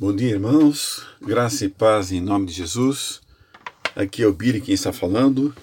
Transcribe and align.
Bom 0.00 0.16
dia, 0.16 0.30
irmãos. 0.30 1.06
Graça 1.20 1.66
e 1.66 1.68
paz 1.68 2.10
em 2.10 2.22
nome 2.22 2.46
de 2.46 2.54
Jesus. 2.54 3.20
Aqui 3.94 4.22
é 4.22 4.26
o 4.26 4.32
Billy 4.32 4.58
quem 4.58 4.72
está 4.72 4.94
falando. 4.94 5.54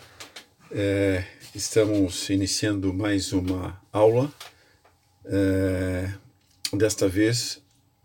É, 0.69 1.23
estamos 1.55 2.29
iniciando 2.29 2.93
mais 2.93 3.33
uma 3.33 3.81
aula. 3.91 4.31
É, 5.25 6.13
desta 6.71 7.07
vez, 7.07 7.59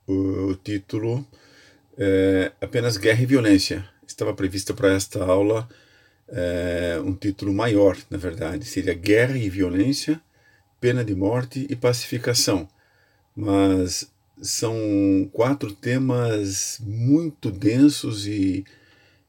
o, 0.06 0.14
o 0.52 0.54
título 0.54 1.22
é 1.98 2.50
apenas 2.62 2.96
Guerra 2.96 3.22
e 3.22 3.26
Violência. 3.26 3.86
Estava 4.08 4.32
previsto 4.32 4.72
para 4.72 4.90
esta 4.90 5.22
aula 5.22 5.68
é, 6.28 6.98
um 7.04 7.12
título 7.14 7.52
maior, 7.52 7.94
na 8.08 8.16
verdade. 8.16 8.64
Seria 8.64 8.94
Guerra 8.94 9.36
e 9.36 9.50
Violência, 9.50 10.18
Pena 10.80 11.04
de 11.04 11.14
Morte 11.14 11.66
e 11.68 11.76
Pacificação. 11.76 12.66
Mas 13.36 14.10
são 14.42 15.30
quatro 15.32 15.72
temas 15.72 16.80
muito 16.84 17.50
densos 17.50 18.26
e, 18.26 18.64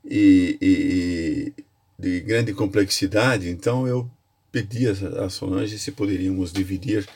e, 0.03 0.57
e, 0.59 1.53
de 1.97 2.19
grande 2.21 2.51
complexidade, 2.51 3.47
então 3.47 3.87
eu 3.87 4.09
pedi 4.51 4.87
a 4.87 5.29
Solange 5.29 5.77
se 5.77 5.91
poderíamos 5.91 6.51
dividir 6.51 7.07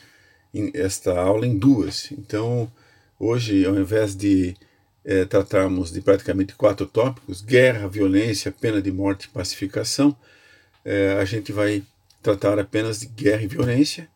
esta 0.73 1.19
aula 1.19 1.45
em 1.45 1.57
duas. 1.57 2.11
Então, 2.11 2.71
hoje, 3.19 3.65
ao 3.65 3.75
invés 3.75 4.15
de 4.15 4.55
é, 5.03 5.25
tratarmos 5.25 5.91
de 5.91 6.01
praticamente 6.01 6.53
quatro 6.55 6.85
tópicos, 6.85 7.41
guerra, 7.41 7.87
violência, 7.87 8.51
pena 8.51 8.81
de 8.81 8.91
morte 8.91 9.25
e 9.25 9.29
pacificação, 9.29 10.15
é, 10.85 11.17
a 11.19 11.25
gente 11.25 11.51
vai 11.51 11.83
tratar 12.21 12.59
apenas 12.59 12.99
de 12.99 13.07
guerra 13.07 13.43
e 13.43 13.47
violência, 13.47 14.07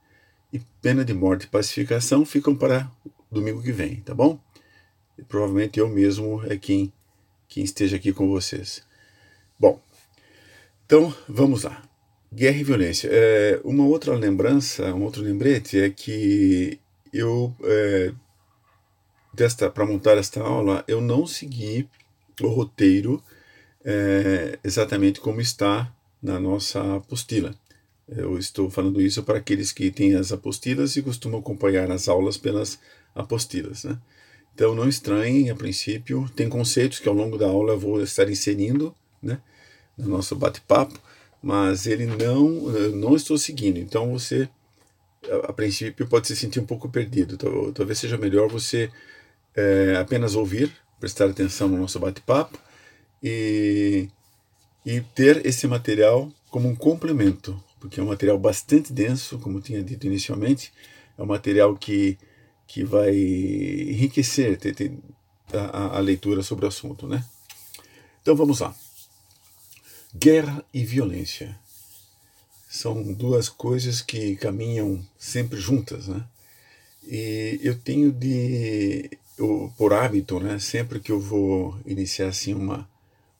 e 0.53 0.59
pena 0.81 1.03
de 1.03 1.13
morte 1.13 1.45
e 1.45 1.47
pacificação 1.47 2.25
ficam 2.25 2.55
para 2.55 2.89
domingo 3.31 3.61
que 3.61 3.71
vem, 3.71 3.97
tá 3.97 4.13
bom? 4.13 4.39
E 5.17 5.23
provavelmente 5.23 5.79
eu 5.79 5.87
mesmo 5.87 6.43
é 6.45 6.57
quem, 6.57 6.91
quem 7.47 7.63
esteja 7.63 7.95
aqui 7.95 8.11
com 8.11 8.27
vocês. 8.29 8.83
Bom, 9.59 9.81
então 10.85 11.15
vamos 11.27 11.63
lá. 11.63 11.81
Guerra 12.33 12.57
e 12.57 12.63
violência. 12.63 13.09
É, 13.11 13.61
uma 13.63 13.85
outra 13.85 14.13
lembrança, 14.15 14.93
um 14.93 15.03
outro 15.03 15.21
lembrete 15.21 15.79
é 15.79 15.89
que 15.89 16.79
eu, 17.13 17.55
é, 17.63 18.13
para 19.69 19.85
montar 19.85 20.17
esta 20.17 20.41
aula, 20.41 20.83
eu 20.87 21.01
não 21.01 21.25
segui 21.25 21.87
o 22.41 22.47
roteiro 22.47 23.23
é, 23.83 24.59
exatamente 24.63 25.19
como 25.19 25.41
está 25.41 25.93
na 26.21 26.39
nossa 26.39 26.97
apostila. 26.97 27.53
Eu 28.07 28.37
estou 28.37 28.69
falando 28.69 29.01
isso 29.01 29.23
para 29.23 29.37
aqueles 29.37 29.71
que 29.71 29.89
têm 29.89 30.15
as 30.15 30.31
apostilas 30.31 30.95
e 30.95 31.01
costumam 31.01 31.39
acompanhar 31.39 31.89
as 31.91 32.09
aulas 32.09 32.37
pelas 32.37 32.77
apostilas. 33.15 33.83
Né? 33.83 33.97
Então 34.53 34.75
não 34.75 34.87
estranhem, 34.87 35.49
a 35.49 35.55
princípio, 35.55 36.29
tem 36.35 36.49
conceitos 36.49 36.99
que 36.99 37.07
ao 37.07 37.15
longo 37.15 37.37
da 37.37 37.47
aula 37.47 37.73
eu 37.73 37.79
vou 37.79 38.01
estar 38.01 38.29
inserindo 38.29 38.93
né, 39.21 39.39
no 39.97 40.09
nosso 40.09 40.35
bate-papo, 40.35 40.99
mas 41.41 41.87
ele 41.87 42.05
não, 42.05 42.49
não 42.91 43.15
estou 43.15 43.37
seguindo. 43.37 43.77
Então 43.77 44.11
você, 44.11 44.47
a, 45.43 45.53
princípio, 45.53 46.07
pode 46.07 46.27
se 46.27 46.35
sentir 46.35 46.59
um 46.59 46.65
pouco 46.65 46.89
perdido. 46.89 47.37
Talvez 47.73 47.99
seja 47.99 48.17
melhor 48.17 48.49
você 48.49 48.91
é, 49.55 49.95
apenas 49.99 50.35
ouvir, 50.35 50.71
prestar 50.99 51.25
atenção 51.25 51.67
no 51.67 51.77
nosso 51.77 51.99
bate-papo 51.99 52.59
e, 53.23 54.07
e 54.85 55.01
ter 55.01 55.45
esse 55.45 55.67
material 55.67 56.31
como 56.49 56.67
um 56.67 56.75
complemento, 56.75 57.61
porque 57.79 57.99
é 57.99 58.03
um 58.03 58.07
material 58.07 58.37
bastante 58.37 58.93
denso, 58.93 59.39
como 59.39 59.61
tinha 59.61 59.81
dito 59.81 60.05
inicialmente, 60.05 60.71
é 61.17 61.21
um 61.23 61.25
material 61.25 61.75
que 61.75 62.17
que 62.71 62.85
vai 62.85 63.13
enriquecer 63.13 64.57
ter, 64.57 64.73
ter 64.73 64.93
a, 65.51 65.97
a, 65.97 65.99
leitura 65.99 66.41
sobre 66.41 66.63
o 66.63 66.69
assunto, 66.69 67.05
né? 67.05 67.21
Então 68.21 68.33
vamos 68.33 68.61
lá. 68.61 68.73
Guerra 70.15 70.63
e 70.73 70.85
violência 70.85 71.59
são 72.69 73.11
duas 73.11 73.49
coisas 73.49 74.01
que 74.01 74.37
caminham 74.37 75.05
sempre 75.19 75.59
juntas, 75.59 76.07
né? 76.07 76.23
E 77.05 77.59
eu 77.61 77.77
tenho 77.77 78.09
de, 78.09 79.17
eu, 79.37 79.73
por 79.77 79.91
hábito, 79.91 80.39
né? 80.39 80.57
Sempre 80.57 81.01
que 81.01 81.11
eu 81.11 81.19
vou 81.19 81.77
iniciar 81.85 82.29
assim 82.29 82.53
uma 82.53 82.89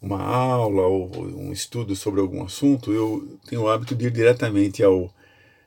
uma 0.02 0.20
aula 0.22 0.82
ou 0.82 1.10
um 1.38 1.54
estudo 1.54 1.96
sobre 1.96 2.20
algum 2.20 2.44
assunto, 2.44 2.92
eu 2.92 3.38
tenho 3.48 3.62
o 3.62 3.70
hábito 3.70 3.94
de 3.96 4.08
ir 4.08 4.12
diretamente 4.12 4.84
ao, 4.84 5.14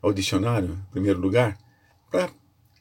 ao 0.02 0.12
dicionário, 0.12 0.72
em 0.72 0.90
primeiro 0.90 1.20
lugar, 1.20 1.56
para 2.10 2.28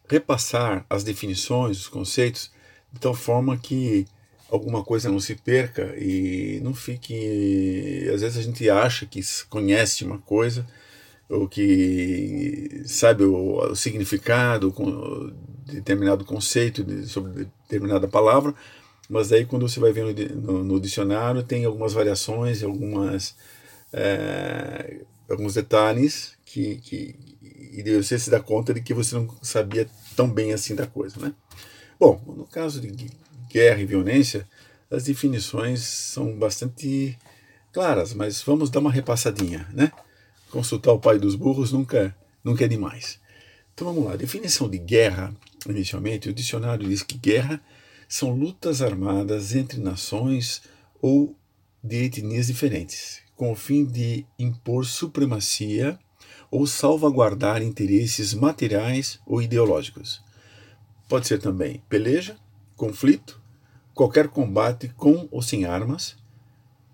repassar 0.08 0.86
as 0.90 1.04
definições, 1.04 1.78
os 1.78 1.88
conceitos, 1.88 2.52
de 2.92 3.00
tal 3.00 3.14
forma 3.14 3.58
que 3.58 4.06
alguma 4.50 4.84
coisa 4.84 5.10
não 5.10 5.20
se 5.20 5.36
perca 5.36 5.96
e 5.98 6.60
não 6.64 6.74
fique. 6.74 8.08
Às 8.14 8.22
vezes 8.22 8.38
a 8.38 8.42
gente 8.42 8.70
acha 8.70 9.06
que 9.06 9.22
conhece 9.50 10.04
uma 10.04 10.20
coisa 10.20 10.66
ou 11.30 11.48
que 11.48 12.84
sabe 12.86 13.24
o, 13.24 13.58
o 13.58 13.76
significado 13.76 14.72
de 15.66 15.76
determinado 15.76 16.24
conceito 16.26 16.84
de, 16.84 17.08
sobre 17.08 17.48
determinada 17.64 18.08
palavra, 18.08 18.54
mas 19.10 19.32
aí 19.32 19.46
quando 19.46 19.68
você 19.68 19.80
vai 19.80 19.92
ver 19.92 20.04
no, 20.04 20.42
no, 20.42 20.64
no 20.64 20.80
dicionário 20.80 21.42
tem 21.42 21.66
algumas 21.66 21.94
variações, 21.94 22.62
algumas 22.62 23.36
é, 23.92 25.02
alguns 25.30 25.56
detalhes 25.56 26.34
que, 26.46 26.76
que 26.78 27.16
e 27.74 28.02
você 28.02 28.20
se 28.20 28.30
dá 28.30 28.40
conta 28.40 28.74
de 28.74 28.82
que 28.82 28.94
você 28.94 29.16
não 29.16 29.28
sabia 29.42 29.90
tão 30.16 30.30
bem 30.30 30.54
assim 30.54 30.76
da 30.76 30.86
coisa, 30.86 31.20
né? 31.20 31.34
Bom, 32.00 32.22
no 32.26 32.46
caso 32.46 32.80
de 32.80 33.10
guerra 33.50 33.82
e 33.82 33.86
violência, 33.86 34.48
as 34.92 35.06
definições 35.06 35.82
são 35.82 36.38
bastante 36.38 37.18
claras, 37.72 38.14
mas 38.14 38.42
vamos 38.44 38.70
dar 38.70 38.80
uma 38.80 38.92
repassadinha, 38.92 39.68
né? 39.74 39.92
Consultar 40.52 40.92
o 40.92 41.00
pai 41.00 41.18
dos 41.18 41.36
burros 41.36 41.72
nunca, 41.72 42.16
nunca 42.44 42.66
é 42.66 42.68
demais. 42.68 43.20
Então 43.74 43.88
vamos 43.88 44.06
lá. 44.06 44.16
Definição 44.16 44.70
de 44.70 44.78
guerra, 44.78 45.34
inicialmente, 45.68 46.30
o 46.30 46.34
dicionário 46.34 46.88
diz 46.88 47.02
que 47.02 47.18
guerra 47.18 47.60
são 48.08 48.32
lutas 48.32 48.82
armadas 48.82 49.56
entre 49.56 49.80
nações 49.80 50.62
ou 51.02 51.36
de 51.84 52.06
etnias 52.06 52.48
diferentes, 52.48 53.22
com 53.36 53.52
o 53.52 53.56
fim 53.56 53.84
de 53.84 54.26
impor 54.38 54.86
supremacia 54.86 55.98
ou 56.54 56.68
salvaguardar 56.68 57.64
interesses 57.64 58.32
materiais 58.32 59.20
ou 59.26 59.42
ideológicos. 59.42 60.24
Pode 61.10 61.28
ser 61.28 61.40
também 61.40 61.82
peleja, 61.90 62.38
conflito, 62.78 63.42
qualquer 63.92 64.28
combate 64.28 64.88
com 64.90 65.28
ou 65.32 65.42
sem 65.42 65.66
armas, 65.66 66.16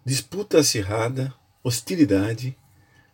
disputa 0.06 0.60
acirrada, 0.60 1.34
hostilidade, 1.62 2.58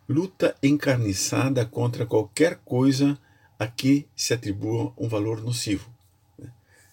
luta 0.07 0.55
encarniçada 0.61 1.65
contra 1.65 2.05
qualquer 2.05 2.57
coisa 2.57 3.17
a 3.57 3.65
que 3.65 4.07
se 4.15 4.31
atribua 4.31 4.93
um 4.95 5.07
valor 5.07 5.41
nocivo. 5.41 5.89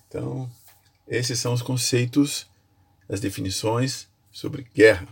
Então, 0.08 0.50
esses 1.06 1.38
são 1.38 1.52
os 1.52 1.60
conceitos, 1.60 2.46
as 3.06 3.20
definições 3.20 4.08
sobre 4.30 4.66
guerra. 4.74 5.06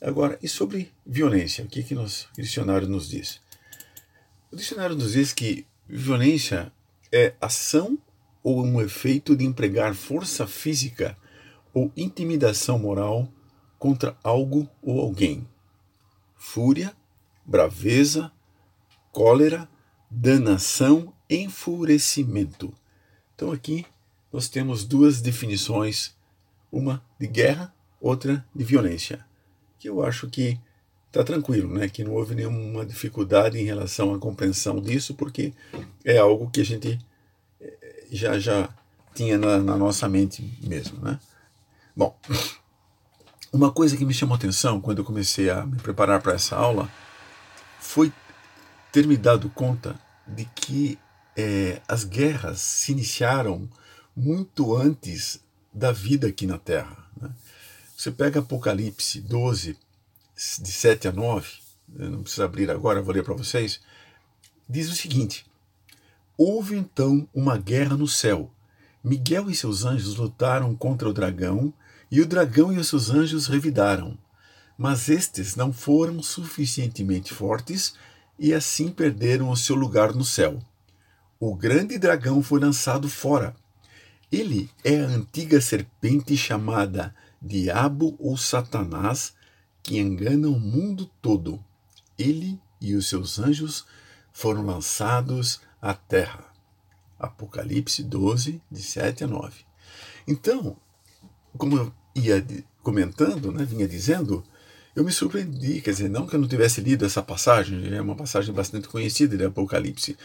Agora, 0.00 0.38
e 0.42 0.48
sobre 0.48 0.92
violência? 1.06 1.64
O 1.64 1.68
que, 1.68 1.82
que 1.82 1.94
nos, 1.94 2.24
o 2.36 2.42
dicionário 2.42 2.86
nos 2.86 3.08
diz? 3.08 3.40
O 4.52 4.56
dicionário 4.56 4.94
nos 4.94 5.12
diz 5.12 5.32
que 5.32 5.66
violência 5.88 6.70
é 7.10 7.34
ação 7.40 7.98
ou 8.42 8.62
um 8.62 8.80
efeito 8.80 9.34
de 9.34 9.44
empregar 9.44 9.94
força 9.94 10.46
física 10.46 11.16
ou 11.72 11.90
intimidação 11.96 12.78
moral 12.78 13.26
contra 13.78 14.16
algo 14.22 14.68
ou 14.82 15.00
alguém. 15.00 15.48
Fúria, 16.36 16.94
braveza, 17.44 18.30
cólera, 19.10 19.66
danação, 20.10 21.12
enfurecimento. 21.28 22.72
Então 23.34 23.50
aqui 23.50 23.86
nós 24.30 24.46
temos 24.46 24.84
duas 24.84 25.22
definições, 25.22 26.14
uma 26.70 27.02
de 27.18 27.26
guerra, 27.26 27.74
outra 27.98 28.46
de 28.54 28.62
violência 28.62 29.24
que 29.86 29.88
eu 29.88 30.04
acho 30.04 30.28
que 30.28 30.58
está 31.06 31.22
tranquilo, 31.22 31.72
né? 31.72 31.88
que 31.88 32.02
não 32.02 32.12
houve 32.12 32.34
nenhuma 32.34 32.84
dificuldade 32.84 33.58
em 33.58 33.64
relação 33.64 34.12
à 34.12 34.18
compreensão 34.18 34.80
disso, 34.80 35.14
porque 35.14 35.52
é 36.04 36.18
algo 36.18 36.50
que 36.50 36.60
a 36.60 36.64
gente 36.64 36.98
eh, 37.60 38.04
já 38.10 38.36
já 38.38 38.68
tinha 39.14 39.38
na, 39.38 39.58
na 39.58 39.76
nossa 39.76 40.08
mente 40.08 40.58
mesmo. 40.60 41.00
Né? 41.00 41.18
Bom, 41.96 42.18
uma 43.52 43.70
coisa 43.70 43.96
que 43.96 44.04
me 44.04 44.12
chamou 44.12 44.34
atenção 44.34 44.80
quando 44.80 44.98
eu 44.98 45.04
comecei 45.04 45.48
a 45.48 45.64
me 45.64 45.76
preparar 45.76 46.20
para 46.20 46.34
essa 46.34 46.56
aula 46.56 46.90
foi 47.78 48.12
ter 48.90 49.06
me 49.06 49.16
dado 49.16 49.48
conta 49.50 49.94
de 50.26 50.44
que 50.46 50.98
é, 51.36 51.80
as 51.86 52.02
guerras 52.02 52.60
se 52.60 52.90
iniciaram 52.90 53.68
muito 54.16 54.74
antes 54.74 55.40
da 55.72 55.92
vida 55.92 56.26
aqui 56.26 56.44
na 56.44 56.58
Terra. 56.58 56.96
Né? 57.20 57.30
Você 57.96 58.10
pega 58.10 58.40
Apocalipse 58.40 59.22
12, 59.22 59.74
de 60.60 60.70
7 60.70 61.08
a 61.08 61.12
9, 61.12 61.48
não 61.88 62.22
precisa 62.22 62.44
abrir 62.44 62.70
agora, 62.70 63.00
vou 63.00 63.14
ler 63.14 63.24
para 63.24 63.32
vocês. 63.32 63.80
Diz 64.68 64.90
o 64.90 64.94
seguinte: 64.94 65.46
Houve 66.36 66.76
então 66.76 67.26
uma 67.32 67.56
guerra 67.56 67.96
no 67.96 68.06
céu. 68.06 68.50
Miguel 69.02 69.48
e 69.48 69.54
seus 69.54 69.86
anjos 69.86 70.16
lutaram 70.16 70.76
contra 70.76 71.08
o 71.08 71.12
dragão, 71.12 71.72
e 72.10 72.20
o 72.20 72.26
dragão 72.26 72.70
e 72.70 72.78
os 72.78 72.88
seus 72.88 73.08
anjos 73.08 73.46
revidaram. 73.46 74.18
Mas 74.76 75.08
estes 75.08 75.56
não 75.56 75.72
foram 75.72 76.22
suficientemente 76.22 77.32
fortes 77.32 77.94
e 78.38 78.52
assim 78.52 78.90
perderam 78.90 79.48
o 79.48 79.56
seu 79.56 79.74
lugar 79.74 80.12
no 80.12 80.24
céu. 80.24 80.58
O 81.40 81.54
grande 81.54 81.96
dragão 81.96 82.42
foi 82.42 82.60
lançado 82.60 83.08
fora. 83.08 83.56
Ele 84.30 84.68
é 84.84 85.00
a 85.00 85.06
antiga 85.06 85.62
serpente 85.62 86.36
chamada 86.36 87.14
Diabo 87.40 88.16
ou 88.18 88.36
Satanás, 88.36 89.34
que 89.82 89.98
engana 89.98 90.48
o 90.48 90.58
mundo 90.58 91.10
todo. 91.20 91.62
Ele 92.18 92.58
e 92.80 92.94
os 92.94 93.08
seus 93.08 93.38
anjos 93.38 93.86
foram 94.32 94.64
lançados 94.64 95.60
à 95.80 95.94
terra. 95.94 96.44
Apocalipse 97.18 98.02
12, 98.02 98.60
de 98.70 98.82
7 98.82 99.24
a 99.24 99.26
9. 99.26 99.64
Então, 100.26 100.76
como 101.56 101.76
eu 101.78 101.92
ia 102.14 102.44
comentando, 102.82 103.50
né, 103.52 103.64
vinha 103.64 103.88
dizendo, 103.88 104.44
eu 104.94 105.04
me 105.04 105.12
surpreendi, 105.12 105.80
quer 105.80 105.90
dizer, 105.90 106.08
não 106.08 106.26
que 106.26 106.34
eu 106.34 106.40
não 106.40 106.48
tivesse 106.48 106.80
lido 106.80 107.04
essa 107.04 107.22
passagem, 107.22 107.94
é 107.94 108.00
uma 108.00 108.14
passagem 108.14 108.54
bastante 108.54 108.88
conhecida 108.88 109.36
de 109.36 109.44
Apocalipse, 109.44 110.16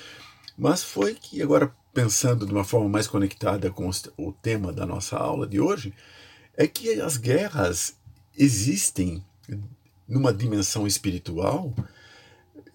mas 0.58 0.84
foi 0.84 1.16
que 1.16 1.42
agora 1.42 1.74
pensando 1.94 2.46
de 2.46 2.52
uma 2.52 2.64
forma 2.64 2.88
mais 2.90 3.08
conectada 3.08 3.70
com 3.70 3.90
o 4.18 4.32
tema 4.32 4.72
da 4.72 4.86
nossa 4.86 5.18
aula 5.18 5.48
de 5.48 5.60
hoje, 5.60 5.94
é 6.56 6.68
que 6.68 7.00
as 7.02 7.18
guerras 7.18 7.96
existem 8.38 9.24
numa 10.08 10.34
dimensão 10.34 10.86
espiritual 10.86 11.74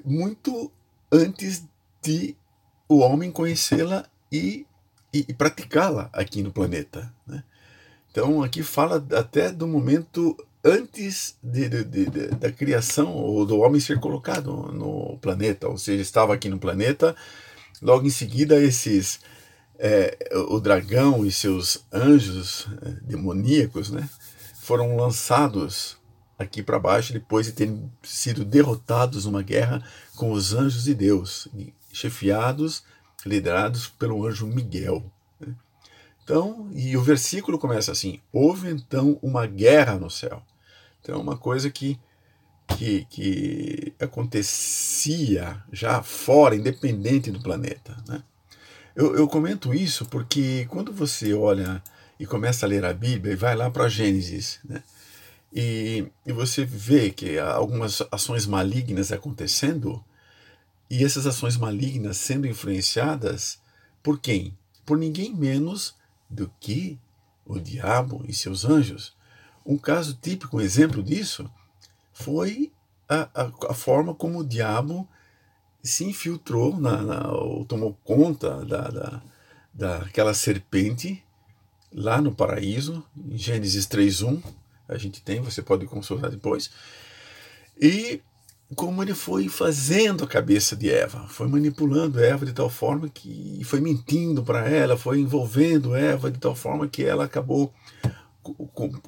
muito 0.04 0.70
antes 1.10 1.64
de 2.02 2.36
o 2.88 2.98
homem 2.98 3.30
conhecê-la 3.30 4.06
e, 4.30 4.66
e, 5.12 5.26
e 5.28 5.34
praticá-la 5.34 6.08
aqui 6.12 6.42
no 6.42 6.52
planeta. 6.52 7.12
Né? 7.26 7.42
Então, 8.10 8.42
aqui 8.42 8.62
fala 8.62 9.04
até 9.12 9.50
do 9.50 9.66
momento 9.66 10.36
antes 10.64 11.36
de, 11.42 11.68
de, 11.68 11.84
de, 11.84 12.28
da 12.28 12.50
criação 12.50 13.12
ou 13.12 13.44
do 13.44 13.58
homem 13.58 13.80
ser 13.80 14.00
colocado 14.00 14.50
no 14.72 15.18
planeta, 15.18 15.68
ou 15.68 15.76
seja, 15.76 16.02
estava 16.02 16.34
aqui 16.34 16.48
no 16.48 16.58
planeta. 16.58 17.14
Logo 17.82 18.06
em 18.06 18.10
seguida, 18.10 18.60
esses 18.60 19.20
é, 19.78 20.16
o 20.48 20.60
dragão 20.60 21.24
e 21.24 21.30
seus 21.30 21.84
anjos 21.92 22.66
é, 22.82 22.90
demoníacos, 23.02 23.90
né, 23.90 24.08
foram 24.60 24.96
lançados 24.96 25.96
aqui 26.38 26.62
para 26.62 26.78
baixo 26.78 27.12
depois 27.12 27.46
de 27.46 27.52
terem 27.52 27.90
sido 28.02 28.44
derrotados 28.44 29.24
numa 29.24 29.42
guerra 29.42 29.82
com 30.16 30.32
os 30.32 30.52
anjos 30.52 30.84
de 30.84 30.94
Deus, 30.94 31.48
chefiados, 31.92 32.84
liderados 33.24 33.88
pelo 33.88 34.26
anjo 34.26 34.46
Miguel. 34.46 35.04
Né? 35.40 35.54
Então, 36.22 36.68
e 36.72 36.96
o 36.96 37.02
versículo 37.02 37.58
começa 37.58 37.92
assim: 37.92 38.20
houve 38.32 38.70
então 38.70 39.18
uma 39.22 39.46
guerra 39.46 39.96
no 39.96 40.10
céu. 40.10 40.42
Então, 41.00 41.16
é 41.16 41.18
uma 41.18 41.36
coisa 41.36 41.70
que 41.70 41.98
que, 42.76 43.04
que 43.08 43.94
acontecia 44.00 45.62
já 45.72 46.02
fora, 46.02 46.56
independente 46.56 47.30
do 47.30 47.40
planeta, 47.40 47.96
né? 48.08 48.22
Eu, 48.96 49.14
eu 49.14 49.28
comento 49.28 49.74
isso 49.74 50.06
porque 50.06 50.66
quando 50.70 50.90
você 50.90 51.34
olha 51.34 51.82
e 52.18 52.24
começa 52.24 52.64
a 52.64 52.68
ler 52.68 52.82
a 52.82 52.94
Bíblia 52.94 53.34
e 53.34 53.36
vai 53.36 53.54
lá 53.54 53.70
para 53.70 53.90
Gênesis, 53.90 54.58
né? 54.64 54.82
E, 55.52 56.06
e 56.24 56.32
você 56.32 56.64
vê 56.64 57.10
que 57.10 57.38
há 57.38 57.52
algumas 57.52 58.02
ações 58.10 58.46
malignas 58.46 59.12
acontecendo, 59.12 60.02
e 60.88 61.04
essas 61.04 61.26
ações 61.26 61.58
malignas 61.58 62.16
sendo 62.16 62.46
influenciadas 62.46 63.60
por 64.02 64.18
quem? 64.18 64.56
Por 64.86 64.96
ninguém 64.96 65.34
menos 65.34 65.94
do 66.30 66.50
que 66.58 66.98
o 67.44 67.58
diabo 67.58 68.24
e 68.26 68.32
seus 68.32 68.64
anjos. 68.64 69.14
Um 69.64 69.76
caso 69.76 70.18
típico, 70.20 70.56
um 70.56 70.60
exemplo 70.60 71.02
disso, 71.02 71.50
foi 72.14 72.72
a, 73.06 73.28
a, 73.34 73.52
a 73.70 73.74
forma 73.74 74.14
como 74.14 74.38
o 74.38 74.44
diabo 74.44 75.06
se 75.86 76.04
infiltrou, 76.04 76.78
na, 76.78 77.02
na, 77.02 77.32
ou 77.32 77.64
tomou 77.64 77.96
conta 78.04 78.64
da, 78.64 78.88
da, 78.88 79.22
daquela 79.72 80.34
serpente 80.34 81.22
lá 81.92 82.20
no 82.20 82.34
paraíso, 82.34 83.04
em 83.16 83.38
Gênesis 83.38 83.86
3.1, 83.86 84.42
a 84.88 84.98
gente 84.98 85.22
tem, 85.22 85.40
você 85.40 85.62
pode 85.62 85.86
consultar 85.86 86.30
depois, 86.30 86.70
e 87.80 88.20
como 88.74 89.02
ele 89.02 89.14
foi 89.14 89.48
fazendo 89.48 90.24
a 90.24 90.28
cabeça 90.28 90.74
de 90.74 90.90
Eva, 90.90 91.26
foi 91.28 91.46
manipulando 91.46 92.22
Eva 92.22 92.44
de 92.44 92.52
tal 92.52 92.68
forma 92.68 93.08
que 93.08 93.62
foi 93.64 93.80
mentindo 93.80 94.42
para 94.42 94.68
ela, 94.68 94.96
foi 94.96 95.20
envolvendo 95.20 95.94
Eva 95.94 96.30
de 96.30 96.38
tal 96.38 96.54
forma 96.54 96.88
que 96.88 97.04
ela 97.04 97.24
acabou 97.24 97.72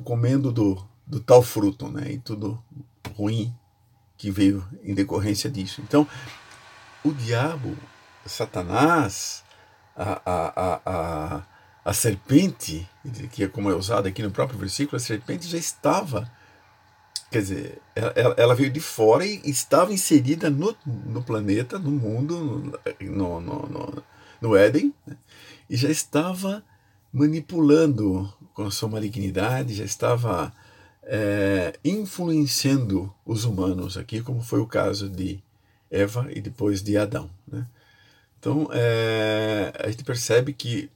comendo 0.05 0.53
do, 0.53 0.83
do 1.07 1.19
tal 1.19 1.43
fruto, 1.43 1.89
né? 1.89 2.13
E 2.13 2.19
tudo 2.19 2.63
ruim 3.17 3.53
que 4.17 4.31
veio 4.31 4.65
em 4.83 4.95
decorrência 4.95 5.51
disso. 5.51 5.81
Então, 5.81 6.07
o 7.09 7.15
diabo, 7.15 7.77
Satanás, 8.27 9.43
a, 9.97 10.21
a, 10.25 10.81
a, 10.85 11.43
a, 11.85 11.93
serpente, 11.93 12.89
que 13.33 13.45
é 13.45 13.49
como 13.49 13.71
é 13.71 13.75
usado 13.75 14.07
aqui 14.07 14.23
no 14.23 14.31
próprio 14.31 14.59
versículo, 14.59 14.97
a 14.97 15.01
serpente 15.01 15.49
já 15.49 15.59
estava, 15.59 16.31
quer 17.31 17.39
dizer, 17.41 17.83
ela, 17.95 18.35
ela 18.37 18.55
veio 18.55 18.71
de 18.71 18.81
fora 18.81 19.25
e 19.27 19.41
estava 19.45 19.93
inserida 19.93 20.51
no, 20.51 20.77
no 20.87 21.23
planeta, 21.23 21.79
no 21.79 21.91
mundo, 21.91 22.79
no, 23.01 23.41
no, 23.41 23.67
no, 23.67 24.05
no 24.41 24.57
Éden, 24.57 24.95
né? 25.07 25.17
e 25.69 25.77
já 25.77 25.89
estava 25.89 26.63
manipulando 27.13 28.33
com 28.55 28.65
a 28.65 28.71
sua 28.71 28.89
malignidade, 28.89 29.75
já 29.75 29.85
estava 29.85 30.53
é, 31.03 31.79
influenciando 31.83 33.13
os 33.25 33.45
humanos 33.45 33.97
aqui, 33.97 34.21
como 34.21 34.43
foi 34.43 34.61
o 34.61 34.67
caso 34.67 35.09
de 35.09 35.43
Eva 35.91 36.29
e 36.31 36.41
depois 36.41 36.83
de 36.83 36.97
Adão. 36.97 37.31
Né? 37.47 37.67
Então, 38.39 38.69
é, 38.73 39.73
a 39.79 39.89
gente 39.89 40.05
percebe 40.05 40.53
que, 40.53 40.91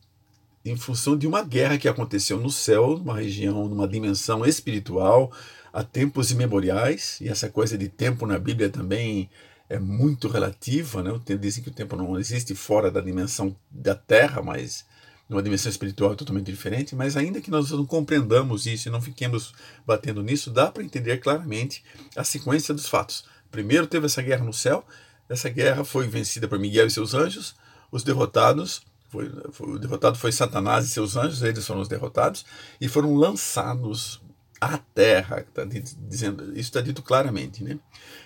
em 0.64 0.76
função 0.76 1.16
de 1.16 1.26
uma 1.26 1.42
guerra 1.42 1.78
que 1.78 1.88
aconteceu 1.88 2.38
no 2.38 2.50
céu, 2.50 2.98
numa 2.98 3.16
região, 3.16 3.68
numa 3.68 3.88
dimensão 3.88 4.46
espiritual, 4.46 5.32
há 5.72 5.82
tempos 5.82 6.30
imemoriais, 6.30 7.18
e 7.20 7.28
essa 7.28 7.48
coisa 7.48 7.76
de 7.76 7.88
tempo 7.88 8.26
na 8.26 8.38
Bíblia 8.38 8.68
também 8.68 9.28
é 9.68 9.78
muito 9.78 10.28
relativa, 10.28 11.02
né? 11.02 11.10
dizem 11.40 11.62
que 11.64 11.70
o 11.70 11.74
tempo 11.74 11.96
não 11.96 12.18
existe 12.18 12.54
fora 12.54 12.90
da 12.90 13.00
dimensão 13.00 13.56
da 13.70 13.94
Terra, 13.94 14.42
mas 14.42 14.84
numa 15.28 15.42
dimensão 15.42 15.70
espiritual 15.70 16.14
totalmente 16.14 16.46
diferente, 16.46 16.94
mas 16.94 17.16
ainda 17.16 17.40
que 17.40 17.50
nós 17.50 17.70
não 17.70 17.86
compreendamos 17.86 18.66
isso 18.66 18.88
e 18.88 18.92
não 18.92 19.00
fiquemos 19.00 19.54
batendo 19.86 20.22
nisso, 20.22 20.50
dá 20.50 20.70
para 20.70 20.84
entender 20.84 21.18
claramente 21.18 21.82
a 22.14 22.22
sequência 22.22 22.74
dos 22.74 22.86
fatos. 22.86 23.24
Primeiro 23.52 23.86
teve 23.86 24.06
essa 24.06 24.22
guerra 24.22 24.44
no 24.44 24.52
céu, 24.52 24.84
essa 25.28 25.48
guerra 25.48 25.84
foi 25.84 26.08
vencida 26.08 26.48
por 26.48 26.58
Miguel 26.58 26.86
e 26.86 26.90
seus 26.90 27.14
anjos, 27.14 27.54
os 27.92 28.02
derrotados, 28.02 28.82
foi, 29.10 29.30
foi, 29.52 29.74
o 29.74 29.78
derrotado 29.78 30.18
foi 30.18 30.32
Satanás 30.32 30.86
e 30.86 30.88
seus 30.88 31.16
anjos, 31.16 31.42
eles 31.42 31.66
foram 31.66 31.82
os 31.82 31.88
derrotados, 31.88 32.46
e 32.80 32.88
foram 32.88 33.14
lançados 33.14 34.22
à 34.58 34.78
terra, 34.78 35.44
tá 35.52 35.64
dizendo, 35.64 36.44
isso 36.52 36.60
está 36.60 36.80
dito 36.80 37.02
claramente. 37.02 37.62
Né? 37.62 37.78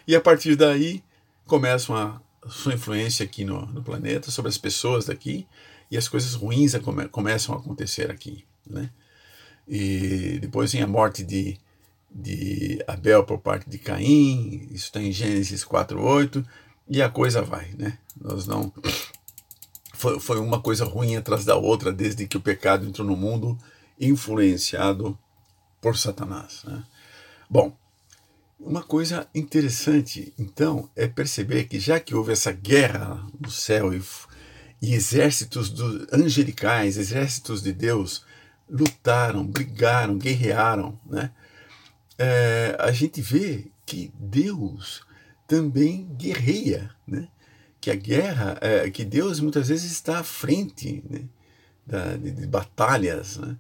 E 0.07 0.15
a 0.15 0.21
partir 0.21 0.55
daí 0.55 1.03
começam 1.45 1.97
a 1.97 2.21
sua 2.49 2.75
influência 2.75 3.25
aqui 3.25 3.45
no, 3.45 3.67
no 3.67 3.83
planeta, 3.83 4.31
sobre 4.31 4.49
as 4.49 4.57
pessoas 4.57 5.07
daqui, 5.07 5.47
e 5.91 5.97
as 5.97 6.09
coisas 6.09 6.35
ruins 6.35 6.75
come, 6.79 7.09
começam 7.09 7.55
a 7.55 7.59
acontecer 7.59 8.11
aqui. 8.11 8.45
Né? 8.65 8.91
E 9.67 10.39
depois 10.41 10.73
vem 10.73 10.83
a 10.83 10.87
morte 10.87 11.25
de 11.25 11.59
de 12.11 12.83
Abel 12.87 13.25
por 13.25 13.39
parte 13.39 13.69
de 13.69 13.79
Caim, 13.79 14.69
isso 14.71 14.87
está 14.87 15.01
em 15.01 15.13
Gênesis 15.13 15.65
4:8 15.65 16.45
e 16.89 17.03
a 17.03 17.09
coisa 17.09 17.43
vai, 17.43 17.71
né? 17.77 17.99
Nós 18.21 18.47
não 18.47 18.73
foi, 19.97 20.21
foi 20.21 20.39
uma 20.39 20.61
coisa 20.61 20.85
ruim 20.85 21.17
atrás 21.17 21.45
da 21.45 21.57
outra 21.57 21.93
desde 21.93 22.27
que 22.27 22.37
o 22.37 22.41
pecado 22.41 22.87
entrou 22.87 23.07
no 23.07 23.17
mundo, 23.17 23.59
influenciado 23.99 25.19
por 25.81 25.97
Satanás. 25.97 26.63
Né? 26.65 26.83
Bom, 27.49 27.75
uma 28.61 28.83
coisa 28.83 29.27
interessante, 29.35 30.35
então, 30.39 30.91
é 30.95 31.07
perceber 31.07 31.65
que 31.65 31.81
já 31.81 31.99
que 31.99 32.15
houve 32.15 32.33
essa 32.33 32.53
guerra 32.53 33.27
no 33.41 33.51
céu 33.51 33.95
e, 33.95 34.03
e 34.83 34.95
exércitos 34.95 35.71
do, 35.71 36.07
angelicais, 36.13 36.99
exércitos 36.99 37.63
de 37.63 37.73
Deus, 37.73 38.25
lutaram, 38.69 39.47
brigaram, 39.47 40.19
guerrearam, 40.19 40.99
né? 41.07 41.31
É, 42.19 42.77
a 42.79 42.91
gente 42.93 43.21
vê 43.21 43.67
que 43.85 44.13
Deus 44.19 45.03
também 45.47 46.09
guerreia, 46.17 46.91
né? 47.07 47.29
que 47.81 47.91
a 47.91 47.95
guerra, 47.95 48.59
é, 48.61 48.91
que 48.91 49.05
Deus 49.05 49.39
muitas 49.39 49.69
vezes 49.69 49.93
está 49.93 50.19
à 50.19 50.25
frente 50.25 51.05
né? 51.09 51.25
da, 51.87 52.17
de, 52.17 52.31
de, 52.33 52.47
batalhas, 52.47 53.37
né? 53.37 53.57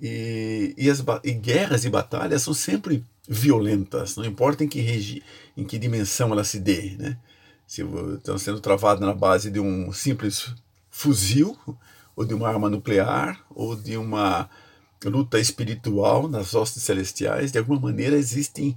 e, 0.00 0.74
e, 0.76 0.88
as, 0.88 1.04
e 1.22 1.32
guerras 1.32 1.84
e 1.84 1.90
batalhas 1.90 2.42
são 2.42 2.54
sempre 2.54 3.04
violentas, 3.28 4.16
não 4.16 4.24
importa 4.24 4.64
em 4.64 4.68
que, 4.68 4.80
regi, 4.80 5.22
em 5.56 5.64
que 5.64 5.78
dimensão 5.78 6.32
ela 6.32 6.44
se 6.44 6.58
dê. 6.58 6.96
Né? 6.98 7.18
Se 7.66 7.82
estão 8.14 8.38
sendo 8.38 8.60
travadas 8.60 9.06
na 9.06 9.12
base 9.12 9.50
de 9.50 9.60
um 9.60 9.92
simples 9.92 10.54
fuzil, 10.90 11.56
ou 12.16 12.24
de 12.24 12.34
uma 12.34 12.48
arma 12.48 12.70
nuclear, 12.70 13.44
ou 13.50 13.76
de 13.76 13.96
uma 13.96 14.48
luta 15.04 15.38
espiritual 15.38 16.28
nas 16.28 16.54
hostes 16.54 16.82
celestiais. 16.82 17.52
De 17.52 17.58
alguma 17.58 17.80
maneira 17.80 18.16
existem 18.16 18.76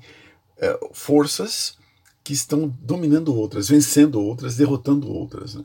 é, 0.58 0.80
forças 0.94 1.78
que 2.24 2.34
estão 2.34 2.68
dominando 2.82 3.36
outras, 3.36 3.68
vencendo 3.68 4.22
outras, 4.22 4.56
derrotando 4.56 5.12
outras. 5.12 5.56
Né? 5.56 5.64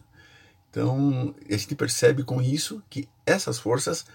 Então, 0.70 1.34
a 1.48 1.56
gente 1.56 1.74
percebe 1.74 2.22
com 2.22 2.40
isso 2.40 2.82
que 2.88 3.08
essas 3.24 3.58
forças 3.58 4.06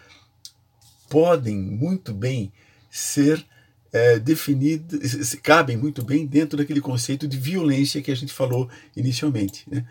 podem 1.10 1.56
muito 1.56 2.14
bem 2.14 2.52
ser 2.90 3.46
é, 3.92 4.18
definidas, 4.18 5.36
cabem 5.36 5.78
muito 5.78 6.04
bem 6.04 6.26
dentro 6.26 6.58
daquele 6.58 6.82
conceito 6.82 7.28
de 7.28 7.38
violência 7.38 8.02
que 8.02 8.12
a 8.12 8.16
gente 8.16 8.34
falou 8.34 8.70
inicialmente. 8.96 9.66
Né? 9.70 9.86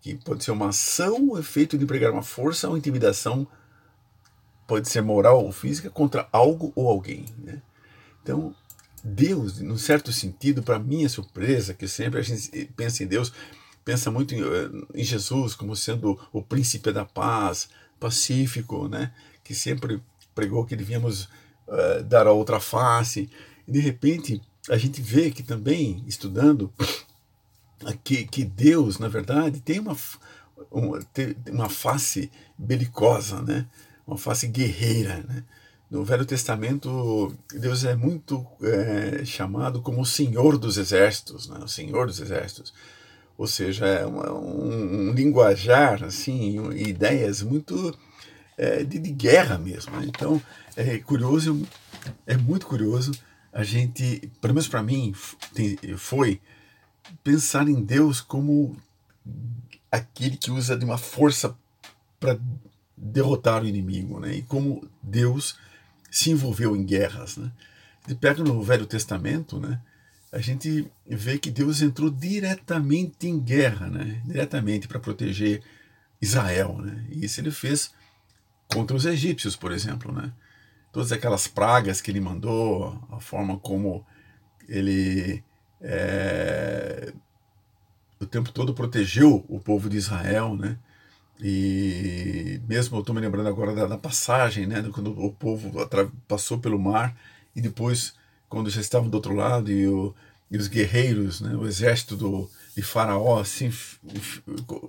Que 0.00 0.14
pode 0.14 0.44
ser 0.44 0.50
uma 0.52 0.68
ação, 0.68 1.30
o 1.30 1.38
efeito 1.38 1.76
de 1.76 1.84
empregar 1.84 2.12
uma 2.12 2.22
força 2.22 2.68
ou 2.68 2.76
intimidação, 2.76 3.46
pode 4.66 4.88
ser 4.88 5.02
moral 5.02 5.44
ou 5.44 5.52
física, 5.52 5.88
contra 5.90 6.28
algo 6.32 6.72
ou 6.74 6.88
alguém. 6.88 7.26
Né? 7.38 7.62
Então, 8.22 8.54
Deus, 9.02 9.60
num 9.60 9.78
certo 9.78 10.12
sentido, 10.12 10.62
para 10.62 10.78
minha 10.78 11.08
surpresa, 11.08 11.72
que 11.72 11.86
sempre 11.86 12.18
a 12.18 12.22
gente 12.22 12.66
pensa 12.76 13.04
em 13.04 13.06
Deus, 13.06 13.32
pensa 13.84 14.10
muito 14.10 14.34
em, 14.34 14.42
eh, 14.42 14.70
em, 14.94 15.04
Jesus 15.04 15.54
como 15.54 15.76
sendo 15.76 16.18
o 16.32 16.42
príncipe 16.42 16.90
da 16.90 17.04
paz, 17.04 17.68
pacífico, 18.00 18.88
né? 18.88 19.12
que 19.44 19.54
sempre 19.54 20.02
pregou 20.34 20.66
que 20.66 20.74
devíamos 20.74 21.28
uh, 21.68 22.02
dar 22.04 22.26
a 22.26 22.32
outra 22.32 22.58
face. 22.58 23.30
E 23.66 23.72
de 23.72 23.78
repente, 23.78 24.42
a 24.68 24.76
gente 24.76 25.00
vê 25.00 25.30
que 25.30 25.42
também, 25.42 26.02
estudando, 26.06 26.72
que, 28.02 28.24
que 28.26 28.44
Deus, 28.44 28.98
na 28.98 29.08
verdade, 29.08 29.60
tem 29.60 29.78
uma, 29.78 29.96
uma, 30.70 30.98
uma 31.48 31.68
face 31.68 32.30
belicosa, 32.58 33.40
né? 33.40 33.66
Uma 34.06 34.16
face 34.16 34.46
guerreira. 34.46 35.24
Né? 35.28 35.44
No 35.90 36.04
Velho 36.04 36.24
Testamento, 36.24 37.34
Deus 37.52 37.84
é 37.84 37.94
muito 37.94 38.46
é, 38.62 39.24
chamado 39.24 39.80
como 39.80 40.00
o 40.00 40.06
Senhor 40.06 40.58
dos 40.58 40.76
Exércitos, 40.76 41.48
né? 41.48 41.58
o 41.62 41.68
Senhor 41.68 42.06
dos 42.06 42.20
Exércitos. 42.20 42.72
Ou 43.38 43.46
seja, 43.46 43.86
é 43.86 44.06
um, 44.06 45.10
um, 45.10 45.12
linguajar, 45.12 46.02
assim, 46.02 46.72
ideias 46.72 47.42
muito 47.42 47.96
é, 48.56 48.82
de, 48.82 48.98
de, 48.98 49.10
guerra 49.10 49.58
mesmo. 49.58 49.94
Né? 49.96 50.06
Então, 50.08 50.40
é 50.74 50.98
curioso, 50.98 51.62
é 52.26 52.36
muito 52.36 52.66
curioso 52.66 53.12
a 53.56 53.64
gente, 53.64 54.30
pelo 54.38 54.52
menos 54.52 54.68
para 54.68 54.82
mim, 54.82 55.14
tem, 55.54 55.78
foi 55.96 56.42
pensar 57.24 57.66
em 57.66 57.82
Deus 57.82 58.20
como 58.20 58.76
aquele 59.90 60.36
que 60.36 60.50
usa 60.50 60.76
de 60.76 60.84
uma 60.84 60.98
força 60.98 61.56
para 62.20 62.38
derrotar 62.96 63.62
o 63.62 63.66
inimigo, 63.66 64.18
né? 64.18 64.36
E 64.36 64.42
como 64.42 64.88
Deus 65.02 65.58
se 66.10 66.30
envolveu 66.30 66.74
em 66.76 66.84
guerras. 66.84 67.36
Né? 67.36 67.50
E 68.08 68.14
pega 68.14 68.42
no 68.42 68.62
Velho 68.62 68.86
Testamento, 68.86 69.60
né? 69.60 69.80
a 70.32 70.40
gente 70.40 70.90
vê 71.06 71.38
que 71.38 71.50
Deus 71.50 71.82
entrou 71.82 72.10
diretamente 72.10 73.26
em 73.26 73.38
guerra, 73.38 73.88
né? 73.88 74.22
diretamente 74.24 74.88
para 74.88 75.00
proteger 75.00 75.62
Israel. 76.20 76.78
Né? 76.78 77.06
E 77.10 77.24
isso 77.24 77.40
ele 77.40 77.50
fez 77.50 77.92
contra 78.72 78.96
os 78.96 79.04
egípcios, 79.04 79.56
por 79.56 79.72
exemplo. 79.72 80.12
Né? 80.12 80.32
Todas 80.92 81.12
aquelas 81.12 81.46
pragas 81.46 82.00
que 82.00 82.10
ele 82.10 82.20
mandou, 82.20 82.98
a 83.10 83.20
forma 83.20 83.58
como 83.58 84.04
ele 84.68 85.44
é, 85.80 87.12
o 88.18 88.26
tempo 88.26 88.50
todo 88.50 88.74
protegeu 88.74 89.44
o 89.48 89.60
povo 89.60 89.88
de 89.88 89.96
Israel, 89.96 90.56
né? 90.56 90.78
E 91.40 92.60
mesmo 92.66 92.96
eu 92.96 93.00
estou 93.00 93.14
me 93.14 93.20
lembrando 93.20 93.48
agora 93.48 93.74
da, 93.74 93.86
da, 93.86 93.98
passagem, 93.98 94.66
né, 94.66 94.82
quando 94.92 95.10
o 95.18 95.32
povo 95.32 95.70
passou 96.26 96.58
pelo 96.58 96.78
mar 96.78 97.14
e 97.54 97.60
depois, 97.60 98.14
quando 98.48 98.70
já 98.70 98.80
estavam 98.80 99.08
do 99.08 99.16
outro 99.16 99.34
lado 99.34 99.70
e, 99.70 99.86
o, 99.86 100.14
e 100.50 100.56
os 100.56 100.66
guerreiros, 100.66 101.42
né, 101.42 101.54
o 101.54 101.66
exército 101.66 102.16
do, 102.16 102.50
de 102.74 102.82
Faraó 102.82 103.44
se, 103.44 103.70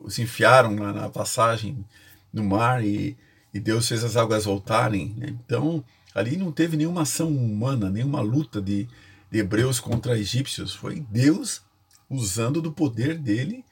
se 0.07 0.21
enfiaram 0.21 0.71
na, 0.71 0.93
na 0.93 1.09
passagem 1.09 1.83
no 2.31 2.43
mar 2.43 2.83
e, 2.83 3.17
e, 3.53 3.59
Deus 3.59 3.87
fez 3.87 4.03
as 4.03 4.15
águas 4.15 4.45
voltarem. 4.45 5.13
Né? 5.17 5.35
Então, 5.45 5.83
ali 6.15 6.37
não 6.37 6.51
teve 6.51 6.77
nenhuma 6.77 7.01
ação 7.01 7.29
humana, 7.29 7.89
nenhuma 7.89 8.21
luta 8.21 8.61
de, 8.61 8.87
de 9.29 9.39
hebreus 9.39 9.81
contra 9.81 10.17
egípcios. 10.17 10.73
Foi 10.73 10.99
Deus 11.09 11.61
usando 12.09 12.61
do 12.61 12.71
poder 12.71 13.17
dele 13.17 13.65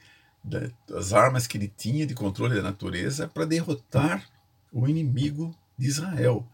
das 0.45 1.11
armas 1.11 1.47
que 1.47 1.57
ele 1.57 1.71
tinha 1.75 2.05
de 2.05 2.13
controle 2.13 2.55
da 2.55 2.61
natureza 2.61 3.27
para 3.27 3.45
derrotar 3.45 4.23
o 4.71 4.87
inimigo 4.87 5.55
de 5.77 5.87
Israel, 5.87 6.47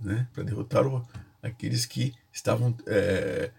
né? 0.00 0.28
para 0.32 0.42
derrotar 0.42 0.86
o, 0.86 1.06
aqueles 1.42 1.86
que 1.86 2.14
estavam 2.32 2.76
é, 2.86 3.50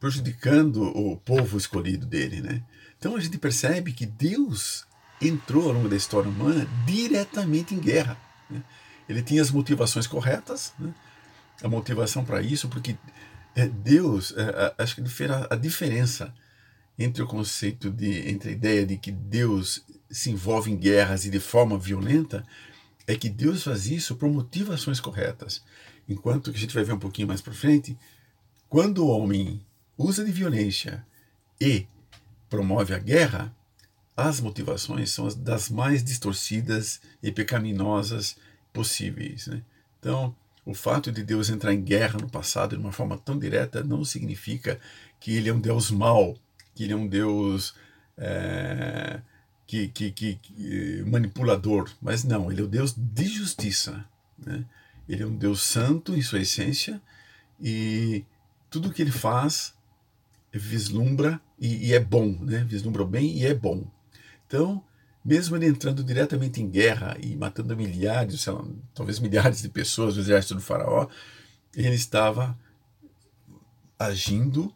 prejudicando 0.00 0.82
o 0.82 1.16
povo 1.18 1.58
escolhido 1.58 2.06
dele. 2.06 2.40
Né? 2.40 2.62
Então 2.98 3.16
a 3.16 3.20
gente 3.20 3.36
percebe 3.36 3.92
que 3.92 4.06
Deus 4.06 4.86
entrou 5.20 5.66
ao 5.68 5.72
longo 5.72 5.88
da 5.88 5.96
história 5.96 6.28
humana 6.28 6.66
diretamente 6.86 7.74
em 7.74 7.78
guerra. 7.78 8.16
Né? 8.48 8.62
Ele 9.08 9.22
tinha 9.22 9.42
as 9.42 9.50
motivações 9.50 10.06
corretas, 10.06 10.72
né? 10.78 10.94
a 11.62 11.68
motivação 11.68 12.24
para 12.24 12.40
isso, 12.40 12.68
porque 12.68 12.96
é, 13.54 13.66
Deus, 13.66 14.32
é, 14.36 14.74
acho 14.78 14.96
que 14.96 15.02
a 15.50 15.56
diferença 15.56 16.34
entre 17.02 17.22
o 17.22 17.26
conceito 17.26 17.90
de, 17.90 18.28
entre 18.28 18.50
a 18.50 18.52
ideia 18.52 18.86
de 18.86 18.96
que 18.96 19.10
Deus 19.10 19.84
se 20.10 20.30
envolve 20.30 20.70
em 20.70 20.76
guerras 20.76 21.24
e 21.24 21.30
de 21.30 21.40
forma 21.40 21.78
violenta, 21.78 22.44
é 23.06 23.16
que 23.16 23.28
Deus 23.28 23.64
faz 23.64 23.86
isso 23.86 24.16
por 24.16 24.28
motivações 24.28 25.00
corretas. 25.00 25.62
Enquanto 26.08 26.50
que 26.50 26.56
a 26.56 26.60
gente 26.60 26.74
vai 26.74 26.84
ver 26.84 26.92
um 26.92 26.98
pouquinho 26.98 27.28
mais 27.28 27.40
para 27.40 27.52
frente, 27.52 27.96
quando 28.68 29.04
o 29.04 29.08
homem 29.08 29.64
usa 29.96 30.24
de 30.24 30.30
violência 30.30 31.04
e 31.60 31.86
promove 32.48 32.94
a 32.94 32.98
guerra, 32.98 33.54
as 34.16 34.40
motivações 34.40 35.10
são 35.10 35.26
as 35.26 35.34
das 35.34 35.70
mais 35.70 36.04
distorcidas 36.04 37.00
e 37.22 37.32
pecaminosas 37.32 38.36
possíveis. 38.72 39.46
Né? 39.46 39.62
Então, 39.98 40.34
o 40.64 40.74
fato 40.74 41.10
de 41.10 41.22
Deus 41.24 41.48
entrar 41.48 41.72
em 41.72 41.82
guerra 41.82 42.18
no 42.20 42.30
passado 42.30 42.76
de 42.76 42.82
uma 42.82 42.92
forma 42.92 43.18
tão 43.18 43.38
direta 43.38 43.82
não 43.82 44.04
significa 44.04 44.78
que 45.18 45.34
ele 45.34 45.48
é 45.48 45.54
um 45.54 45.60
Deus 45.60 45.90
mau, 45.90 46.36
que 46.74 46.94
um 46.94 47.06
Deus 47.06 47.74
é, 48.16 49.20
que, 49.66 49.88
que, 49.88 50.10
que, 50.10 50.34
que, 50.36 51.02
manipulador, 51.06 51.90
mas 52.00 52.24
não, 52.24 52.50
ele 52.50 52.60
é 52.60 52.64
o 52.64 52.68
Deus 52.68 52.94
de 52.96 53.24
justiça. 53.26 54.04
Né? 54.38 54.64
Ele 55.08 55.22
é 55.22 55.26
um 55.26 55.36
Deus 55.36 55.62
santo 55.62 56.14
em 56.14 56.22
sua 56.22 56.40
essência 56.40 57.00
e 57.60 58.24
tudo 58.70 58.92
que 58.92 59.02
ele 59.02 59.10
faz 59.10 59.74
vislumbra 60.52 61.40
e, 61.58 61.88
e 61.88 61.94
é 61.94 62.00
bom, 62.00 62.36
né? 62.40 62.64
vislumbra 62.64 63.04
bem 63.04 63.38
e 63.38 63.46
é 63.46 63.54
bom. 63.54 63.86
Então, 64.46 64.82
mesmo 65.24 65.56
ele 65.56 65.66
entrando 65.66 66.02
diretamente 66.02 66.60
em 66.60 66.68
guerra 66.68 67.16
e 67.20 67.36
matando 67.36 67.76
milhares, 67.76 68.44
lá, 68.46 68.64
talvez 68.94 69.18
milhares 69.18 69.62
de 69.62 69.68
pessoas 69.68 70.14
do 70.14 70.20
exército 70.20 70.56
do 70.56 70.60
faraó, 70.60 71.08
ele 71.74 71.94
estava 71.94 72.58
agindo 73.98 74.74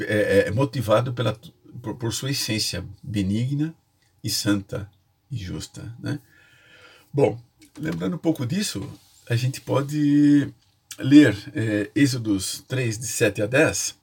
é, 0.00 0.04
é, 0.04 0.48
é 0.48 0.50
motivado 0.50 1.12
pela, 1.12 1.38
por, 1.82 1.96
por, 1.96 2.12
sua 2.12 2.30
essência 2.30 2.84
benigna 3.02 3.74
e 4.22 4.30
santa 4.30 4.90
e 5.30 5.36
justa. 5.36 5.94
Né? 6.00 6.18
Bom, 7.12 7.40
lembrando 7.78 8.16
um 8.16 8.18
pouco 8.18 8.46
disso, 8.46 8.88
a 9.28 9.36
gente 9.36 9.60
pode 9.60 10.52
ler 10.98 11.36
é, 11.54 11.90
Êxodos 11.94 12.64
3, 12.68 12.98
de 12.98 13.06
7 13.06 13.42
a 13.42 13.46
10, 13.46 13.96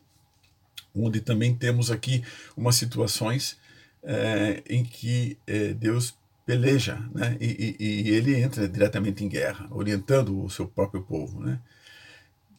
onde 0.96 1.22
também 1.22 1.56
temos 1.56 1.90
aqui 1.90 2.24
umas 2.56 2.76
situações 2.76 3.58
é, 4.04 4.62
em 4.70 4.84
que 4.84 5.38
é, 5.48 5.74
Deus 5.74 6.16
peleja, 6.46 7.00
né? 7.14 7.38
E, 7.40 7.76
e, 7.80 7.86
e, 7.86 8.10
ele 8.10 8.36
entra 8.36 8.68
diretamente 8.68 9.24
em 9.24 9.30
guerra, 9.30 9.68
orientando 9.72 10.44
o 10.44 10.50
seu 10.50 10.68
próprio 10.68 11.02
povo, 11.02 11.40
né? 11.42 11.60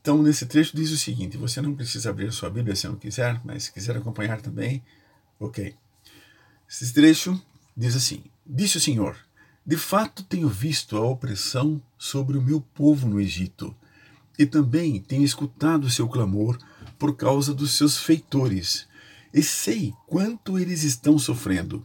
Então, 0.04 0.22
nesse 0.22 0.44
trecho 0.44 0.76
diz 0.76 0.90
o 0.90 0.98
seguinte: 0.98 1.38
você 1.38 1.62
não 1.62 1.74
precisa 1.74 2.10
abrir 2.10 2.30
sua 2.30 2.50
Bíblia 2.50 2.76
se 2.76 2.86
não 2.86 2.94
quiser, 2.94 3.40
mas 3.42 3.64
se 3.64 3.72
quiser 3.72 3.96
acompanhar 3.96 4.38
também, 4.42 4.82
ok. 5.40 5.74
Esse 6.70 6.92
trecho 6.92 7.40
diz 7.74 7.96
assim: 7.96 8.22
Disse 8.44 8.76
o 8.76 8.80
Senhor: 8.82 9.16
De 9.66 9.78
fato 9.78 10.22
tenho 10.22 10.46
visto 10.46 10.98
a 10.98 11.00
opressão 11.00 11.80
sobre 11.96 12.36
o 12.36 12.42
meu 12.42 12.60
povo 12.60 13.08
no 13.08 13.18
Egito, 13.18 13.74
e 14.38 14.44
também 14.44 15.00
tenho 15.00 15.24
escutado 15.24 15.84
o 15.84 15.90
seu 15.90 16.06
clamor 16.06 16.58
por 16.98 17.16
causa 17.16 17.54
dos 17.54 17.72
seus 17.72 17.96
feitores, 17.96 18.86
e 19.32 19.42
sei 19.42 19.94
quanto 20.06 20.58
eles 20.58 20.82
estão 20.82 21.18
sofrendo. 21.18 21.82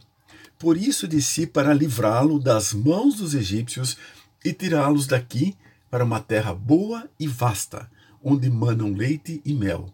Por 0.58 0.76
isso 0.76 1.08
desci 1.08 1.46
para 1.46 1.72
livrá-lo 1.72 2.38
das 2.38 2.74
mãos 2.74 3.16
dos 3.16 3.32
egípcios 3.32 3.96
e 4.44 4.52
tirá-los 4.52 5.06
daqui 5.06 5.56
para 5.90 6.04
uma 6.04 6.20
terra 6.20 6.52
boa 6.52 7.08
e 7.18 7.26
vasta 7.26 7.88
onde 8.22 8.50
manam 8.50 8.92
leite 8.92 9.40
e 9.44 9.54
mel, 9.54 9.92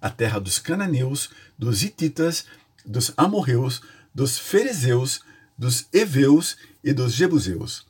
a 0.00 0.10
terra 0.10 0.38
dos 0.38 0.58
cananeus, 0.58 1.30
dos 1.58 1.82
hititas, 1.82 2.46
dos 2.84 3.12
amorreus, 3.16 3.82
dos 4.14 4.38
ferezeus, 4.38 5.22
dos 5.56 5.86
Eveus 5.92 6.56
e 6.82 6.92
dos 6.92 7.14
Jebuseus. 7.14 7.86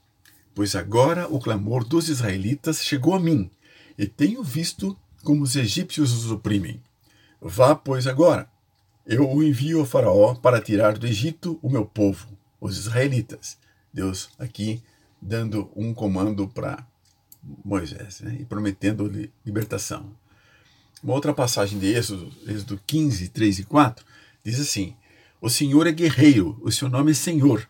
Pois 0.55 0.77
agora 0.77 1.27
o 1.29 1.41
clamor 1.41 1.85
dos 1.85 2.09
israelitas 2.09 2.83
chegou 2.83 3.15
a 3.15 3.21
mim, 3.21 3.51
e 3.99 4.07
tenho 4.07 4.43
visto 4.43 4.97
como 5.23 5.43
os 5.43 5.57
egípcios 5.57 6.13
os 6.13 6.31
oprimem. 6.31 6.81
Vá, 7.41 7.75
pois, 7.75 8.07
agora. 8.07 8.49
Eu 9.07 9.29
o 9.29 9.43
envio 9.43 9.83
a 9.83 9.87
Faraó 9.87 10.35
para 10.35 10.63
tirar 10.63 10.97
do 10.97 11.07
Egito 11.07 11.59
o 11.63 11.69
meu 11.69 11.85
povo, 11.85 12.27
os 12.59 12.79
israelitas. 12.79 13.59
Deus 13.93 14.31
aqui 14.39 14.83
dando 15.21 15.71
um 15.77 15.93
comando 15.93 16.49
para 16.49 16.87
Moisés 17.65 18.21
né, 18.21 18.37
e 18.41 18.45
prometendo 18.45 19.11
libertação. 19.45 20.15
Uma 21.03 21.15
outra 21.15 21.35
passagem 21.35 21.79
de 21.79 21.87
Êxodo, 21.87 22.33
Êxodo 22.47 22.81
15, 22.87 23.29
3 23.29 23.59
e 23.59 23.65
4, 23.65 24.05
diz 24.43 24.59
assim: 24.59 24.97
O 25.41 25.51
Senhor 25.51 25.87
é 25.87 25.93
guerreiro, 25.93 26.59
o 26.63 26.73
seu 26.73 26.89
nome 26.89 27.11
é 27.11 27.15
Senhor. 27.15 27.69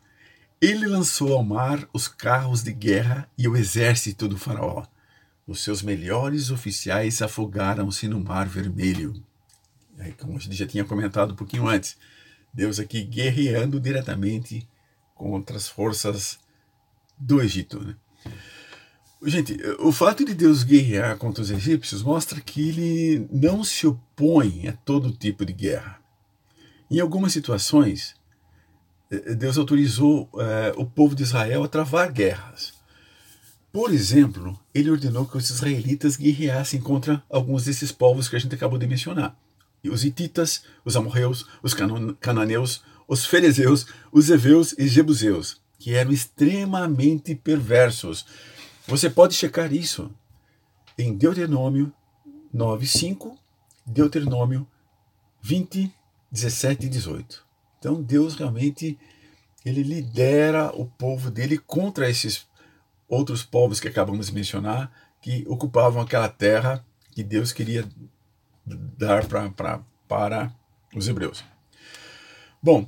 Ele 0.60 0.86
lançou 0.86 1.32
ao 1.32 1.44
mar 1.44 1.88
os 1.92 2.06
carros 2.06 2.62
de 2.62 2.72
guerra 2.72 3.28
e 3.36 3.48
o 3.48 3.56
exército 3.56 4.28
do 4.28 4.38
Faraó. 4.38 4.86
Os 5.46 5.62
seus 5.62 5.82
melhores 5.82 6.50
oficiais 6.50 7.20
afogaram-se 7.20 8.08
no 8.08 8.18
Mar 8.18 8.48
Vermelho. 8.48 9.22
Aí, 9.98 10.12
como 10.12 10.36
a 10.36 10.40
gente 10.40 10.56
já 10.56 10.66
tinha 10.66 10.84
comentado 10.84 11.32
um 11.32 11.36
pouquinho 11.36 11.68
antes, 11.68 11.96
Deus 12.52 12.78
aqui 12.78 13.02
guerreando 13.02 13.78
diretamente 13.78 14.66
contra 15.14 15.56
as 15.56 15.68
forças 15.68 16.38
do 17.18 17.42
Egito. 17.42 17.84
Né? 17.84 17.96
Gente, 19.26 19.56
o 19.78 19.90
fato 19.90 20.22
de 20.24 20.34
Deus 20.34 20.62
guerrear 20.62 21.16
contra 21.16 21.42
os 21.42 21.50
egípcios 21.50 22.02
mostra 22.02 22.40
que 22.42 22.68
ele 22.68 23.26
não 23.32 23.64
se 23.64 23.86
opõe 23.86 24.68
a 24.68 24.72
todo 24.72 25.10
tipo 25.10 25.46
de 25.46 25.52
guerra. 25.52 25.98
Em 26.90 27.00
algumas 27.00 27.32
situações, 27.32 28.14
eh, 29.10 29.34
Deus 29.34 29.56
autorizou 29.56 30.28
eh, 30.38 30.74
o 30.76 30.84
povo 30.84 31.14
de 31.14 31.22
Israel 31.22 31.64
a 31.64 31.68
travar 31.68 32.12
guerras. 32.12 32.74
Por 33.72 33.92
exemplo, 33.92 34.60
ele 34.74 34.90
ordenou 34.90 35.26
que 35.26 35.38
os 35.38 35.48
israelitas 35.48 36.16
guerreassem 36.16 36.80
contra 36.80 37.22
alguns 37.30 37.64
desses 37.64 37.90
povos 37.90 38.28
que 38.28 38.36
a 38.36 38.38
gente 38.38 38.54
acabou 38.54 38.78
de 38.78 38.86
mencionar. 38.86 39.36
Os 39.90 40.04
hititas, 40.04 40.64
os 40.84 40.96
amorreus, 40.96 41.46
os 41.62 41.74
cananeus, 42.20 42.82
os 43.08 43.24
ferezeus, 43.24 43.86
os 44.12 44.28
heveus 44.28 44.74
e 44.78 44.86
jebuseus, 44.86 45.60
que 45.78 45.94
eram 45.94 46.12
extremamente 46.12 47.34
perversos. 47.34 48.26
Você 48.86 49.08
pode 49.08 49.34
checar 49.34 49.72
isso 49.72 50.10
em 50.98 51.16
Deuteronômio 51.16 51.92
9:5, 52.54 53.36
Deuteronômio 53.86 54.66
20, 55.40 55.92
17 56.30 56.86
e 56.86 56.88
18. 56.88 57.44
Então 57.78 58.02
Deus 58.02 58.34
realmente 58.34 58.98
ele 59.64 59.82
lidera 59.82 60.70
o 60.74 60.86
povo 60.86 61.30
dele 61.30 61.56
contra 61.56 62.10
esses 62.10 62.46
outros 63.08 63.42
povos 63.42 63.80
que 63.80 63.88
acabamos 63.88 64.26
de 64.26 64.34
mencionar, 64.34 64.92
que 65.20 65.44
ocupavam 65.48 66.02
aquela 66.02 66.28
terra 66.28 66.84
que 67.10 67.22
Deus 67.22 67.52
queria 67.52 67.88
dar 68.66 69.26
pra, 69.26 69.48
pra, 69.50 69.82
para 70.06 70.54
os 70.94 71.08
hebreus. 71.08 71.42
Bom, 72.62 72.86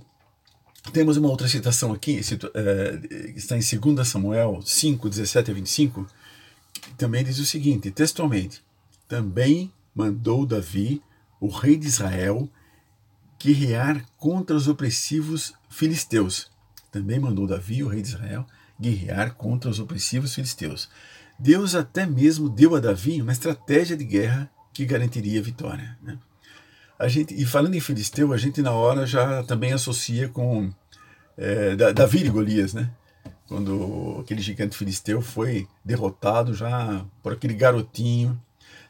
temos 0.93 1.16
uma 1.16 1.28
outra 1.28 1.49
citação 1.49 1.93
aqui, 1.93 2.21
é, 2.55 3.33
está 3.37 3.57
em 3.57 3.61
2 3.61 4.07
Samuel 4.07 4.61
5, 4.64 5.09
17 5.09 5.50
a 5.50 5.55
25, 5.55 6.07
que 6.73 6.95
também 6.95 7.25
diz 7.25 7.38
o 7.38 7.47
seguinte, 7.47 7.90
textualmente, 7.90 8.62
também 9.09 9.73
mandou 9.95 10.47
Davi, 10.47 11.02
o 11.40 11.49
rei 11.49 11.76
de 11.76 11.87
Israel, 11.87 12.49
guerrear 13.38 14.05
contra 14.16 14.57
os 14.57 14.69
opressivos 14.69 15.55
filisteus. 15.69 16.50
Também 16.90 17.19
mandou 17.19 17.47
Davi, 17.47 17.83
o 17.83 17.88
rei 17.88 18.02
de 18.02 18.09
Israel, 18.09 18.47
guerrear 18.81 19.35
contra 19.35 19.71
os 19.71 19.78
opressivos 19.78 20.35
filisteus. 20.35 20.88
Deus 21.38 21.75
até 21.75 22.07
mesmo 22.07 22.49
deu 22.49 22.75
a 22.75 22.81
Davi 22.81 23.21
uma 23.21 23.33
estratégia 23.33 23.97
de 23.97 24.05
guerra 24.05 24.50
que 24.73 24.85
garantiria 24.85 25.41
a 25.41 25.43
vitória. 25.43 25.99
Né? 26.02 26.19
A 26.99 27.09
gente, 27.09 27.35
e 27.35 27.45
falando 27.45 27.75
em 27.75 27.80
filisteu, 27.80 28.32
a 28.32 28.37
gente 28.37 28.63
na 28.63 28.73
hora 28.73 29.06
já 29.06 29.43
também 29.43 29.73
associa 29.73 30.28
com 30.28 30.71
é, 31.37 31.76
Davi 31.93 32.25
e 32.25 32.30
Golias, 32.30 32.73
né? 32.73 32.91
quando 33.49 34.19
aquele 34.21 34.43
gigante 34.43 34.76
filisteu 34.76 35.23
foi 35.23 35.69
derrotado 35.85 36.52
já 36.52 37.04
por 37.23 37.32
aquele 37.32 37.54
garotinho. 37.54 38.41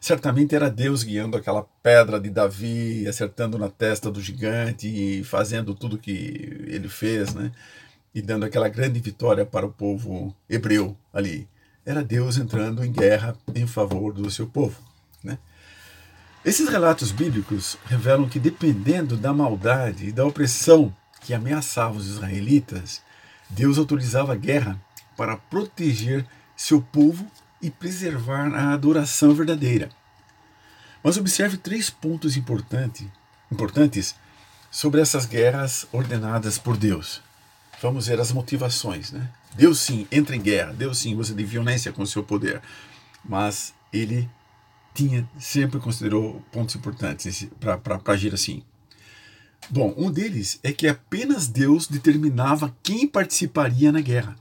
Certamente 0.00 0.54
era 0.54 0.70
Deus 0.70 1.02
guiando 1.02 1.36
aquela 1.36 1.62
pedra 1.82 2.20
de 2.20 2.30
Davi, 2.30 3.06
acertando 3.06 3.58
na 3.58 3.68
testa 3.68 4.10
do 4.10 4.20
gigante 4.20 4.86
e 4.86 5.24
fazendo 5.24 5.74
tudo 5.74 5.98
que 5.98 6.64
ele 6.66 6.88
fez, 6.88 7.34
né? 7.34 7.52
e 8.14 8.22
dando 8.22 8.44
aquela 8.46 8.68
grande 8.68 8.98
vitória 8.98 9.44
para 9.44 9.66
o 9.66 9.72
povo 9.72 10.34
hebreu 10.48 10.96
ali. 11.12 11.46
Era 11.84 12.02
Deus 12.02 12.38
entrando 12.38 12.84
em 12.84 12.90
guerra 12.90 13.36
em 13.54 13.66
favor 13.66 14.12
do 14.12 14.30
seu 14.30 14.46
povo. 14.46 14.80
Né? 15.22 15.38
Esses 16.46 16.68
relatos 16.68 17.10
bíblicos 17.10 17.76
revelam 17.86 18.28
que, 18.28 18.38
dependendo 18.38 19.16
da 19.16 19.32
maldade 19.34 20.06
e 20.06 20.12
da 20.12 20.24
opressão 20.24 20.94
que 21.20 21.34
ameaçava 21.34 21.96
os 21.96 22.06
israelitas, 22.06 23.02
Deus 23.50 23.78
autorizava 23.78 24.32
a 24.32 24.36
guerra 24.36 24.80
para 25.16 25.36
proteger 25.36 26.24
seu 26.56 26.80
povo 26.80 27.26
e 27.60 27.68
preservar 27.68 28.54
a 28.54 28.72
adoração 28.72 29.34
verdadeira. 29.34 29.88
Mas 31.02 31.16
observe 31.16 31.56
três 31.56 31.90
pontos 31.90 32.36
importante, 32.36 33.10
importantes 33.50 34.14
sobre 34.70 35.00
essas 35.00 35.26
guerras 35.26 35.88
ordenadas 35.90 36.58
por 36.58 36.76
Deus. 36.76 37.20
Vamos 37.82 38.06
ver 38.06 38.20
as 38.20 38.30
motivações, 38.30 39.10
né? 39.10 39.28
Deus 39.56 39.80
sim 39.80 40.06
entra 40.12 40.36
em 40.36 40.40
guerra, 40.40 40.72
Deus 40.72 40.98
sim 40.98 41.16
usa 41.16 41.34
de 41.34 41.44
violência 41.44 41.92
com 41.92 42.06
seu 42.06 42.22
poder, 42.22 42.62
mas 43.24 43.74
ele 43.92 44.30
tinha 44.96 45.28
sempre 45.38 45.78
considerou 45.78 46.40
pontos 46.50 46.74
importantes 46.74 47.46
para 47.60 48.00
agir 48.06 48.32
assim. 48.32 48.64
Bom, 49.68 49.94
um 49.96 50.10
deles 50.10 50.58
é 50.62 50.72
que 50.72 50.88
apenas 50.88 51.46
Deus 51.46 51.86
determinava 51.86 52.74
quem 52.82 53.06
participaria 53.06 53.92
na 53.92 54.00
guerra. 54.00 54.34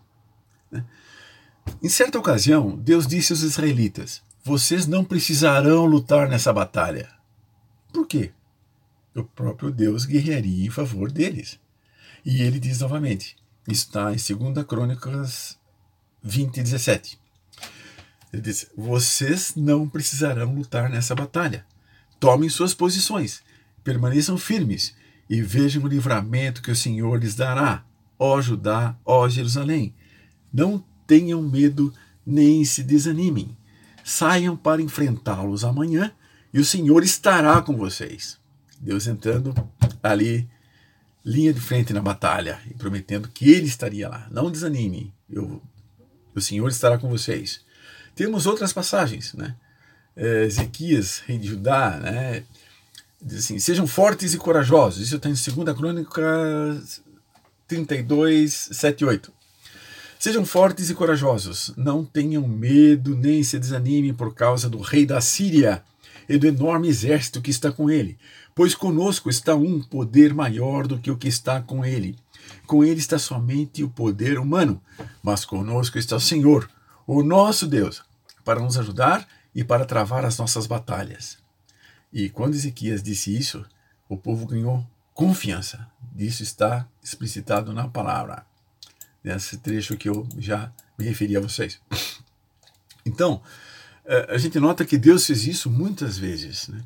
Né? 0.71 0.85
Em 1.83 1.89
certa 1.89 2.17
ocasião, 2.17 2.77
Deus 2.77 3.05
disse 3.05 3.33
aos 3.33 3.41
israelitas: 3.41 4.23
Vocês 4.43 4.87
não 4.87 5.03
precisarão 5.03 5.85
lutar 5.85 6.29
nessa 6.29 6.53
batalha. 6.53 7.09
Por 7.91 8.07
quê? 8.07 8.31
O 9.13 9.23
próprio 9.23 9.71
Deus 9.71 10.05
guerrearia 10.05 10.67
em 10.67 10.69
favor 10.69 11.11
deles. 11.11 11.59
E 12.23 12.41
ele 12.41 12.59
diz 12.59 12.79
novamente, 12.79 13.35
está 13.67 14.11
em 14.13 14.15
2 14.15 14.65
Crônicas 14.65 15.57
20, 16.23 16.61
17. 16.61 17.24
Ele 18.35 18.41
diz: 18.41 18.67
Vocês 18.75 19.53
não 19.55 19.87
precisarão 19.87 20.53
lutar 20.53 20.89
nessa 20.89 21.15
batalha. 21.15 21.65
Tomem 22.19 22.49
suas 22.49 22.73
posições, 22.73 23.41
permaneçam 23.81 24.37
firmes 24.37 24.93
e 25.29 25.41
vejam 25.41 25.81
o 25.83 25.87
livramento 25.87 26.61
que 26.61 26.69
o 26.69 26.75
Senhor 26.75 27.17
lhes 27.17 27.33
dará, 27.33 27.85
ó 28.19 28.41
Judá, 28.41 28.97
ó 29.05 29.29
Jerusalém. 29.29 29.95
Não 30.51 30.83
tenham 31.07 31.41
medo 31.41 31.93
nem 32.25 32.65
se 32.65 32.83
desanimem. 32.83 33.55
Saiam 34.03 34.57
para 34.57 34.81
enfrentá-los 34.81 35.63
amanhã 35.63 36.11
e 36.53 36.59
o 36.59 36.65
Senhor 36.65 37.05
estará 37.05 37.61
com 37.61 37.77
vocês. 37.77 38.37
Deus 38.81 39.07
entrando 39.07 39.55
ali 40.03 40.45
linha 41.23 41.53
de 41.53 41.61
frente 41.61 41.93
na 41.93 42.01
batalha 42.01 42.59
e 42.69 42.73
prometendo 42.73 43.29
que 43.29 43.49
ele 43.49 43.67
estaria 43.67 44.09
lá. 44.09 44.27
Não 44.29 44.51
desanime, 44.51 45.13
eu, 45.29 45.61
o 46.35 46.41
Senhor 46.41 46.67
estará 46.67 46.97
com 46.97 47.07
vocês. 47.07 47.63
Temos 48.15 48.45
outras 48.45 48.71
passagens, 48.71 49.33
né? 49.33 49.55
É, 50.15 50.45
Ezequias, 50.45 51.21
rei 51.25 51.37
de 51.37 51.49
Judá, 51.49 51.99
né? 52.01 52.43
Diz 53.21 53.39
assim: 53.39 53.59
sejam 53.59 53.85
fortes 53.85 54.33
e 54.33 54.37
corajosos. 54.37 55.01
Isso 55.01 55.17
está 55.17 55.29
em 55.29 55.33
2 55.33 55.77
Crônica 55.77 56.81
32, 57.67 58.69
7 58.71 59.01
e 59.01 59.05
8. 59.05 59.33
Sejam 60.17 60.45
fortes 60.45 60.89
e 60.89 60.95
corajosos, 60.95 61.73
não 61.75 62.03
tenham 62.05 62.47
medo 62.47 63.15
nem 63.15 63.43
se 63.43 63.59
desanimem 63.59 64.13
por 64.13 64.33
causa 64.33 64.69
do 64.69 64.79
rei 64.79 65.05
da 65.05 65.19
Síria 65.19 65.83
e 66.27 66.37
do 66.37 66.47
enorme 66.47 66.87
exército 66.87 67.41
que 67.41 67.51
está 67.51 67.71
com 67.71 67.91
ele, 67.91 68.17
Pois 68.55 68.73
conosco 68.73 69.29
está 69.29 69.53
um 69.53 69.81
poder 69.81 70.33
maior 70.33 70.87
do 70.87 70.97
que 70.97 71.11
o 71.11 71.17
que 71.17 71.27
está 71.27 71.61
com 71.61 71.83
ele. 71.83 72.15
Com 72.65 72.85
ele 72.85 73.01
está 73.01 73.19
somente 73.19 73.83
o 73.83 73.89
poder 73.89 74.39
humano, 74.39 74.81
mas 75.21 75.43
conosco 75.43 75.97
está 75.97 76.15
o 76.15 76.21
Senhor, 76.21 76.69
o 77.05 77.23
nosso 77.23 77.67
Deus, 77.67 78.03
para 78.43 78.59
nos 78.59 78.77
ajudar 78.77 79.27
e 79.53 79.63
para 79.63 79.85
travar 79.85 80.25
as 80.25 80.37
nossas 80.37 80.67
batalhas. 80.67 81.37
E 82.11 82.29
quando 82.29 82.55
Ezequias 82.55 83.03
disse 83.03 83.35
isso, 83.35 83.65
o 84.07 84.17
povo 84.17 84.45
ganhou 84.45 84.85
confiança. 85.13 85.87
Isso 86.17 86.43
está 86.43 86.87
explicitado 87.03 87.73
na 87.73 87.87
palavra, 87.87 88.45
nesse 89.23 89.57
trecho 89.57 89.97
que 89.97 90.09
eu 90.09 90.27
já 90.37 90.71
me 90.97 91.05
referi 91.05 91.35
a 91.35 91.41
vocês. 91.41 91.79
Então, 93.07 93.39
eh, 94.03 94.25
a 94.29 94.37
gente 94.39 94.59
nota 94.59 94.83
que 94.83 94.97
Deus 94.97 95.27
fez 95.27 95.45
isso 95.45 95.69
muitas 95.69 96.17
vezes. 96.17 96.69
Né? 96.69 96.81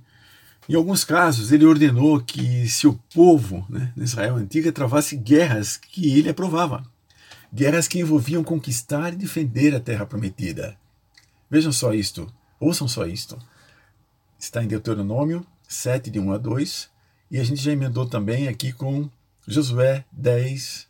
Em 0.68 0.76
alguns 0.76 1.06
casos, 1.06 1.54
ele 1.54 1.64
ordenou 1.64 2.20
que 2.20 2.68
se 2.68 2.86
o 2.86 3.00
povo, 3.14 3.66
né, 3.70 3.94
na 3.96 4.04
Israel 4.04 4.36
antiga, 4.36 4.70
travasse 4.70 5.16
guerras 5.16 5.78
que 5.78 6.20
ele 6.20 6.28
aprovava. 6.28 6.84
Guerras 7.54 7.88
que 7.88 8.00
envolviam 8.00 8.44
conquistar 8.44 9.14
e 9.14 9.16
defender 9.16 9.76
a 9.76 9.80
terra 9.80 10.06
prometida. 10.06 10.78
Vejam 11.50 11.72
só 11.72 11.94
isto, 11.94 12.32
ouçam 12.60 12.88
só 12.88 13.06
isto. 13.06 13.38
Está 14.38 14.64
em 14.64 14.68
Deuteronômio 14.68 15.46
7, 15.70 16.10
de 16.10 16.20
1 16.20 16.32
a 16.34 16.38
2, 16.38 16.90
e 17.30 17.40
a 17.40 17.44
gente 17.44 17.62
já 17.62 17.72
emendou 17.72 18.08
também 18.08 18.48
aqui 18.48 18.74
com 18.74 19.08
Josué 19.48 20.04
10, 20.12 20.88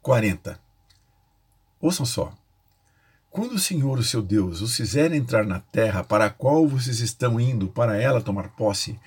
40. 0.00 0.60
Ouçam 1.80 2.06
só. 2.06 2.32
Quando 3.28 3.56
o 3.56 3.58
Senhor, 3.58 3.98
o 3.98 4.04
seu 4.04 4.22
Deus, 4.22 4.60
os 4.60 4.76
fizer 4.76 5.12
entrar 5.12 5.44
na 5.44 5.58
terra 5.58 6.04
para 6.04 6.26
a 6.26 6.30
qual 6.30 6.68
vocês 6.68 7.00
estão 7.00 7.40
indo 7.40 7.66
para 7.66 8.00
ela 8.00 8.22
tomar 8.22 8.50
posse, 8.50 8.98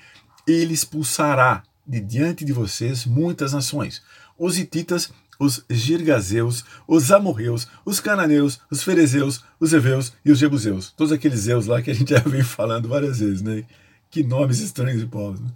ele 0.46 0.74
expulsará 0.74 1.62
de 1.86 1.98
diante 1.98 2.44
de 2.44 2.52
vocês 2.52 3.06
muitas 3.06 3.54
nações: 3.54 4.02
os 4.38 4.58
hititas, 4.58 5.10
os 5.40 5.64
girgazeus, 5.70 6.62
os 6.86 7.10
amorreus, 7.10 7.66
os 7.84 7.98
cananeus, 7.98 8.60
os 8.70 8.82
ferezeus, 8.82 9.42
os 9.58 9.72
heveus 9.72 10.12
e 10.22 10.30
os 10.30 10.38
jebuseus. 10.38 10.92
Todos 10.92 11.12
aqueles 11.12 11.40
zeus 11.40 11.66
lá 11.66 11.80
que 11.80 11.90
a 11.90 11.94
gente 11.94 12.10
já 12.14 12.20
vem 12.20 12.42
falando 12.42 12.88
várias 12.88 13.18
vezes, 13.18 13.40
né? 13.40 13.64
Que 14.10 14.22
nomes 14.22 14.60
estranhos 14.60 15.00
de 15.00 15.06
povos. 15.06 15.40
Né? 15.40 15.48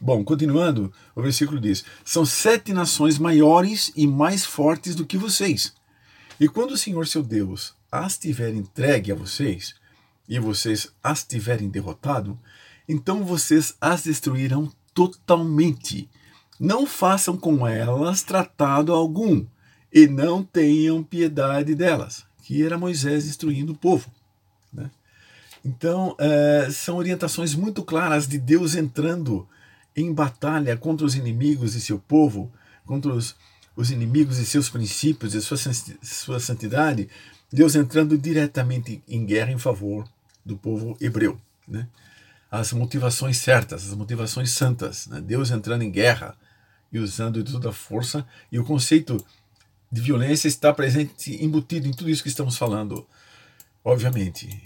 Bom, 0.00 0.24
continuando, 0.24 0.90
o 1.14 1.20
versículo 1.20 1.60
diz: 1.60 1.84
São 2.04 2.24
sete 2.24 2.72
nações 2.72 3.18
maiores 3.18 3.92
e 3.94 4.06
mais 4.06 4.44
fortes 4.44 4.94
do 4.94 5.04
que 5.04 5.18
vocês. 5.18 5.74
E 6.40 6.48
quando 6.48 6.72
o 6.72 6.78
Senhor 6.78 7.06
seu 7.06 7.22
Deus 7.22 7.74
as 7.92 8.16
tiver 8.18 8.54
entregue 8.54 9.12
a 9.12 9.14
vocês, 9.14 9.74
e 10.28 10.38
vocês 10.38 10.88
as 11.02 11.22
tiverem 11.22 11.68
derrotado, 11.68 12.38
então 12.88 13.24
vocês 13.24 13.74
as 13.80 14.04
destruirão 14.04 14.72
totalmente. 14.94 16.08
Não 16.58 16.86
façam 16.86 17.36
com 17.36 17.66
elas 17.66 18.22
tratado 18.22 18.92
algum, 18.92 19.44
e 19.92 20.06
não 20.06 20.44
tenham 20.44 21.02
piedade 21.02 21.74
delas. 21.74 22.24
Que 22.42 22.62
era 22.62 22.78
Moisés 22.78 23.24
destruindo 23.24 23.72
o 23.72 23.76
povo. 23.76 24.10
Né? 24.72 24.90
Então, 25.64 26.14
é, 26.18 26.68
são 26.70 26.96
orientações 26.96 27.54
muito 27.54 27.82
claras 27.82 28.28
de 28.28 28.38
Deus 28.38 28.74
entrando 28.74 29.48
em 29.96 30.12
batalha 30.12 30.76
contra 30.76 31.06
os 31.06 31.14
inimigos 31.14 31.72
de 31.72 31.80
seu 31.80 31.98
povo, 31.98 32.52
contra 32.84 33.10
os, 33.10 33.34
os 33.74 33.90
inimigos 33.90 34.36
de 34.36 34.44
seus 34.44 34.68
princípios, 34.68 35.32
de 35.32 35.40
sua, 35.40 35.56
sua 36.02 36.38
santidade, 36.38 37.08
Deus 37.50 37.74
entrando 37.74 38.18
diretamente 38.18 39.02
em 39.08 39.24
guerra 39.24 39.52
em 39.52 39.58
favor 39.58 40.06
do 40.44 40.56
povo 40.56 40.94
hebreu. 41.00 41.40
Né? 41.66 41.88
As 42.50 42.72
motivações 42.72 43.38
certas, 43.38 43.88
as 43.88 43.94
motivações 43.96 44.50
santas. 44.50 45.06
Né? 45.06 45.22
Deus 45.22 45.50
entrando 45.50 45.82
em 45.82 45.90
guerra 45.90 46.36
e 46.92 46.98
usando 46.98 47.42
de 47.42 47.52
toda 47.52 47.70
a 47.70 47.72
força. 47.72 48.26
E 48.50 48.58
o 48.58 48.64
conceito 48.64 49.24
de 49.90 50.00
violência 50.00 50.48
está 50.48 50.72
presente, 50.72 51.42
embutido 51.44 51.86
em 51.86 51.92
tudo 51.92 52.10
isso 52.10 52.22
que 52.22 52.28
estamos 52.28 52.56
falando, 52.56 53.06
obviamente. 53.84 54.62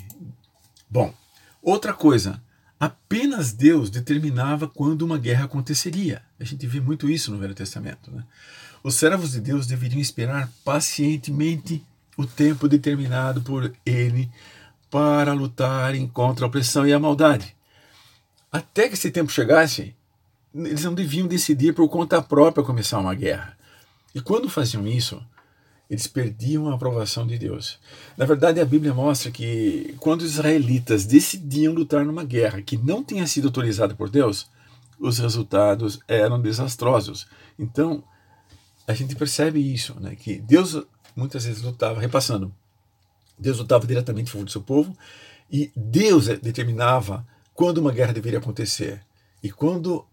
Bom, 0.88 1.14
outra 1.62 1.92
coisa. 1.92 2.42
Apenas 2.78 3.52
Deus 3.52 3.90
determinava 3.90 4.66
quando 4.66 5.02
uma 5.02 5.18
guerra 5.18 5.44
aconteceria. 5.44 6.22
A 6.38 6.44
gente 6.44 6.66
vê 6.66 6.80
muito 6.80 7.11
isso 7.11 7.30
no 7.30 7.37
Velho 7.37 7.54
Testamento. 7.54 8.11
Né? 8.11 8.24
Os 8.83 8.94
servos 8.94 9.33
de 9.33 9.40
Deus 9.40 9.66
deveriam 9.66 10.00
esperar 10.00 10.50
pacientemente 10.64 11.85
o 12.16 12.26
tempo 12.26 12.66
determinado 12.66 13.42
por 13.42 13.70
ele 13.85 14.30
para 14.90 15.35
lutarem 15.35 16.09
contra 16.09 16.44
a 16.44 16.48
opressão 16.48 16.87
e 16.87 16.92
a 16.92 16.98
maldade. 16.98 17.54
Até 18.50 18.88
que 18.88 18.94
esse 18.94 19.11
tempo 19.11 19.30
chegasse, 19.30 19.94
eles 20.54 20.84
não 20.84 20.94
deviam 20.94 21.26
decidir 21.26 21.74
por 21.74 21.88
conta 21.88 22.20
própria 22.20 22.64
começar 22.64 22.98
uma 22.98 23.14
guerra. 23.14 23.56
E 24.14 24.20
quando 24.20 24.48
faziam 24.48 24.86
isso, 24.86 25.22
eles 25.88 26.06
perdiam 26.06 26.68
a 26.68 26.74
aprovação 26.74 27.26
de 27.26 27.36
Deus. 27.36 27.78
Na 28.16 28.24
verdade, 28.24 28.60
a 28.60 28.64
Bíblia 28.64 28.94
mostra 28.94 29.30
que 29.30 29.94
quando 29.98 30.22
os 30.22 30.32
israelitas 30.34 31.04
decidiam 31.04 31.74
lutar 31.74 32.04
numa 32.04 32.24
guerra 32.24 32.62
que 32.62 32.76
não 32.76 33.02
tinha 33.02 33.26
sido 33.26 33.48
autorizada 33.48 33.94
por 33.94 34.08
Deus, 34.08 34.48
os 34.98 35.18
resultados 35.18 35.98
eram 36.06 36.40
desastrosos. 36.40 37.26
Então, 37.58 38.04
a 38.86 38.94
gente 38.94 39.16
percebe 39.16 39.60
isso, 39.60 39.98
né? 40.00 40.14
que 40.14 40.40
Deus 40.40 40.80
muitas 41.16 41.44
vezes 41.44 41.62
lutava, 41.62 42.00
repassando, 42.00 42.54
Deus 43.38 43.58
lutava 43.58 43.86
diretamente 43.86 44.28
em 44.28 44.32
favor 44.32 44.44
do 44.44 44.50
seu 44.50 44.60
povo 44.60 44.96
e 45.50 45.72
Deus 45.74 46.26
determinava 46.26 47.26
quando 47.54 47.78
uma 47.78 47.92
guerra 47.92 48.12
deveria 48.12 48.38
acontecer. 48.38 49.00
E 49.42 49.50
quando 49.50 50.04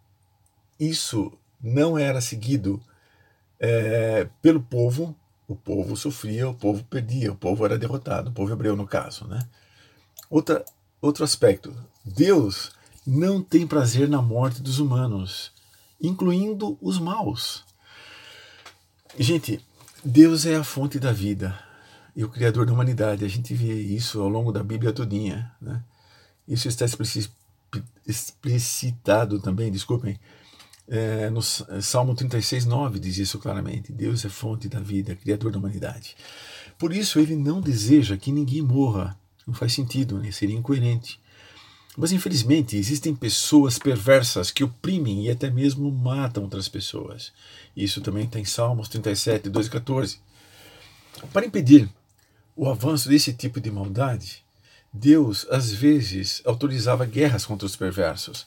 isso 0.80 1.32
não 1.62 1.98
era 1.98 2.22
seguido 2.22 2.82
é, 3.60 4.30
pelo 4.42 4.62
povo, 4.62 5.16
o 5.48 5.56
povo 5.56 5.96
sofria, 5.96 6.50
o 6.50 6.54
povo 6.54 6.84
perdia, 6.84 7.32
o 7.32 7.36
povo 7.36 7.66
era 7.66 7.78
derrotado, 7.78 8.30
o 8.30 8.34
povo 8.34 8.52
hebreu 8.52 8.76
no 8.76 8.86
caso. 8.86 9.28
Né? 9.28 9.40
Outra, 10.30 10.63
outro 11.02 11.24
aspecto: 11.24 11.74
Deus 12.04 12.72
não 13.06 13.42
tem 13.42 13.66
prazer 13.66 14.10
na 14.10 14.22
morte 14.22 14.62
dos 14.62 14.80
humanos, 14.80 15.52
incluindo 16.02 16.78
os 16.82 17.00
maus. 17.00 17.63
Gente, 19.18 19.60
Deus 20.04 20.46
é 20.46 20.56
a 20.56 20.63
fonte 20.63 21.00
da 21.00 21.12
vida 21.12 21.58
e 22.16 22.24
o 22.24 22.30
Criador 22.30 22.66
da 22.66 22.74
humanidade. 22.74 23.26
A 23.26 23.28
gente 23.28 23.54
vê 23.54 23.74
isso 23.74 24.22
ao 24.22 24.30
longo 24.30 24.52
da 24.52 24.63
Bíblia 24.63 24.94
todinha. 24.94 25.52
Né? 25.62 25.82
Isso 26.48 26.68
está 26.68 26.86
explicitado 28.06 29.40
também, 29.40 29.72
desculpem, 29.72 30.20
é, 30.88 31.30
no 31.30 31.41
Salmo 31.41 32.15
36, 32.15 32.65
9 32.65 33.00
diz 33.00 33.17
isso 33.17 33.39
claramente. 33.39 33.91
Deus 33.91 34.23
é 34.23 34.30
fonte 34.30 34.69
da 34.69 34.80
vida, 34.80 35.15
Criador 35.15 35.52
da 35.52 35.60
humanidade. 35.60 36.15
Por 36.78 36.93
isso 36.93 37.19
ele 37.19 37.36
não 37.36 37.60
deseja 37.60 38.17
que 38.17 38.32
ninguém 38.32 38.62
morra. 38.62 39.17
Não 39.45 39.54
faz 39.54 39.73
sentido, 39.73 40.19
né? 40.19 40.32
seria 40.32 40.56
incoerente. 40.56 41.19
Mas 41.97 42.12
infelizmente 42.12 42.78
existem 42.78 43.15
pessoas 43.15 43.80
perversas 43.80 44.52
que 44.52 44.63
oprimem 44.63 45.26
e 45.26 45.32
até 45.32 45.50
mesmo 45.50 45.91
matam 45.91 46.43
outras 46.43 46.69
pessoas. 46.69 47.34
Isso 47.76 48.02
também 48.02 48.26
está 48.26 48.39
em 48.39 48.45
Salmos 48.45 48.88
37, 48.88 49.50
12 49.50 49.67
e 49.67 49.71
14. 49.71 50.19
Para 51.34 51.45
impedir 51.45 51.89
o 52.56 52.69
avanço 52.69 53.10
desse 53.10 53.34
tipo 53.34 53.60
de 53.60 53.71
maldade, 53.71 54.43
Deus 54.93 55.47
às 55.50 55.71
vezes 55.71 56.41
autorizava 56.45 57.06
guerras 57.06 57.45
contra 57.45 57.65
os 57.65 57.76
perversos. 57.76 58.45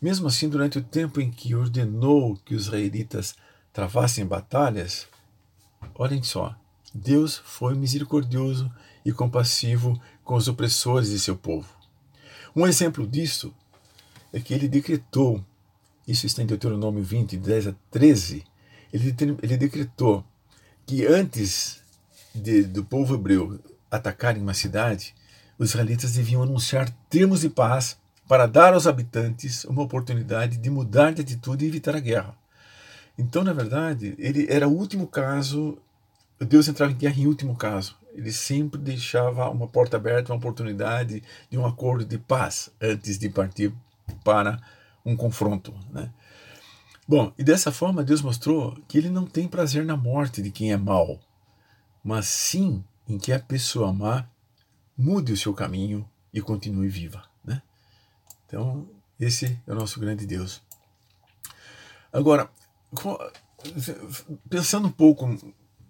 Mesmo 0.00 0.26
assim, 0.26 0.48
durante 0.48 0.78
o 0.78 0.82
tempo 0.82 1.20
em 1.20 1.30
que 1.30 1.54
ordenou 1.54 2.36
que 2.44 2.54
os 2.54 2.64
israelitas 2.64 3.34
travassem 3.72 4.26
batalhas, 4.26 5.06
olhem 5.94 6.22
só, 6.22 6.54
Deus 6.94 7.36
foi 7.44 7.74
misericordioso 7.74 8.70
e 9.04 9.12
compassivo 9.12 10.00
com 10.22 10.34
os 10.34 10.48
opressores 10.48 11.10
de 11.10 11.18
seu 11.18 11.36
povo. 11.36 11.68
Um 12.54 12.66
exemplo 12.66 13.06
disso 13.06 13.52
é 14.32 14.40
que 14.40 14.54
ele 14.54 14.68
decretou, 14.68 15.44
isso 16.06 16.26
está 16.26 16.42
em 16.42 16.46
Deuteronômio 16.46 17.02
20, 17.02 17.36
10 17.36 17.68
a 17.68 17.74
13, 17.90 18.44
ele, 18.92 19.14
ele 19.42 19.56
decretou 19.56 20.24
que 20.86 21.06
antes 21.06 21.82
de, 22.34 22.62
do 22.62 22.84
povo 22.84 23.14
hebreu 23.14 23.60
atacarem 23.90 24.42
uma 24.42 24.54
cidade, 24.54 25.14
os 25.58 25.70
israelitas 25.70 26.12
deviam 26.12 26.42
anunciar 26.42 26.90
termos 27.08 27.40
de 27.40 27.48
paz 27.48 27.98
para 28.28 28.46
dar 28.46 28.74
aos 28.74 28.86
habitantes 28.86 29.64
uma 29.64 29.82
oportunidade 29.82 30.56
de 30.56 30.70
mudar 30.70 31.12
de 31.12 31.22
atitude 31.22 31.64
e 31.64 31.68
evitar 31.68 31.94
a 31.94 32.00
guerra. 32.00 32.36
Então, 33.18 33.44
na 33.44 33.52
verdade, 33.52 34.14
ele 34.18 34.46
era 34.50 34.66
o 34.66 34.72
último 34.72 35.06
caso, 35.06 35.78
Deus 36.38 36.68
entrava 36.68 36.92
em 36.92 36.96
guerra 36.96 37.20
em 37.20 37.26
último 37.26 37.54
caso 37.56 37.96
ele 38.14 38.32
sempre 38.32 38.80
deixava 38.80 39.50
uma 39.50 39.66
porta 39.66 39.96
aberta, 39.96 40.32
uma 40.32 40.38
oportunidade 40.38 41.22
de 41.50 41.58
um 41.58 41.66
acordo 41.66 42.04
de 42.04 42.16
paz 42.16 42.70
antes 42.80 43.18
de 43.18 43.28
partir 43.28 43.74
para 44.22 44.60
um 45.04 45.16
confronto. 45.16 45.74
Né? 45.90 46.10
Bom, 47.06 47.32
e 47.36 47.42
dessa 47.42 47.72
forma 47.72 48.04
Deus 48.04 48.22
mostrou 48.22 48.80
que 48.86 48.96
ele 48.96 49.10
não 49.10 49.26
tem 49.26 49.48
prazer 49.48 49.84
na 49.84 49.96
morte 49.96 50.40
de 50.40 50.50
quem 50.50 50.72
é 50.72 50.76
mau, 50.76 51.18
mas 52.02 52.26
sim 52.26 52.84
em 53.08 53.18
que 53.18 53.32
a 53.32 53.40
pessoa 53.40 53.92
má 53.92 54.26
mude 54.96 55.32
o 55.32 55.36
seu 55.36 55.52
caminho 55.52 56.08
e 56.32 56.40
continue 56.40 56.88
viva. 56.88 57.33
Então, 58.54 58.86
esse 59.18 59.58
é 59.66 59.72
o 59.72 59.74
nosso 59.74 59.98
grande 59.98 60.24
Deus. 60.24 60.62
Agora, 62.12 62.48
pensando 64.48 64.86
um 64.86 64.92
pouco 64.92 65.36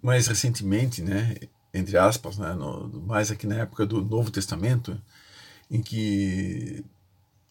mais 0.01 0.25
recentemente, 0.25 1.03
né, 1.03 1.35
entre 1.71 1.95
aspas, 1.95 2.39
né, 2.39 2.53
no, 2.53 2.87
mais 3.05 3.29
aqui 3.29 3.45
na 3.45 3.57
época 3.57 3.85
do 3.85 4.03
Novo 4.03 4.31
Testamento, 4.31 4.99
em 5.69 5.79
que 5.79 6.83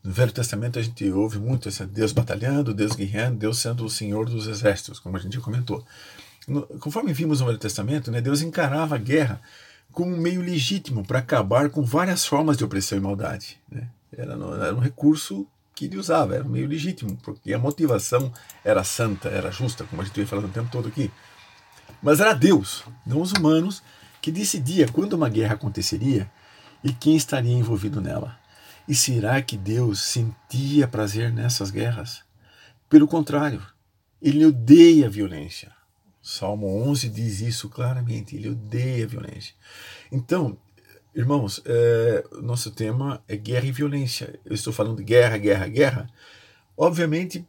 no 0.03 0.12
Velho 0.12 0.33
Testamento 0.33 0.81
a 0.81 0.83
gente 0.83 1.09
ouve 1.12 1.38
muito 1.38 1.68
esse 1.68 1.87
Deus 1.87 2.11
batalhando, 2.11 2.74
Deus 2.74 2.96
guerreando, 2.96 3.38
Deus 3.38 3.59
sendo 3.59 3.85
o 3.85 3.90
Senhor 3.90 4.29
dos 4.29 4.48
exércitos, 4.48 4.98
como 4.98 5.16
a 5.16 5.20
gente 5.20 5.37
já 5.37 5.40
comentou. 5.40 5.87
No, 6.48 6.62
conforme 6.81 7.12
vimos 7.12 7.38
no 7.38 7.46
Velho 7.46 7.59
Testamento, 7.59 8.11
né, 8.11 8.20
Deus 8.20 8.42
encarava 8.42 8.96
a 8.96 8.98
guerra 8.98 9.40
como 9.92 10.12
um 10.12 10.20
meio 10.20 10.42
legítimo 10.42 11.07
para 11.07 11.20
acabar 11.20 11.70
com 11.70 11.85
várias 11.85 12.27
formas 12.27 12.57
de 12.57 12.64
opressão 12.64 12.98
e 12.98 13.00
maldade. 13.00 13.61
Né? 13.70 13.88
Era, 14.16 14.33
era 14.33 14.74
um 14.74 14.81
recurso 14.81 15.46
que 15.74 15.87
ele 15.87 15.96
usava, 15.96 16.37
era 16.37 16.44
meio 16.44 16.68
legítimo, 16.68 17.16
porque 17.22 17.53
a 17.53 17.59
motivação 17.59 18.33
era 18.64 18.85
santa, 18.85 19.29
era 19.29 19.50
justa, 19.50 19.85
como 19.85 20.03
a 20.03 20.05
gente 20.05 20.14
vem 20.14 20.27
falando 20.27 20.46
o 20.46 20.53
tempo 20.53 20.70
todo 20.70 20.88
aqui. 20.88 21.11
Mas 22.00 22.20
era 22.20 22.33
Deus, 22.33 22.85
não 23.05 23.20
os 23.20 23.33
humanos, 23.33 23.83
que 24.22 24.31
decidia 24.31 24.88
quando 24.88 25.14
uma 25.14 25.29
guerra 25.29 25.55
aconteceria 25.55 26.31
e 26.83 26.92
quem 26.92 27.16
estaria 27.16 27.53
envolvido 27.53 28.00
nela. 28.00 28.38
E 28.87 28.94
será 28.94 29.40
que 29.42 29.57
Deus 29.57 30.00
sentia 30.00 30.87
prazer 30.87 31.33
nessas 31.33 31.70
guerras? 31.70 32.22
Pelo 32.88 33.09
contrário, 33.09 33.62
ele 34.20 34.44
odeia 34.44 35.07
a 35.07 35.11
violência. 35.11 35.72
Salmo 36.22 36.66
11 36.88 37.09
diz 37.09 37.40
isso 37.40 37.68
claramente, 37.68 38.37
ele 38.37 38.50
odeia 38.50 39.05
a 39.05 39.09
violência. 39.09 39.55
Então, 40.12 40.57
irmãos, 41.14 41.62
é, 41.64 42.24
nosso 42.42 42.70
tema 42.70 43.22
é 43.29 43.37
guerra 43.37 43.66
e 43.66 43.72
violência. 43.72 44.38
Eu 44.44 44.55
estou 44.55 44.72
falando 44.72 44.96
de 44.96 45.05
guerra, 45.05 45.38
guerra, 45.38 45.68
guerra. 45.68 46.11
Obviamente, 46.77 47.46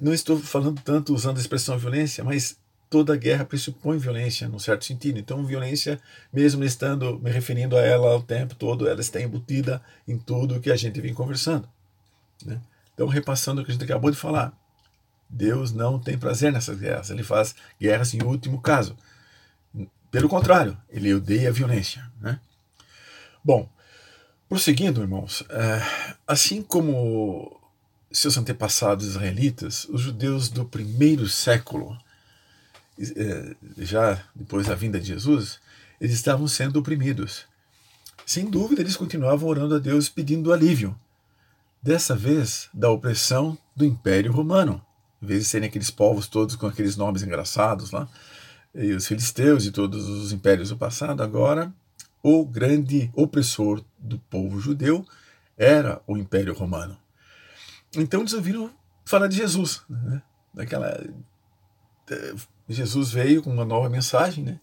não 0.00 0.12
estou 0.12 0.38
falando 0.38 0.80
tanto 0.82 1.14
usando 1.14 1.36
a 1.36 1.40
expressão 1.40 1.78
violência, 1.78 2.24
mas 2.24 2.58
toda 2.90 3.16
guerra 3.16 3.44
pressupõe 3.44 3.98
violência, 3.98 4.48
num 4.48 4.58
certo 4.58 4.84
sentido. 4.84 5.18
Então, 5.18 5.44
violência, 5.44 6.00
mesmo 6.32 6.64
estando 6.64 7.18
me 7.20 7.30
referindo 7.30 7.76
a 7.76 7.80
ela 7.80 8.16
o 8.16 8.22
tempo 8.22 8.54
todo, 8.54 8.88
ela 8.88 9.00
está 9.00 9.20
embutida 9.20 9.82
em 10.06 10.18
tudo 10.18 10.60
que 10.60 10.70
a 10.70 10.76
gente 10.76 11.00
vem 11.00 11.14
conversando. 11.14 11.68
Né? 12.44 12.60
Então, 12.94 13.06
repassando 13.06 13.60
o 13.60 13.64
que 13.64 13.70
a 13.70 13.74
gente 13.74 13.84
acabou 13.84 14.10
de 14.10 14.16
falar. 14.16 14.52
Deus 15.30 15.72
não 15.72 15.98
tem 15.98 16.16
prazer 16.16 16.50
nessas 16.50 16.78
guerras. 16.78 17.10
Ele 17.10 17.22
faz 17.22 17.54
guerras 17.80 18.14
em 18.14 18.22
último 18.22 18.60
caso. 18.60 18.96
Pelo 20.10 20.28
contrário, 20.28 20.76
ele 20.88 21.12
odeia 21.12 21.50
a 21.50 21.52
violência. 21.52 22.10
Né? 22.20 22.40
Bom, 23.44 23.68
prosseguindo, 24.48 25.00
irmãos, 25.00 25.44
é, 25.48 26.16
assim 26.26 26.62
como 26.62 27.60
seus 28.10 28.36
antepassados 28.36 29.06
israelitas, 29.06 29.86
os 29.90 30.00
judeus 30.00 30.48
do 30.48 30.64
primeiro 30.64 31.28
século, 31.28 31.96
é, 32.98 33.56
já 33.78 34.22
depois 34.34 34.66
da 34.66 34.74
vinda 34.74 35.00
de 35.00 35.08
Jesus, 35.08 35.60
eles 36.00 36.14
estavam 36.14 36.48
sendo 36.48 36.78
oprimidos. 36.78 37.44
Sem 38.26 38.48
dúvida, 38.50 38.82
eles 38.82 38.96
continuavam 38.96 39.48
orando 39.48 39.74
a 39.74 39.78
Deus 39.78 40.08
pedindo 40.08 40.52
alívio. 40.52 40.98
Dessa 41.82 42.14
vez, 42.14 42.68
da 42.74 42.90
opressão 42.90 43.56
do 43.74 43.84
Império 43.84 44.32
Romano 44.32 44.84
em 45.22 45.26
vez 45.26 45.42
de 45.42 45.48
serem 45.48 45.68
aqueles 45.68 45.90
povos 45.90 46.26
todos 46.26 46.56
com 46.56 46.66
aqueles 46.66 46.96
nomes 46.96 47.22
engraçados 47.22 47.90
lá, 47.90 48.08
e 48.74 48.92
os 48.92 49.06
filisteus 49.06 49.66
e 49.66 49.70
todos 49.70 50.08
os 50.08 50.32
impérios 50.32 50.68
do 50.68 50.76
passado, 50.76 51.22
agora 51.22 51.72
o 52.22 52.44
grande 52.44 53.10
opressor 53.14 53.84
do 53.98 54.18
povo 54.18 54.60
judeu 54.60 55.04
era 55.56 56.02
o 56.06 56.16
Império 56.16 56.54
Romano. 56.54 56.96
Então 57.96 58.20
eles 58.20 58.32
ouviram 58.32 58.70
falar 59.04 59.28
de 59.28 59.36
Jesus, 59.36 59.82
né? 59.88 60.22
Daquela 60.52 60.88
eh, 62.10 62.34
Jesus 62.68 63.10
veio 63.10 63.42
com 63.42 63.50
uma 63.50 63.64
nova 63.64 63.88
mensagem, 63.88 64.44
né? 64.44 64.60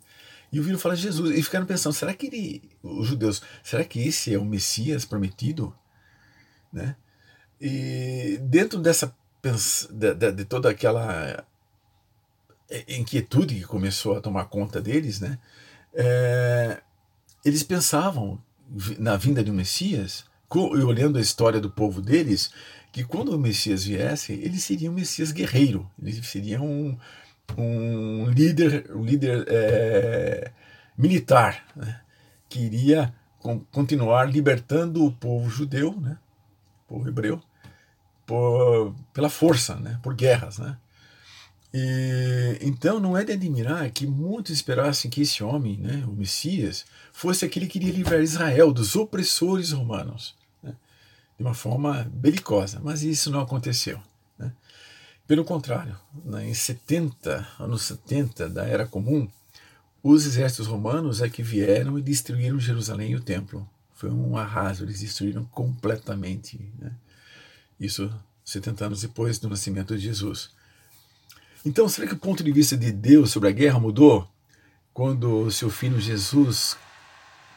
E 0.51 0.59
ouviram 0.59 0.79
falar 0.79 0.95
de 0.95 1.01
Jesus 1.01 1.37
e 1.37 1.43
ficaram 1.43 1.65
pensando: 1.65 1.93
será 1.93 2.13
que 2.13 2.27
ele, 2.27 2.69
os 2.81 3.07
judeus, 3.07 3.41
será 3.63 3.83
que 3.83 3.99
esse 3.99 4.33
é 4.33 4.37
o 4.37 4.45
Messias 4.45 5.05
prometido, 5.05 5.75
né? 6.71 6.95
E 7.59 8.37
dentro 8.41 8.79
dessa 8.79 9.15
de, 9.91 10.13
de, 10.13 10.31
de 10.31 10.45
toda 10.45 10.69
aquela 10.69 11.45
é, 12.69 12.97
inquietude 12.97 13.55
que 13.55 13.65
começou 13.65 14.17
a 14.17 14.21
tomar 14.21 14.45
conta 14.45 14.81
deles, 14.81 15.19
né? 15.19 15.37
É, 15.93 16.81
eles 17.45 17.61
pensavam 17.61 18.41
na 18.97 19.15
vinda 19.15 19.43
de 19.43 19.51
um 19.51 19.53
Messias, 19.53 20.25
e 20.53 20.83
olhando 20.83 21.17
a 21.17 21.21
história 21.21 21.61
do 21.61 21.69
povo 21.69 22.01
deles, 22.01 22.49
que 22.91 23.03
quando 23.03 23.35
o 23.35 23.39
Messias 23.39 23.83
viesse, 23.83 24.33
ele 24.33 24.57
seria 24.57 24.89
um 24.89 24.93
Messias 24.93 25.31
guerreiro, 25.31 25.89
ele 26.01 26.13
seria 26.23 26.61
um, 26.61 26.97
um 27.57 28.29
líder, 28.29 28.89
um 28.95 29.03
líder 29.03 29.45
é, 29.47 30.51
militar, 30.97 31.65
né? 31.75 32.01
que 32.49 32.59
iria 32.59 33.13
continuar 33.71 34.25
libertando 34.25 35.05
o 35.05 35.11
povo 35.11 35.49
judeu, 35.49 35.93
né? 35.99 36.17
o 36.85 36.93
povo 36.93 37.07
hebreu, 37.07 37.41
por, 38.25 38.95
pela 39.13 39.29
força, 39.29 39.75
né? 39.75 39.99
por 40.01 40.15
guerras. 40.15 40.57
Né? 40.57 40.77
E, 41.77 42.57
então 42.61 43.01
não 43.01 43.17
é 43.17 43.25
de 43.25 43.33
admirar 43.33 43.91
que 43.91 44.07
muitos 44.07 44.53
esperassem 44.53 45.11
que 45.11 45.21
esse 45.21 45.43
homem, 45.43 45.77
né, 45.77 46.05
o 46.07 46.13
Messias, 46.13 46.85
fosse 47.11 47.43
aquele 47.43 47.67
que 47.67 47.77
iria 47.77 47.91
livrar 47.91 48.21
Israel 48.21 48.71
dos 48.71 48.95
opressores 48.95 49.73
romanos, 49.73 50.33
né? 50.63 50.73
de 51.37 51.43
uma 51.43 51.53
forma 51.53 52.09
belicosa, 52.13 52.79
mas 52.81 53.03
isso 53.03 53.29
não 53.29 53.41
aconteceu. 53.41 53.99
Né? 54.39 54.53
Pelo 55.27 55.43
contrário, 55.43 55.99
né, 56.23 56.47
em 56.47 56.53
70, 56.53 57.45
anos 57.59 57.81
70 57.81 58.47
da 58.47 58.65
Era 58.65 58.87
Comum, 58.87 59.27
os 60.01 60.25
exércitos 60.25 60.67
romanos 60.67 61.21
é 61.21 61.27
que 61.27 61.43
vieram 61.43 61.99
e 61.99 62.01
destruíram 62.01 62.57
Jerusalém 62.57 63.11
e 63.11 63.15
o 63.17 63.21
templo. 63.21 63.69
Foi 63.95 64.09
um 64.09 64.37
arraso, 64.37 64.85
eles 64.85 65.01
destruíram 65.01 65.43
completamente. 65.43 66.57
Né? 66.79 66.93
Isso 67.77 68.09
70 68.45 68.85
anos 68.85 69.01
depois 69.01 69.39
do 69.39 69.49
nascimento 69.49 69.93
de 69.97 70.03
Jesus. 70.05 70.54
Então, 71.65 71.89
será 71.89 72.05
que 72.07 72.13
o 72.13 72.19
ponto 72.19 72.43
de 72.43 72.51
vista 72.51 72.77
de 72.77 72.91
Deus 72.91 73.31
sobre 73.31 73.49
a 73.49 73.51
guerra 73.51 73.79
mudou 73.79 74.29
quando 74.93 75.49
seu 75.49 75.67
filho 75.67 75.99
Jesus 75.99 76.77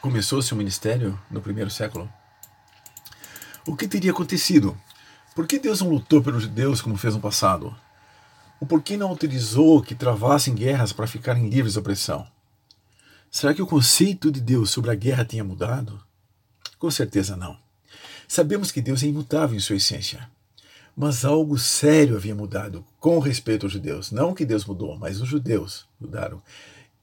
começou 0.01 0.41
seu 0.41 0.57
ministério 0.57 1.17
no 1.29 1.39
primeiro 1.39 1.69
século? 1.69 2.11
O 3.67 3.75
que 3.75 3.87
teria 3.87 4.09
acontecido? 4.09 4.75
Por 5.35 5.45
que 5.45 5.59
Deus 5.59 5.81
não 5.81 5.91
lutou 5.91 6.23
pelos 6.23 6.41
judeus 6.41 6.81
como 6.81 6.97
fez 6.97 7.13
no 7.13 7.21
passado? 7.21 7.75
Ou 8.59 8.67
por 8.67 8.81
que 8.81 8.97
não 8.97 9.09
autorizou 9.09 9.79
que 9.79 9.93
travassem 9.93 10.55
guerras 10.55 10.91
para 10.91 11.05
ficarem 11.05 11.47
livres 11.47 11.75
da 11.75 11.79
opressão? 11.79 12.27
Será 13.29 13.53
que 13.53 13.61
o 13.61 13.67
conceito 13.67 14.31
de 14.31 14.41
Deus 14.41 14.71
sobre 14.71 14.89
a 14.89 14.95
guerra 14.95 15.23
tinha 15.23 15.43
mudado? 15.43 16.01
Com 16.79 16.89
certeza 16.89 17.37
não. 17.37 17.55
Sabemos 18.27 18.71
que 18.71 18.81
Deus 18.81 19.03
é 19.03 19.05
imutável 19.05 19.55
em 19.55 19.59
sua 19.59 19.75
essência. 19.75 20.27
Mas 20.99 21.23
algo 21.23 21.57
sério 21.57 22.17
havia 22.17 22.35
mudado 22.35 22.83
com 22.99 23.19
respeito 23.19 23.65
aos 23.65 23.71
judeus. 23.71 24.11
Não 24.11 24.33
que 24.33 24.43
Deus 24.43 24.65
mudou, 24.65 24.99
mas 24.99 25.21
os 25.21 25.29
judeus 25.29 25.87
mudaram. 25.97 26.41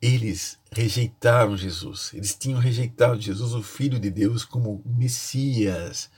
Eles 0.02 0.59
rejeitaram 0.70 1.56
Jesus. 1.56 2.11
Eles 2.12 2.35
tinham 2.35 2.61
rejeitado 2.61 3.18
Jesus, 3.18 3.54
o 3.54 3.62
Filho 3.62 3.98
de 3.98 4.11
Deus, 4.11 4.44
como 4.44 4.82
Messias. 4.85 6.11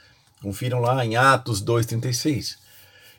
Confiram 0.42 0.80
lá 0.80 1.06
em 1.06 1.14
Atos 1.14 1.62
2,36. 1.62 2.58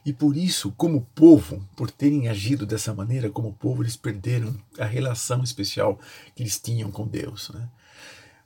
E 0.05 0.11
por 0.11 0.35
isso, 0.35 0.73
como 0.75 1.07
povo, 1.15 1.65
por 1.73 1.89
terem 1.89 2.27
agido 2.27 2.65
dessa 2.65 2.93
maneira, 2.93 3.29
como 3.29 3.53
povo, 3.53 3.81
eles 3.81 3.95
perderam 3.95 4.53
a 4.77 4.83
relação 4.83 5.41
especial 5.41 5.97
que 6.35 6.43
eles 6.43 6.59
tinham 6.59 6.91
com 6.91 7.07
Deus. 7.07 7.49
Né? 7.51 7.65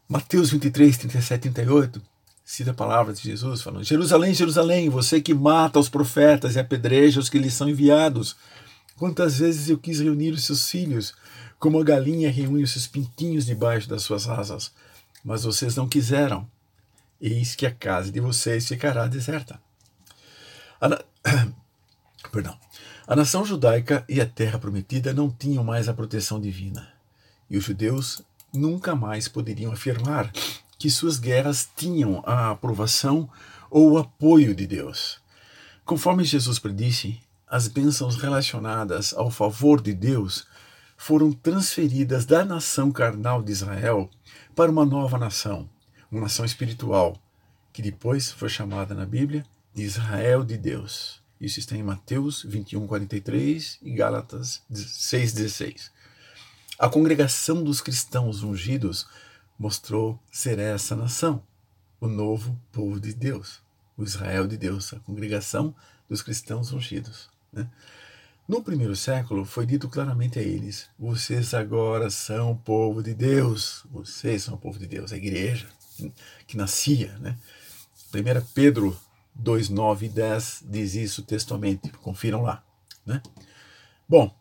Mateus 0.08 0.52
23, 0.52 0.96
37, 0.96 1.50
38 1.50 2.13
cita 2.44 2.72
a 2.72 2.74
palavra 2.74 3.14
de 3.14 3.22
Jesus 3.22 3.62
falando: 3.62 3.84
Jerusalém, 3.84 4.34
Jerusalém, 4.34 4.90
você 4.90 5.22
que 5.22 5.34
mata 5.34 5.80
os 5.80 5.90
profetas 5.90 6.56
e 6.56 6.60
apedreja 6.60 7.20
os 7.20 7.30
que 7.30 7.40
lhes 7.40 7.54
são 7.54 7.70
enviados. 7.70 8.36
Quantas 8.98 9.40
vezes 9.40 9.70
eu 9.70 9.78
quis 9.78 10.00
reunir 10.00 10.32
os 10.32 10.44
seus 10.44 10.70
filhos, 10.70 11.14
como 11.60 11.80
a 11.80 11.84
galinha 11.84 12.32
reúne 12.32 12.64
os 12.64 12.72
seus 12.72 12.88
pintinhos 12.88 13.46
debaixo 13.46 13.90
das 13.90 14.04
suas 14.04 14.28
asas, 14.28 14.72
mas 15.24 15.44
vocês 15.44 15.76
não 15.76 15.88
quiseram. 15.88 16.48
Eis 17.20 17.56
que 17.56 17.66
a 17.66 17.72
casa 17.72 18.12
de 18.12 18.20
vocês 18.20 18.68
ficará 18.68 19.08
deserta. 19.08 19.60
A 20.80 20.90
na... 20.90 21.04
Perdão. 22.32 22.58
A 23.08 23.16
nação 23.16 23.46
judaica 23.46 24.06
e 24.08 24.22
a 24.22 24.26
terra 24.26 24.60
prometida 24.60 25.14
não 25.14 25.30
tinham 25.30 25.64
mais 25.64 25.90
a 25.90 25.94
proteção 25.94 26.40
divina, 26.40 26.88
e 27.50 27.58
os 27.58 27.64
judeus 27.64 28.22
nunca 28.54 28.96
mais 28.96 29.28
poderiam 29.28 29.74
afirmar 29.74 30.32
que 30.84 30.90
suas 30.90 31.18
guerras 31.18 31.70
tinham 31.78 32.22
a 32.26 32.52
aprovação 32.52 33.30
ou 33.72 33.92
o 33.92 33.98
apoio 33.98 34.54
de 34.54 34.68
Deus. 34.68 35.18
Conforme 35.86 36.26
Jesus 36.26 36.60
predisse, 36.60 37.22
as 37.48 37.70
bênçãos 37.70 38.18
relacionadas 38.18 39.14
ao 39.14 39.32
favor 39.32 39.82
de 39.82 39.94
Deus 39.94 40.46
foram 40.98 41.32
transferidas 41.32 42.26
da 42.26 42.44
nação 42.44 42.92
carnal 42.92 43.42
de 43.42 43.54
Israel 43.54 44.10
para 44.54 44.70
uma 44.70 44.86
nova 44.86 45.18
nação, 45.18 45.70
uma 46.12 46.20
nação 46.20 46.44
espiritual, 46.44 47.18
que 47.72 47.82
depois 47.82 48.30
foi 48.30 48.50
chamada 48.50 48.94
na 48.94 49.06
Bíblia 49.06 49.46
de 49.74 49.84
Israel 49.84 50.44
de 50.44 50.58
Deus. 50.58 51.22
Isso 51.40 51.60
está 51.60 51.78
em 51.78 51.84
Mateus 51.84 52.44
21, 52.44 52.86
43 52.86 53.80
e 53.82 53.92
Gálatas 53.94 54.62
6, 54.70 55.32
16. 55.32 55.92
A 56.78 56.90
congregação 56.90 57.64
dos 57.64 57.80
cristãos 57.80 58.44
ungidos 58.44 59.08
mostrou 59.58 60.20
ser 60.32 60.60
essa 60.60 60.96
nação, 60.96 61.44
o 62.00 62.08
novo 62.08 62.60
povo 62.72 63.00
de 63.00 63.14
Deus, 63.14 63.62
o 63.98 64.04
Israel 64.04 64.48
de 64.48 64.58
Deus, 64.58 64.94
a 64.94 65.00
congregação 65.00 65.74
dos 66.10 66.22
cristãos 66.22 66.72
ungidos. 66.74 67.30
Né? 67.52 67.70
No 68.48 68.62
primeiro 68.62 68.96
século, 68.96 69.46
foi 69.46 69.66
dito 69.66 69.88
claramente 69.88 70.38
a 70.38 70.42
eles: 70.42 70.90
vocês 71.00 71.54
agora 71.54 72.10
são 72.10 72.52
o 72.52 72.58
povo 72.58 73.02
de 73.02 73.14
Deus, 73.14 73.86
vocês 73.90 74.44
são 74.44 74.56
o 74.56 74.58
povo 74.58 74.78
de 74.78 74.86
Deus, 74.86 75.14
a 75.14 75.18
igreja 75.18 75.68
que 76.46 76.58
nascia. 76.58 77.18
Né? 77.20 77.38
1 78.14 78.46
Pedro 78.54 78.98
2, 79.36 79.70
9 79.70 80.06
e 80.06 80.10
10 80.10 80.64
diz 80.68 80.96
isso 80.96 81.24
textualmente. 81.24 81.90
Confiram 82.02 82.42
lá. 82.42 82.64
Né? 83.06 83.22
Bom, 84.08 84.36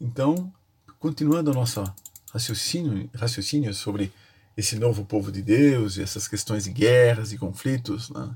então, 0.00 0.52
continuando 0.98 1.50
o 1.50 1.54
nosso 1.54 1.84
raciocínio, 2.32 3.08
raciocínio 3.14 3.72
sobre 3.74 4.12
esse 4.56 4.76
novo 4.76 5.04
povo 5.04 5.32
de 5.32 5.42
Deus 5.42 5.96
e 5.96 6.02
essas 6.02 6.28
questões 6.28 6.64
de 6.64 6.70
guerras 6.70 7.32
e 7.32 7.38
conflitos, 7.38 8.10
né? 8.10 8.30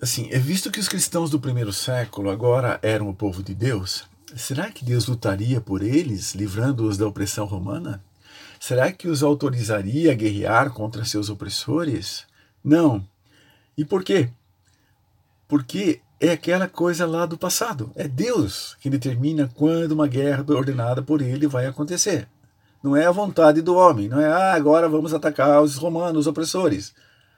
assim, 0.00 0.28
é 0.30 0.38
visto 0.38 0.70
que 0.70 0.80
os 0.80 0.88
cristãos 0.88 1.30
do 1.30 1.40
primeiro 1.40 1.72
século 1.72 2.30
agora 2.30 2.78
eram 2.82 3.08
o 3.08 3.14
povo 3.14 3.42
de 3.42 3.54
Deus, 3.54 4.04
será 4.36 4.70
que 4.70 4.84
Deus 4.84 5.06
lutaria 5.06 5.60
por 5.60 5.82
eles, 5.82 6.34
livrando-os 6.34 6.98
da 6.98 7.06
opressão 7.06 7.46
romana? 7.46 8.02
Será 8.60 8.92
que 8.92 9.08
os 9.08 9.22
autorizaria 9.22 10.12
a 10.12 10.14
guerrear 10.14 10.70
contra 10.70 11.04
seus 11.04 11.30
opressores? 11.30 12.26
Não. 12.62 13.06
E 13.76 13.84
por 13.84 14.02
quê? 14.02 14.28
Porque 15.46 16.00
é 16.20 16.32
aquela 16.32 16.68
coisa 16.68 17.06
lá 17.06 17.24
do 17.24 17.38
passado. 17.38 17.92
É 17.94 18.08
Deus 18.08 18.76
que 18.80 18.90
determina 18.90 19.48
quando 19.54 19.92
uma 19.92 20.08
guerra 20.08 20.44
ordenada 20.48 21.00
por 21.00 21.22
ele 21.22 21.46
vai 21.46 21.66
acontecer. 21.66 22.28
Não 22.82 22.96
é 22.96 23.06
a 23.06 23.10
vontade 23.10 23.60
do 23.60 23.74
homem, 23.74 24.08
não 24.08 24.20
é 24.20 24.30
ah, 24.30 24.52
agora 24.54 24.88
vamos 24.88 25.12
atacar 25.12 25.62
os 25.62 25.76
romanos, 25.76 26.20
os 26.20 26.26
opressores. 26.26 26.94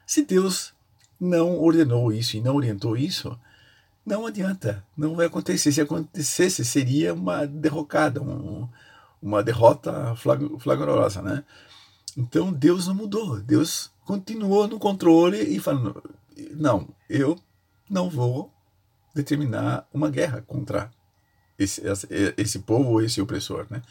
Se 0.07 0.25
Deus 0.25 0.75
não 1.21 1.59
ordenou 1.59 2.13
isso 2.13 2.37
e 2.37 2.41
não 2.41 2.57
orientou 2.57 2.97
isso, 2.97 3.39
não 4.05 4.27
adianta, 4.27 4.85
não 4.97 5.15
vai 5.15 5.27
acontecer. 5.27 5.73
Se 5.73 5.81
acontecesse, 5.81 6.65
seria 6.65 7.15
uma 7.15 7.47
derrocada, 7.47 8.21
um, 8.21 8.69
uma 9.23 9.43
derrota 9.43 10.15
flagrosa, 10.59 11.23
né? 11.23 11.45
Então 12.17 12.53
Deus 12.53 12.87
não 12.87 12.95
mudou, 12.95 13.41
Deus 13.41 13.91
continuou 14.05 14.67
no 14.67 14.79
controle 14.79 15.39
e 15.39 15.61
falando: 15.61 16.03
não, 16.55 16.89
eu 17.09 17.39
não 17.89 18.11
vou 18.11 18.53
determinar 19.15 19.87
uma 19.93 20.11
guerra 20.11 20.43
contra 20.47 20.91
esse, 21.59 21.83
esse 22.37 22.61
povo 22.61 22.91
ou 22.91 23.03
esse 23.03 23.21
opressor, 23.21 23.67
né? 23.71 23.83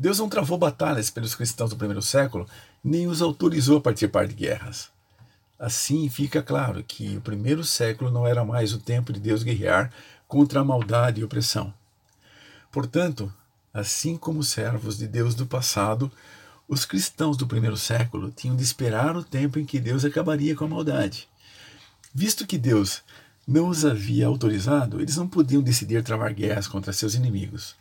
Deus 0.00 0.18
não 0.18 0.30
travou 0.30 0.56
batalhas 0.56 1.10
pelos 1.10 1.34
cristãos 1.34 1.68
do 1.68 1.76
primeiro 1.76 2.00
século, 2.00 2.48
nem 2.82 3.06
os 3.06 3.20
autorizou 3.20 3.76
a 3.76 3.80
participar 3.82 4.26
de 4.26 4.32
guerras. 4.32 4.88
Assim 5.58 6.08
fica 6.08 6.42
claro 6.42 6.82
que 6.82 7.18
o 7.18 7.20
primeiro 7.20 7.62
século 7.62 8.10
não 8.10 8.26
era 8.26 8.42
mais 8.42 8.72
o 8.72 8.78
tempo 8.78 9.12
de 9.12 9.20
Deus 9.20 9.42
guerrear 9.42 9.92
contra 10.26 10.60
a 10.60 10.64
maldade 10.64 11.20
e 11.20 11.24
opressão. 11.24 11.74
Portanto, 12.72 13.30
assim 13.74 14.16
como 14.16 14.38
os 14.40 14.48
servos 14.48 14.96
de 14.96 15.06
Deus 15.06 15.34
do 15.34 15.44
passado, 15.44 16.10
os 16.66 16.86
cristãos 16.86 17.36
do 17.36 17.46
primeiro 17.46 17.76
século 17.76 18.32
tinham 18.34 18.56
de 18.56 18.62
esperar 18.62 19.14
o 19.18 19.22
tempo 19.22 19.58
em 19.58 19.66
que 19.66 19.78
Deus 19.78 20.02
acabaria 20.02 20.56
com 20.56 20.64
a 20.64 20.68
maldade. 20.68 21.28
Visto 22.14 22.46
que 22.46 22.56
Deus 22.56 23.02
não 23.46 23.68
os 23.68 23.84
havia 23.84 24.26
autorizado, 24.26 24.98
eles 24.98 25.18
não 25.18 25.28
podiam 25.28 25.60
decidir 25.60 26.02
travar 26.02 26.32
guerras 26.32 26.66
contra 26.66 26.90
seus 26.90 27.14
inimigos. 27.14 27.76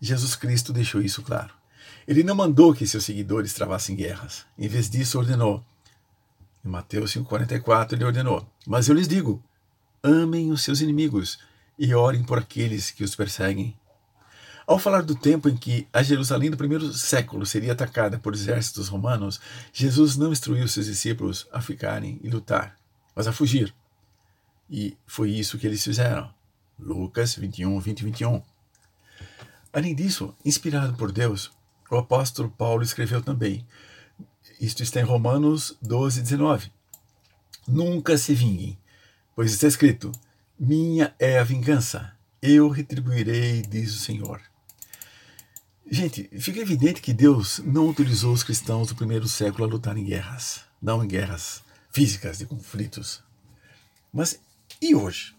Jesus 0.00 0.34
Cristo 0.34 0.72
deixou 0.72 1.02
isso 1.02 1.20
claro. 1.20 1.57
Ele 2.08 2.24
não 2.24 2.34
mandou 2.34 2.74
que 2.74 2.86
seus 2.86 3.04
seguidores 3.04 3.52
travassem 3.52 3.94
guerras. 3.94 4.46
Em 4.58 4.66
vez 4.66 4.90
disso, 4.90 5.18
ordenou: 5.18 5.64
em 6.64 6.68
Mateus 6.68 7.14
5,44 7.14 7.92
ele 7.92 8.04
ordenou: 8.04 8.46
Mas 8.66 8.88
eu 8.88 8.94
lhes 8.94 9.06
digo, 9.08 9.42
amem 10.02 10.50
os 10.50 10.62
seus 10.62 10.80
inimigos 10.80 11.38
e 11.78 11.94
orem 11.94 12.24
por 12.24 12.38
aqueles 12.38 12.90
que 12.90 13.04
os 13.04 13.14
perseguem. 13.14 13.78
Ao 14.66 14.78
falar 14.78 15.02
do 15.02 15.14
tempo 15.14 15.48
em 15.48 15.56
que 15.56 15.88
a 15.92 16.02
Jerusalém 16.02 16.50
do 16.50 16.56
primeiro 16.56 16.92
século 16.92 17.46
seria 17.46 17.72
atacada 17.72 18.18
por 18.18 18.34
exércitos 18.34 18.88
romanos, 18.88 19.40
Jesus 19.72 20.16
não 20.16 20.32
instruiu 20.32 20.68
seus 20.68 20.86
discípulos 20.86 21.46
a 21.52 21.60
ficarem 21.60 22.20
e 22.22 22.28
lutar, 22.28 22.76
mas 23.14 23.26
a 23.26 23.32
fugir. 23.32 23.74
E 24.68 24.94
foi 25.06 25.30
isso 25.30 25.58
que 25.58 25.66
eles 25.66 25.82
fizeram. 25.82 26.28
Lucas 26.78 27.34
21, 27.34 27.80
20 27.80 28.00
e 28.00 28.04
21. 28.04 28.42
Além 29.72 29.94
disso, 29.94 30.34
inspirado 30.44 30.94
por 30.94 31.10
Deus, 31.10 31.50
o 31.90 31.98
apóstolo 31.98 32.50
Paulo 32.50 32.82
escreveu 32.82 33.22
também: 33.22 33.66
isto 34.60 34.82
está 34.82 35.00
em 35.00 35.04
Romanos 35.04 35.76
12, 35.80 36.20
19. 36.22 36.72
Nunca 37.66 38.18
se 38.18 38.34
vinguem, 38.34 38.76
pois 39.36 39.52
está 39.52 39.68
escrito: 39.68 40.10
Minha 40.58 41.14
é 41.18 41.38
a 41.38 41.44
vingança, 41.44 42.12
eu 42.42 42.68
retribuirei, 42.68 43.62
diz 43.62 43.94
o 43.94 43.98
Senhor. 43.98 44.40
Gente, 45.90 46.28
fica 46.38 46.60
evidente 46.60 47.00
que 47.00 47.14
Deus 47.14 47.60
não 47.60 47.86
autorizou 47.86 48.32
os 48.32 48.42
cristãos 48.42 48.88
do 48.88 48.94
primeiro 48.94 49.26
século 49.26 49.64
a 49.64 49.68
lutar 49.68 49.96
em 49.96 50.04
guerras, 50.04 50.62
não 50.82 51.02
em 51.02 51.08
guerras 51.08 51.62
físicas 51.90 52.38
de 52.38 52.46
conflitos. 52.46 53.22
Mas 54.12 54.40
e 54.82 54.94
hoje? 54.94 55.34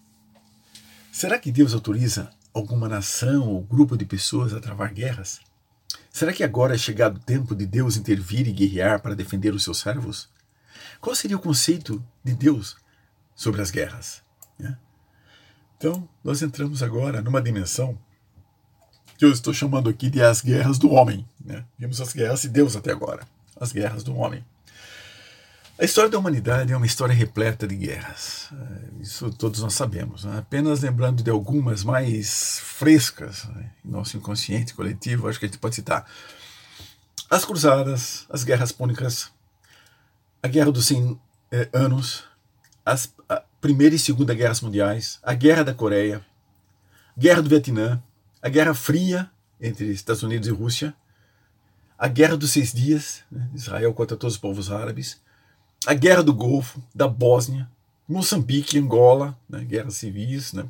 Será 1.12 1.38
que 1.38 1.52
Deus 1.52 1.74
autoriza 1.74 2.32
alguma 2.54 2.88
nação 2.88 3.48
ou 3.48 3.62
grupo 3.62 3.98
de 3.98 4.06
pessoas 4.06 4.54
a 4.54 4.60
travar 4.60 4.94
guerras? 4.94 5.40
Será 6.20 6.34
que 6.34 6.44
agora 6.44 6.76
é 6.76 6.78
chegado 6.78 7.16
o 7.16 7.22
tempo 7.22 7.56
de 7.56 7.66
Deus 7.66 7.96
intervir 7.96 8.46
e 8.46 8.52
guerrear 8.52 9.02
para 9.02 9.16
defender 9.16 9.54
os 9.54 9.64
seus 9.64 9.78
servos? 9.78 10.28
Qual 11.00 11.16
seria 11.16 11.38
o 11.38 11.40
conceito 11.40 12.06
de 12.22 12.34
Deus 12.34 12.76
sobre 13.34 13.62
as 13.62 13.72
guerras? 13.72 14.22
Né? 14.60 14.78
Então, 15.78 16.10
nós 16.22 16.42
entramos 16.42 16.84
agora 16.84 17.22
numa 17.22 17.42
dimensão 17.42 17.98
que 19.18 19.24
eu 19.24 19.32
estou 19.32 19.54
chamando 19.54 19.90
aqui 19.90 20.10
de 20.10 20.22
as 20.22 20.42
guerras 20.42 20.78
do 20.78 20.92
homem. 20.92 21.26
Né? 21.40 21.64
Vimos 21.78 22.02
as 22.02 22.12
guerras 22.12 22.42
de 22.42 22.50
Deus 22.50 22.76
até 22.76 22.92
agora, 22.92 23.26
as 23.56 23.72
guerras 23.72 24.04
do 24.04 24.14
homem. 24.14 24.44
A 25.80 25.86
história 25.86 26.10
da 26.10 26.20
humanidade 26.20 26.74
é 26.74 26.76
uma 26.76 26.86
história 26.86 27.16
repleta 27.16 27.66
de 27.66 27.74
guerras. 27.74 28.50
É, 28.52 29.02
isso 29.02 29.32
todos 29.32 29.62
nós 29.62 29.74
sabemos. 29.74 30.26
Né? 30.26 30.38
Apenas 30.38 30.82
lembrando 30.82 31.24
de 31.24 31.30
algumas 31.30 31.86
mais 31.86 32.60
frescas 32.60 33.46
né? 33.46 33.72
nosso 33.86 34.18
inconsciente 34.18 34.74
coletivo, 34.74 35.30
acho 35.30 35.40
que 35.40 35.46
a 35.46 35.48
gente 35.48 35.58
pode 35.58 35.76
citar 35.76 36.06
as 37.30 37.46
Cruzadas, 37.46 38.26
as 38.30 38.44
Guerras 38.44 38.74
Púnicas, 38.74 39.32
a 40.44 40.50
Guerra 40.50 40.70
dos 40.70 40.86
100 40.86 41.18
eh, 41.50 41.70
Anos, 41.72 42.26
as, 42.86 43.14
a 43.30 43.42
Primeira 43.62 43.96
e 43.96 44.00
Segunda 44.00 44.34
Guerras 44.34 44.60
Mundiais, 44.60 45.18
a 45.24 45.34
Guerra 45.34 45.64
da 45.64 45.74
Coreia, 45.74 46.26
a 47.16 47.20
Guerra 47.20 47.42
do 47.42 47.48
Vietnã, 47.48 48.04
a 48.42 48.50
Guerra 48.50 48.74
Fria 48.74 49.32
entre 49.62 49.86
Estados 49.92 50.24
Unidos 50.24 50.50
e 50.50 50.52
Rússia, 50.52 50.94
a 51.98 52.10
Guerra 52.10 52.36
dos 52.36 52.52
Seis 52.52 52.74
Dias, 52.74 53.22
né? 53.32 53.50
Israel 53.54 53.94
contra 53.94 54.18
todos 54.18 54.34
os 54.36 54.42
povos 54.42 54.70
árabes, 54.70 55.22
a 55.86 55.94
Guerra 55.94 56.24
do 56.24 56.34
Golfo, 56.34 56.82
da 56.94 57.08
Bósnia, 57.08 57.70
Moçambique, 58.08 58.78
Angola, 58.78 59.38
né, 59.48 59.64
guerras 59.64 59.96
civis, 59.96 60.54
né, 60.54 60.64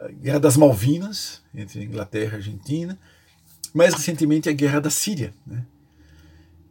a 0.00 0.08
Guerra 0.08 0.40
das 0.40 0.56
Malvinas, 0.56 1.42
entre 1.54 1.84
Inglaterra 1.84 2.34
e 2.34 2.36
Argentina, 2.36 2.98
mais 3.74 3.94
recentemente 3.94 4.48
a 4.48 4.52
Guerra 4.52 4.80
da 4.80 4.90
Síria. 4.90 5.34
Né. 5.46 5.64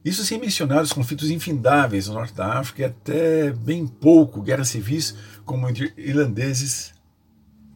Isso 0.03 0.25
sem 0.25 0.39
mencionar 0.39 0.81
os 0.81 0.93
conflitos 0.93 1.29
infindáveis 1.29 2.07
no 2.07 2.15
Norte 2.15 2.33
da 2.33 2.59
África 2.59 2.81
e 2.81 2.85
até 2.85 3.51
bem 3.51 3.85
pouco 3.85 4.41
guerras 4.41 4.69
civis, 4.69 5.15
como 5.45 5.69
entre 5.69 5.93
irlandeses, 5.95 6.93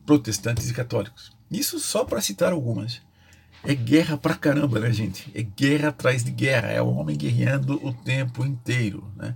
protestantes 0.05 0.69
e 0.69 0.73
católicos. 0.73 1.35
Isso 1.51 1.79
só 1.79 2.03
para 2.03 2.21
citar 2.21 2.51
algumas. 2.51 3.01
É 3.67 3.73
guerra 3.73 4.15
pra 4.15 4.35
caramba, 4.35 4.79
né, 4.79 4.91
gente? 4.91 5.31
É 5.33 5.41
guerra 5.41 5.89
atrás 5.89 6.23
de 6.23 6.29
guerra, 6.29 6.67
é 6.67 6.79
o 6.79 6.87
homem 6.87 7.17
guerreando 7.17 7.83
o 7.83 7.91
tempo 7.91 8.45
inteiro, 8.45 9.11
né? 9.15 9.35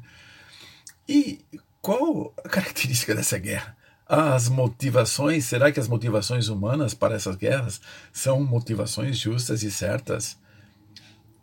E 1.07 1.43
qual 1.81 2.31
a 2.37 2.47
característica 2.47 3.15
dessa 3.15 3.39
guerra? 3.39 3.75
As 4.07 4.47
motivações, 4.47 5.45
será 5.45 5.71
que 5.71 5.79
as 5.79 5.87
motivações 5.87 6.47
humanas 6.47 6.93
para 6.93 7.15
essas 7.15 7.35
guerras 7.35 7.81
são 8.13 8.43
motivações 8.43 9.17
justas 9.17 9.63
e 9.63 9.71
certas, 9.71 10.37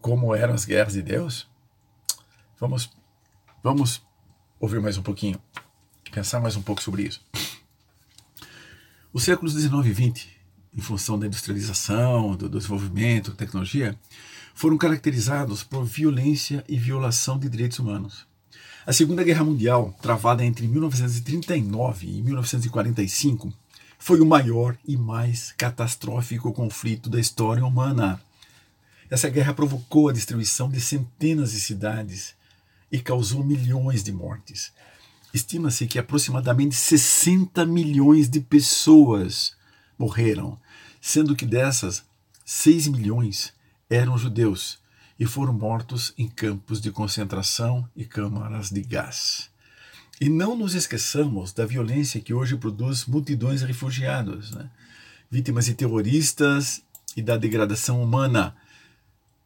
como 0.00 0.32
eram 0.32 0.54
as 0.54 0.64
guerras 0.64 0.92
de 0.92 1.02
Deus? 1.02 1.48
Vamos, 2.60 2.92
vamos 3.64 4.00
ouvir 4.60 4.80
mais 4.80 4.96
um 4.96 5.02
pouquinho, 5.02 5.40
pensar 6.12 6.40
mais 6.40 6.54
um 6.54 6.62
pouco 6.62 6.80
sobre 6.80 7.02
isso. 7.02 7.20
Os 9.12 9.24
séculos 9.24 9.54
19 9.54 9.90
e 9.90 9.92
20 9.92 10.35
em 10.76 10.80
função 10.80 11.18
da 11.18 11.26
industrialização, 11.26 12.36
do 12.36 12.48
desenvolvimento, 12.48 13.30
da 13.30 13.36
tecnologia, 13.36 13.98
foram 14.54 14.76
caracterizados 14.76 15.62
por 15.62 15.84
violência 15.84 16.64
e 16.68 16.76
violação 16.76 17.38
de 17.38 17.48
direitos 17.48 17.78
humanos. 17.78 18.26
A 18.86 18.92
Segunda 18.92 19.24
Guerra 19.24 19.42
Mundial, 19.42 19.96
travada 20.00 20.44
entre 20.44 20.68
1939 20.68 22.06
e 22.06 22.22
1945, 22.22 23.52
foi 23.98 24.20
o 24.20 24.26
maior 24.26 24.76
e 24.86 24.96
mais 24.96 25.52
catastrófico 25.56 26.52
conflito 26.52 27.08
da 27.08 27.18
história 27.18 27.64
humana. 27.64 28.20
Essa 29.10 29.28
guerra 29.28 29.54
provocou 29.54 30.08
a 30.08 30.12
destruição 30.12 30.68
de 30.68 30.80
centenas 30.80 31.52
de 31.52 31.60
cidades 31.60 32.34
e 32.92 33.00
causou 33.00 33.42
milhões 33.42 34.04
de 34.04 34.12
mortes. 34.12 34.72
Estima-se 35.32 35.86
que 35.86 35.98
aproximadamente 35.98 36.74
60 36.74 37.64
milhões 37.66 38.28
de 38.28 38.40
pessoas 38.40 39.55
morreram 39.98 40.58
sendo 41.06 41.36
que 41.36 41.46
dessas, 41.46 42.04
6 42.44 42.88
milhões 42.88 43.54
eram 43.88 44.18
judeus 44.18 44.76
e 45.16 45.24
foram 45.24 45.52
mortos 45.52 46.12
em 46.18 46.26
campos 46.26 46.80
de 46.80 46.90
concentração 46.90 47.88
e 47.94 48.04
câmaras 48.04 48.70
de 48.70 48.82
gás. 48.82 49.48
E 50.20 50.28
não 50.28 50.56
nos 50.56 50.74
esqueçamos 50.74 51.52
da 51.52 51.64
violência 51.64 52.20
que 52.20 52.34
hoje 52.34 52.56
produz 52.56 53.06
multidões 53.06 53.60
de 53.60 53.66
refugiados, 53.66 54.50
né? 54.50 54.68
vítimas 55.30 55.66
de 55.66 55.74
terroristas 55.74 56.82
e 57.16 57.22
da 57.22 57.36
degradação 57.36 58.02
humana. 58.02 58.56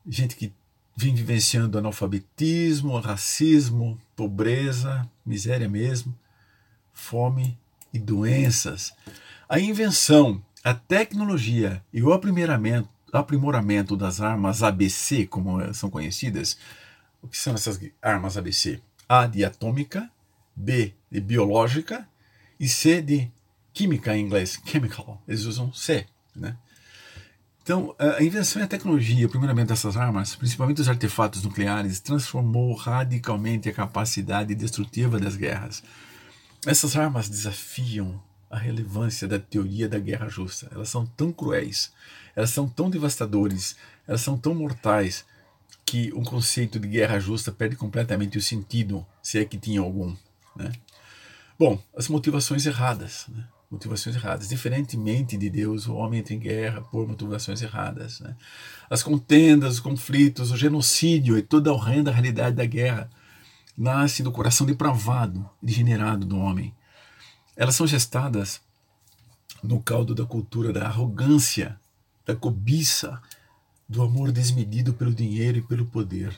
Gente 0.09 0.35
que 0.35 0.51
vem 0.97 1.15
vivenciando 1.15 1.77
analfabetismo, 1.77 2.99
racismo, 3.01 4.01
pobreza, 4.17 5.07
miséria 5.27 5.69
mesmo, 5.69 6.19
fome 6.91 7.59
e 7.93 7.99
doenças. 7.99 8.95
A 9.51 9.59
invenção, 9.59 10.41
a 10.63 10.73
tecnologia 10.73 11.85
e 11.93 12.01
o 12.05 12.13
aprimoramento, 12.13 12.89
aprimoramento 13.13 13.97
das 13.97 14.21
armas 14.21 14.63
ABC, 14.63 15.27
como 15.27 15.75
são 15.75 15.91
conhecidas, 15.91 16.57
o 17.21 17.27
que 17.27 17.37
são 17.37 17.55
essas 17.55 17.81
armas 18.01 18.37
ABC? 18.37 18.81
A 19.09 19.27
de 19.27 19.45
atômica, 19.45 20.09
B 20.55 20.95
de 21.11 21.21
biológica 21.21 22.09
e 22.61 22.69
C 22.69 23.03
de 23.03 23.29
química 23.73 24.17
em 24.17 24.25
inglês, 24.25 24.57
chemical. 24.65 25.21
Eles 25.27 25.43
usam 25.43 25.73
C, 25.73 26.07
né? 26.37 26.57
Então, 27.61 27.93
a 27.99 28.23
invenção 28.23 28.63
e 28.63 28.65
a 28.65 28.69
tecnologia, 28.69 29.29
primeiramente 29.29 29.71
dessas 29.71 29.97
armas, 29.97 30.37
principalmente 30.37 30.81
os 30.81 30.89
artefatos 30.89 31.43
nucleares, 31.43 31.99
transformou 31.99 32.73
radicalmente 32.75 33.69
a 33.69 33.73
capacidade 33.73 34.55
destrutiva 34.55 35.19
das 35.19 35.35
guerras. 35.35 35.83
Essas 36.65 36.95
armas 36.95 37.29
desafiam 37.29 38.23
a 38.51 38.59
relevância 38.59 39.29
da 39.29 39.39
teoria 39.39 39.89
da 39.89 39.99
guerra 39.99 40.29
justa. 40.29 40.69
Elas 40.73 40.89
são 40.89 41.07
tão 41.07 41.33
cruéis, 41.33 41.93
elas 42.35 42.51
são 42.51 42.69
tão 42.69 42.91
devastadoras, 42.91 43.77
elas 44.07 44.21
são 44.21 44.37
tão 44.37 44.55
mortais 44.55 45.25
que 45.87 46.13
um 46.15 46.25
conceito 46.25 46.79
de 46.79 46.89
guerra 46.89 47.21
justa 47.21 47.53
perde 47.53 47.77
completamente 47.77 48.37
o 48.37 48.43
sentido, 48.43 49.07
se 49.23 49.39
é 49.39 49.45
que 49.45 49.57
tinha 49.57 49.81
algum. 49.81 50.15
Né? 50.57 50.73
Bom, 51.59 51.83
as 51.97 52.09
motivações 52.09 52.67
erradas. 52.67 53.27
Né? 53.29 53.45
Motivações 53.71 54.17
erradas. 54.17 54.49
Diferentemente 54.49 55.37
de 55.37 55.49
Deus, 55.49 55.87
o 55.87 55.95
homem 55.95 56.21
entra 56.21 56.35
em 56.35 56.39
guerra 56.39 56.81
por 56.81 57.07
motivações 57.07 57.63
erradas. 57.63 58.21
Né? 58.21 58.37
As 58.89 59.03
contendas, 59.03 59.75
os 59.75 59.81
conflitos, 59.81 60.51
o 60.51 60.57
genocídio 60.57 61.39
e 61.39 61.43
toda 61.43 61.71
a 61.71 61.73
horrenda 61.73 62.11
realidade 62.11 62.57
da 62.57 62.65
guerra 62.65 63.11
nasce 63.77 64.23
do 64.23 64.33
coração 64.33 64.67
depravado, 64.67 65.49
degenerado 65.63 66.27
do 66.27 66.39
homem. 66.39 66.75
Elas 67.61 67.75
são 67.75 67.87
gestadas 67.87 68.59
no 69.63 69.83
caldo 69.83 70.15
da 70.15 70.25
cultura 70.25 70.73
da 70.73 70.87
arrogância, 70.87 71.79
da 72.25 72.35
cobiça, 72.35 73.21
do 73.87 74.01
amor 74.01 74.33
desmedido 74.33 74.95
pelo 74.95 75.13
dinheiro 75.13 75.59
e 75.59 75.61
pelo 75.61 75.85
poder, 75.85 76.35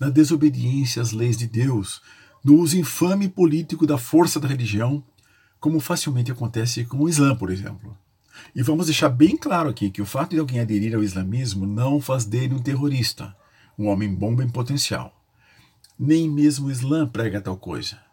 na 0.00 0.08
desobediência 0.08 1.02
às 1.02 1.12
leis 1.12 1.36
de 1.36 1.46
Deus, 1.46 2.00
do 2.42 2.54
uso 2.56 2.78
infame 2.78 3.28
político 3.28 3.86
da 3.86 3.98
força 3.98 4.40
da 4.40 4.48
religião, 4.48 5.04
como 5.60 5.80
facilmente 5.80 6.32
acontece 6.32 6.82
com 6.86 6.96
o 7.00 7.10
Islã, 7.10 7.36
por 7.36 7.50
exemplo. 7.50 7.94
E 8.54 8.62
vamos 8.62 8.86
deixar 8.86 9.10
bem 9.10 9.36
claro 9.36 9.68
aqui 9.68 9.90
que 9.90 10.00
o 10.00 10.06
fato 10.06 10.30
de 10.30 10.38
alguém 10.38 10.60
aderir 10.60 10.94
ao 10.94 11.02
islamismo 11.02 11.66
não 11.66 12.00
faz 12.00 12.24
dele 12.24 12.54
um 12.54 12.62
terrorista, 12.62 13.36
um 13.78 13.86
homem 13.88 14.14
bomba 14.14 14.42
em 14.42 14.48
potencial. 14.48 15.14
Nem 15.98 16.26
mesmo 16.26 16.68
o 16.68 16.70
Islã 16.70 17.06
prega 17.06 17.38
tal 17.38 17.58
coisa. 17.58 18.07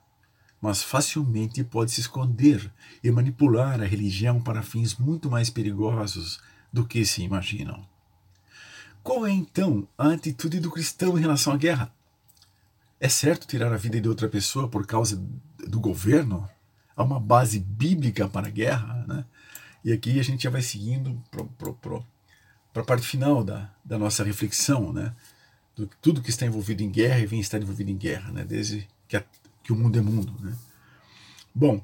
Mas 0.66 0.82
facilmente 0.82 1.64
pode 1.64 1.92
se 1.92 2.02
esconder 2.02 2.74
e 3.04 3.12
manipular 3.12 3.80
a 3.80 3.86
religião 3.86 4.42
para 4.42 4.64
fins 4.64 4.96
muito 4.96 5.30
mais 5.30 5.48
perigosos 5.48 6.40
do 6.74 6.84
que 6.84 7.06
se 7.06 7.22
imaginam. 7.22 7.88
Qual 9.04 9.28
é 9.28 9.32
então 9.32 9.88
a 9.96 10.12
atitude 10.12 10.60
do 10.60 10.72
cristão 10.72 11.20
em 11.20 11.22
relação 11.22 11.54
à 11.54 11.56
guerra? 11.56 11.94
É 13.00 13.08
certo 13.08 13.46
tirar 13.46 13.72
a 13.72 13.78
vida 13.78 14.02
de 14.02 14.10
outra 14.10 14.28
pessoa 14.28 14.68
por 14.68 14.88
causa 14.88 15.24
do 15.68 15.80
governo? 15.80 16.50
Há 16.98 17.04
uma 17.04 17.20
base 17.20 17.60
bíblica 17.60 18.28
para 18.28 18.48
a 18.48 18.50
guerra, 18.50 19.06
né? 19.08 19.24
E 19.84 19.94
aqui 19.94 20.20
a 20.20 20.24
gente 20.24 20.46
já 20.46 20.50
vai 20.50 20.64
seguindo 20.64 21.22
para 21.30 22.82
a 22.82 22.84
parte 22.84 23.06
final 23.06 23.44
da, 23.44 23.70
da 23.84 24.00
nossa 24.00 24.24
reflexão, 24.24 24.92
né? 24.92 25.14
Do, 25.76 25.88
tudo 26.02 26.24
que 26.24 26.32
está 26.32 26.44
envolvido 26.44 26.82
em 26.82 26.90
guerra 26.90 27.20
e 27.20 27.28
vem 27.28 27.40
estar 27.40 27.62
envolvido 27.62 27.92
em 27.92 27.98
guerra, 27.98 28.32
né? 28.32 28.44
Desde 28.44 28.88
que, 29.08 29.16
a, 29.16 29.24
que 29.66 29.74
o 29.74 29.76
mundo 29.76 30.00
é 30.00 30.02
mundo, 30.02 30.34
né? 30.40 30.56
Bom, 31.54 31.84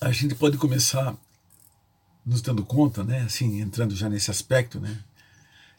a 0.00 0.12
gente 0.12 0.36
pode 0.36 0.56
começar 0.58 1.16
nos 2.24 2.40
dando 2.40 2.64
conta, 2.64 3.02
né? 3.02 3.22
Assim, 3.22 3.60
entrando 3.60 3.96
já 3.96 4.08
nesse 4.08 4.30
aspecto, 4.30 4.78
né? 4.78 5.02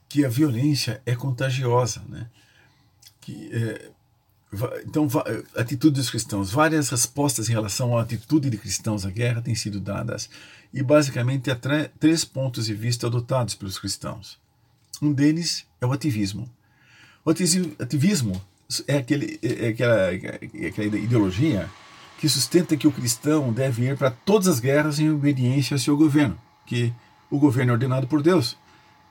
Que 0.09 0.25
a 0.25 0.29
violência 0.29 1.01
é 1.05 1.15
contagiosa, 1.15 2.01
né? 2.09 2.29
que 3.25 3.49
é, 3.51 3.91
então 4.85 5.07
atitude 5.55 5.95
dos 5.95 6.11
cristãos, 6.11 6.51
várias 6.51 6.89
respostas 6.89 7.49
em 7.49 7.53
relação 7.53 7.97
à 7.97 8.03
atitude 8.03 8.51
de 8.51 8.57
cristãos 8.57 9.03
à 9.03 9.09
guerra 9.09 9.41
têm 9.41 9.55
sido 9.55 9.79
dadas 9.79 10.29
e 10.71 10.83
basicamente 10.83 11.49
há 11.49 11.57
três 11.99 12.23
pontos 12.23 12.67
de 12.67 12.75
vista 12.75 13.07
adotados 13.07 13.55
pelos 13.55 13.79
cristãos. 13.79 14.37
Um 15.01 15.11
deles 15.11 15.65
é 15.81 15.85
o 15.85 15.91
ativismo. 15.91 16.47
O 17.25 17.31
ativismo 17.31 18.39
é, 18.87 18.97
aquele, 18.97 19.39
é, 19.41 19.65
é 19.65 19.69
aquela, 19.69 20.13
é 20.13 20.67
aquela 20.67 20.97
ideologia 20.97 21.69
que 22.17 22.29
sustenta 22.29 22.77
que 22.77 22.87
o 22.87 22.91
cristão 22.91 23.51
deve 23.51 23.85
ir 23.85 23.97
para 23.97 24.11
todas 24.11 24.47
as 24.47 24.59
guerras 24.59 24.99
em 24.99 25.09
obediência 25.11 25.75
ao 25.75 25.79
seu 25.79 25.97
governo, 25.97 26.37
que 26.65 26.93
o 27.29 27.37
governo 27.37 27.71
é 27.71 27.73
ordenado 27.73 28.07
por 28.07 28.21
Deus. 28.21 28.57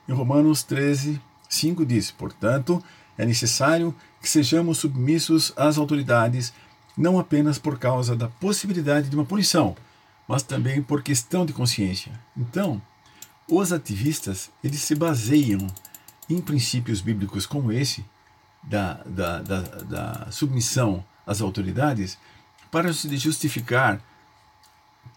Em 0.07 0.13
Romanos 0.13 0.63
13, 0.63 1.21
5 1.47 1.85
diz: 1.85 2.11
Portanto, 2.11 2.83
é 3.17 3.25
necessário 3.25 3.95
que 4.21 4.29
sejamos 4.29 4.79
submissos 4.79 5.53
às 5.55 5.77
autoridades, 5.77 6.53
não 6.97 7.19
apenas 7.19 7.57
por 7.59 7.77
causa 7.77 8.15
da 8.15 8.27
possibilidade 8.27 9.09
de 9.09 9.15
uma 9.15 9.25
punição, 9.25 9.75
mas 10.27 10.43
também 10.43 10.81
por 10.81 11.01
questão 11.01 11.45
de 11.45 11.53
consciência. 11.53 12.11
Então, 12.35 12.81
os 13.47 13.71
ativistas 13.71 14.49
eles 14.63 14.81
se 14.81 14.95
baseiam 14.95 15.67
em 16.29 16.41
princípios 16.41 17.01
bíblicos 17.01 17.45
como 17.45 17.71
esse, 17.71 18.03
da, 18.67 18.95
da, 19.05 19.41
da, 19.41 19.61
da 19.61 20.31
submissão 20.31 21.03
às 21.25 21.41
autoridades, 21.41 22.17
para 22.71 22.91
se 22.93 23.15
justificar 23.17 24.01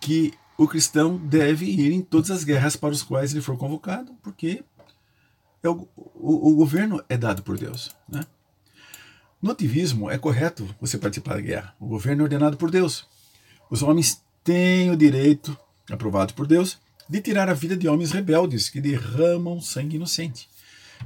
que 0.01 0.33
o 0.57 0.67
cristão 0.67 1.17
deve 1.17 1.67
ir 1.67 1.93
em 1.93 2.03
todas 2.03 2.31
as 2.31 2.45
guerras 2.45 2.77
para 2.77 2.91
as 2.91 3.03
quais 3.03 3.33
ele 3.33 3.41
for 3.41 3.57
convocado, 3.57 4.13
porque 4.23 4.65
é 5.63 5.69
o, 5.69 5.89
o, 5.97 6.53
o 6.53 6.57
governo 6.57 7.03
é 7.09 7.17
dado 7.17 7.43
por 7.43 7.59
Deus. 7.59 7.95
Né? 8.09 8.21
No 9.41 9.53
ativismo, 9.53 10.11
é 10.11 10.19
correto 10.19 10.69
você 10.81 10.99
participar 10.99 11.35
da 11.35 11.41
guerra. 11.41 11.75
O 11.79 11.87
governo 11.87 12.23
é 12.23 12.25
ordenado 12.25 12.57
por 12.57 12.71
Deus. 12.71 13.07
Os 13.71 13.83
homens 13.83 14.23
têm 14.43 14.91
o 14.91 14.97
direito, 14.97 15.57
aprovado 15.91 16.35
por 16.35 16.47
Deus, 16.47 16.79
de 17.09 17.21
tirar 17.21 17.49
a 17.49 17.55
vida 17.55 17.77
de 17.77 17.89
homens 17.89 18.11
rebeldes 18.11 18.69
que 18.69 18.81
derramam 18.81 19.61
sangue 19.61 19.97
inocente. 19.97 20.49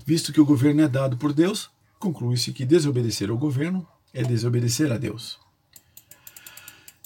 Visto 0.07 0.33
que 0.33 0.41
o 0.41 0.47
governo 0.47 0.83
é 0.83 0.89
dado 0.89 1.17
por 1.17 1.33
Deus, 1.33 1.71
conclui-se 2.03 2.53
que 2.53 2.65
desobedecer 2.65 3.31
ao 3.31 3.39
governo 3.39 3.87
é 4.13 4.23
desobedecer 4.23 4.91
a 4.93 4.99
Deus. 4.99 5.39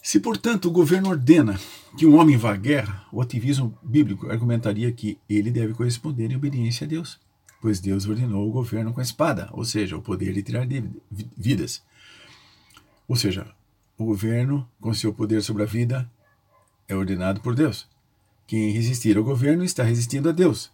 Se, 0.02 0.18
portanto, 0.18 0.66
o 0.66 0.70
governo 0.70 1.10
ordena 1.10 1.58
que 1.96 2.06
um 2.06 2.16
homem 2.16 2.36
vá 2.36 2.54
à 2.54 2.56
guerra, 2.56 3.06
o 3.12 3.20
ativismo 3.20 3.76
bíblico 3.82 4.30
argumentaria 4.30 4.90
que 4.92 5.18
ele 5.28 5.50
deve 5.50 5.74
corresponder 5.74 6.30
em 6.30 6.36
obediência 6.36 6.84
a 6.84 6.88
Deus 6.88 7.20
pois 7.66 7.80
Deus 7.80 8.06
ordenou 8.06 8.48
o 8.48 8.52
governo 8.52 8.92
com 8.92 9.00
a 9.00 9.02
espada, 9.02 9.48
ou 9.52 9.64
seja, 9.64 9.96
o 9.96 10.00
poder 10.00 10.32
de 10.32 10.42
tirar 10.42 10.66
vidas. 11.10 11.82
Ou 13.08 13.16
seja, 13.16 13.52
o 13.98 14.04
governo, 14.04 14.68
com 14.80 14.94
seu 14.94 15.12
poder 15.12 15.42
sobre 15.42 15.62
a 15.62 15.66
vida, 15.66 16.08
é 16.86 16.94
ordenado 16.94 17.40
por 17.40 17.54
Deus. 17.54 17.88
Quem 18.46 18.70
resistir 18.70 19.16
ao 19.16 19.24
governo 19.24 19.64
está 19.64 19.82
resistindo 19.82 20.28
a 20.28 20.32
Deus. 20.32 20.70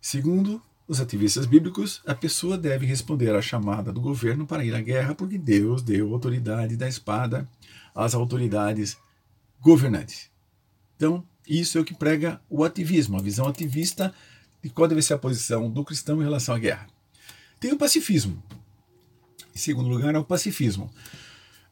Segundo 0.00 0.62
os 0.88 1.00
ativistas 1.00 1.46
bíblicos, 1.46 2.00
a 2.06 2.14
pessoa 2.14 2.56
deve 2.56 2.86
responder 2.86 3.34
à 3.34 3.42
chamada 3.42 3.92
do 3.92 4.00
governo 4.00 4.46
para 4.46 4.64
ir 4.64 4.74
à 4.74 4.80
guerra, 4.80 5.14
porque 5.14 5.36
Deus 5.36 5.82
deu 5.82 6.12
autoridade 6.12 6.76
da 6.76 6.88
espada 6.88 7.48
às 7.94 8.14
autoridades 8.14 8.96
governantes. 9.60 10.30
Então, 10.96 11.24
isso 11.46 11.76
é 11.76 11.80
o 11.80 11.84
que 11.84 11.94
prega 11.94 12.40
o 12.48 12.64
ativismo, 12.64 13.18
a 13.18 13.22
visão 13.22 13.46
ativista 13.46 14.14
e 14.62 14.70
qual 14.70 14.88
deve 14.88 15.02
ser 15.02 15.14
a 15.14 15.18
posição 15.18 15.70
do 15.70 15.84
cristão 15.84 16.20
em 16.20 16.24
relação 16.24 16.54
à 16.54 16.58
guerra. 16.58 16.86
Tem 17.58 17.72
o 17.72 17.76
pacifismo. 17.78 18.42
Em 19.54 19.58
segundo 19.58 19.88
lugar, 19.88 20.14
é 20.14 20.18
o 20.18 20.24
pacifismo, 20.24 20.90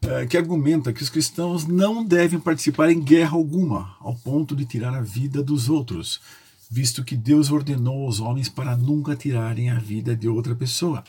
é, 0.01 0.25
que 0.25 0.37
argumenta 0.37 0.91
que 0.91 1.03
os 1.03 1.09
cristãos 1.09 1.65
não 1.65 2.03
devem 2.03 2.39
participar 2.39 2.89
em 2.89 2.99
guerra 2.99 3.35
alguma, 3.35 3.95
ao 3.99 4.15
ponto 4.15 4.55
de 4.55 4.65
tirar 4.65 4.93
a 4.93 5.01
vida 5.01 5.43
dos 5.43 5.69
outros, 5.69 6.19
visto 6.75 7.05
que 7.05 7.15
Deus 7.15 7.51
ordenou 7.51 8.05
aos 8.05 8.19
homens 8.19 8.49
para 8.49 8.75
nunca 8.75 9.15
tirarem 9.15 9.69
a 9.69 9.79
vida 9.79 10.13
de 10.13 10.27
outra 10.27 10.53
pessoa. 10.53 11.05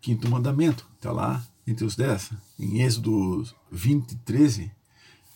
Quinto 0.00 0.28
mandamento, 0.28 0.84
está 0.96 1.12
lá 1.12 1.46
entre 1.64 1.84
os 1.84 1.94
dez, 1.94 2.32
em 2.58 2.82
Êxodo 2.82 3.46
20, 3.70 4.16
13, 4.24 4.68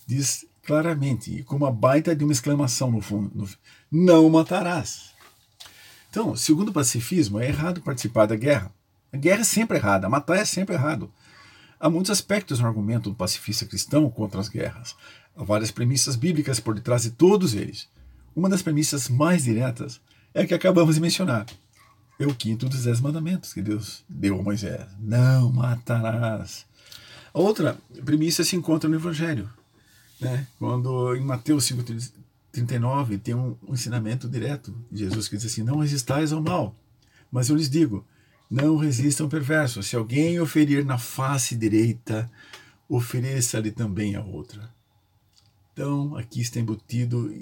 diz 0.09 0.45
claramente, 0.67 1.45
com 1.45 1.55
uma 1.55 1.71
baita 1.71 2.17
de 2.17 2.25
uma 2.25 2.33
exclamação 2.33 2.91
no 2.91 3.01
fundo: 3.01 3.31
no, 3.33 3.49
não 3.93 4.29
matarás. 4.29 5.13
Então, 6.11 6.35
segundo 6.35 6.71
o 6.71 6.73
pacifismo, 6.73 7.39
é 7.39 7.47
errado 7.47 7.81
participar 7.81 8.27
da 8.27 8.35
guerra. 8.35 8.75
A 9.13 9.17
guerra 9.17 9.43
é 9.43 9.45
sempre 9.45 9.79
errada, 9.79 10.09
matar 10.09 10.37
é 10.37 10.45
sempre 10.45 10.75
errado. 10.75 11.13
Há 11.79 11.89
muitos 11.89 12.11
aspectos 12.11 12.59
no 12.59 12.67
argumento 12.67 13.09
do 13.09 13.15
pacifista 13.15 13.65
cristão 13.65 14.11
contra 14.11 14.41
as 14.41 14.49
guerras. 14.49 14.97
Há 15.37 15.45
várias 15.45 15.71
premissas 15.71 16.17
bíblicas 16.17 16.59
por 16.59 16.75
detrás 16.75 17.05
de 17.05 17.11
todos 17.11 17.55
eles. 17.55 17.89
Uma 18.35 18.49
das 18.49 18.63
premissas 18.63 19.09
mais 19.09 19.45
diretas 19.45 20.01
é 20.33 20.43
a 20.43 20.47
que 20.47 20.55
acabamos 20.55 20.97
de 20.97 21.01
mencionar. 21.01 21.47
É 22.19 22.27
o 22.27 22.35
quinto 22.35 22.69
dos 22.69 22.85
dez 22.85 23.01
mandamentos 23.01 23.53
que 23.53 23.63
Deus 23.63 24.05
deu 24.09 24.39
a 24.39 24.43
Moisés. 24.43 24.87
Não 25.01 25.53
matarás. 25.53 26.67
A 27.33 27.39
outra 27.39 27.79
premissa 28.05 28.45
se 28.45 28.57
encontra 28.57 28.89
no 28.89 28.97
Evangelho. 28.97 29.51
Né? 30.21 30.47
Quando 30.59 31.15
em 31.17 31.21
Mateus 31.21 31.69
5,39 31.71 33.21
tem 33.21 33.35
um, 33.35 33.57
ensinamento 33.69 34.29
direto 34.29 34.75
de 34.91 35.01
Jesus 35.01 35.29
que 35.29 35.37
diz 35.37 35.47
assim: 35.47 35.63
Não 35.63 35.79
resistais 35.79 36.33
ao 36.33 36.43
mal, 36.43 36.77
mas 37.31 37.49
eu 37.49 37.57
lhes 37.57 37.69
digo, 37.69 38.07
não 38.49 38.77
resistam 38.77 39.29
perverso. 39.29 39.83
Se 39.83 39.97
alguém 39.97 40.39
oferir 40.39 40.85
na 40.85 40.99
face 40.99 41.57
direita, 41.57 42.31
ofereça-lhe 42.89 43.73
também 43.73 44.15
a 44.15 44.23
outra. 44.23 44.73
Então, 45.73 46.17
aqui 46.17 46.41
está 46.41 46.61
embutido 46.61 47.35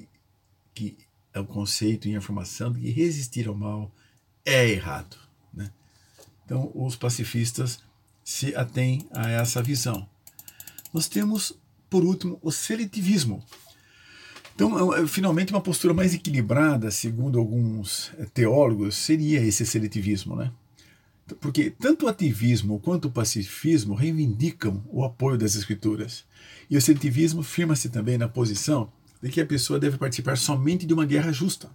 que 0.74 0.96
é 1.32 1.40
o 1.40 1.46
conceito 1.46 2.08
e 2.08 2.14
a 2.14 2.18
informação 2.18 2.72
de 2.72 2.80
que 2.80 2.90
resistir 2.90 3.48
ao 3.48 3.54
mal 3.54 3.90
é 4.44 4.68
errado. 4.68 5.16
Né? 5.52 5.70
Então, 6.44 6.70
os 6.74 6.96
pacifistas 6.96 7.80
se 8.24 8.54
atém 8.54 9.06
a 9.12 9.30
essa 9.30 9.62
visão. 9.62 10.08
Nós 10.92 11.08
temos, 11.08 11.58
por 11.88 12.04
último, 12.04 12.38
o 12.42 12.52
seletivismo. 12.52 13.42
Então, 14.54 14.94
é, 14.94 15.02
é, 15.02 15.06
finalmente, 15.06 15.52
uma 15.52 15.60
postura 15.60 15.94
mais 15.94 16.14
equilibrada, 16.14 16.90
segundo 16.90 17.38
alguns 17.38 18.12
é, 18.18 18.26
teólogos, 18.26 18.94
seria 18.94 19.40
esse 19.40 19.64
seletivismo, 19.64 20.36
né? 20.36 20.52
Porque 21.40 21.70
tanto 21.70 22.04
o 22.04 22.08
ativismo 22.08 22.78
quanto 22.80 23.08
o 23.08 23.10
pacifismo 23.10 23.94
reivindicam 23.94 24.84
o 24.88 25.04
apoio 25.04 25.38
das 25.38 25.54
escrituras. 25.54 26.24
E 26.68 26.76
o 26.76 26.82
seletivismo 26.82 27.42
firma-se 27.42 27.88
também 27.88 28.18
na 28.18 28.28
posição 28.28 28.92
de 29.22 29.30
que 29.30 29.40
a 29.40 29.46
pessoa 29.46 29.78
deve 29.78 29.96
participar 29.96 30.36
somente 30.36 30.84
de 30.84 30.92
uma 30.92 31.06
guerra 31.06 31.32
justa. 31.32 31.70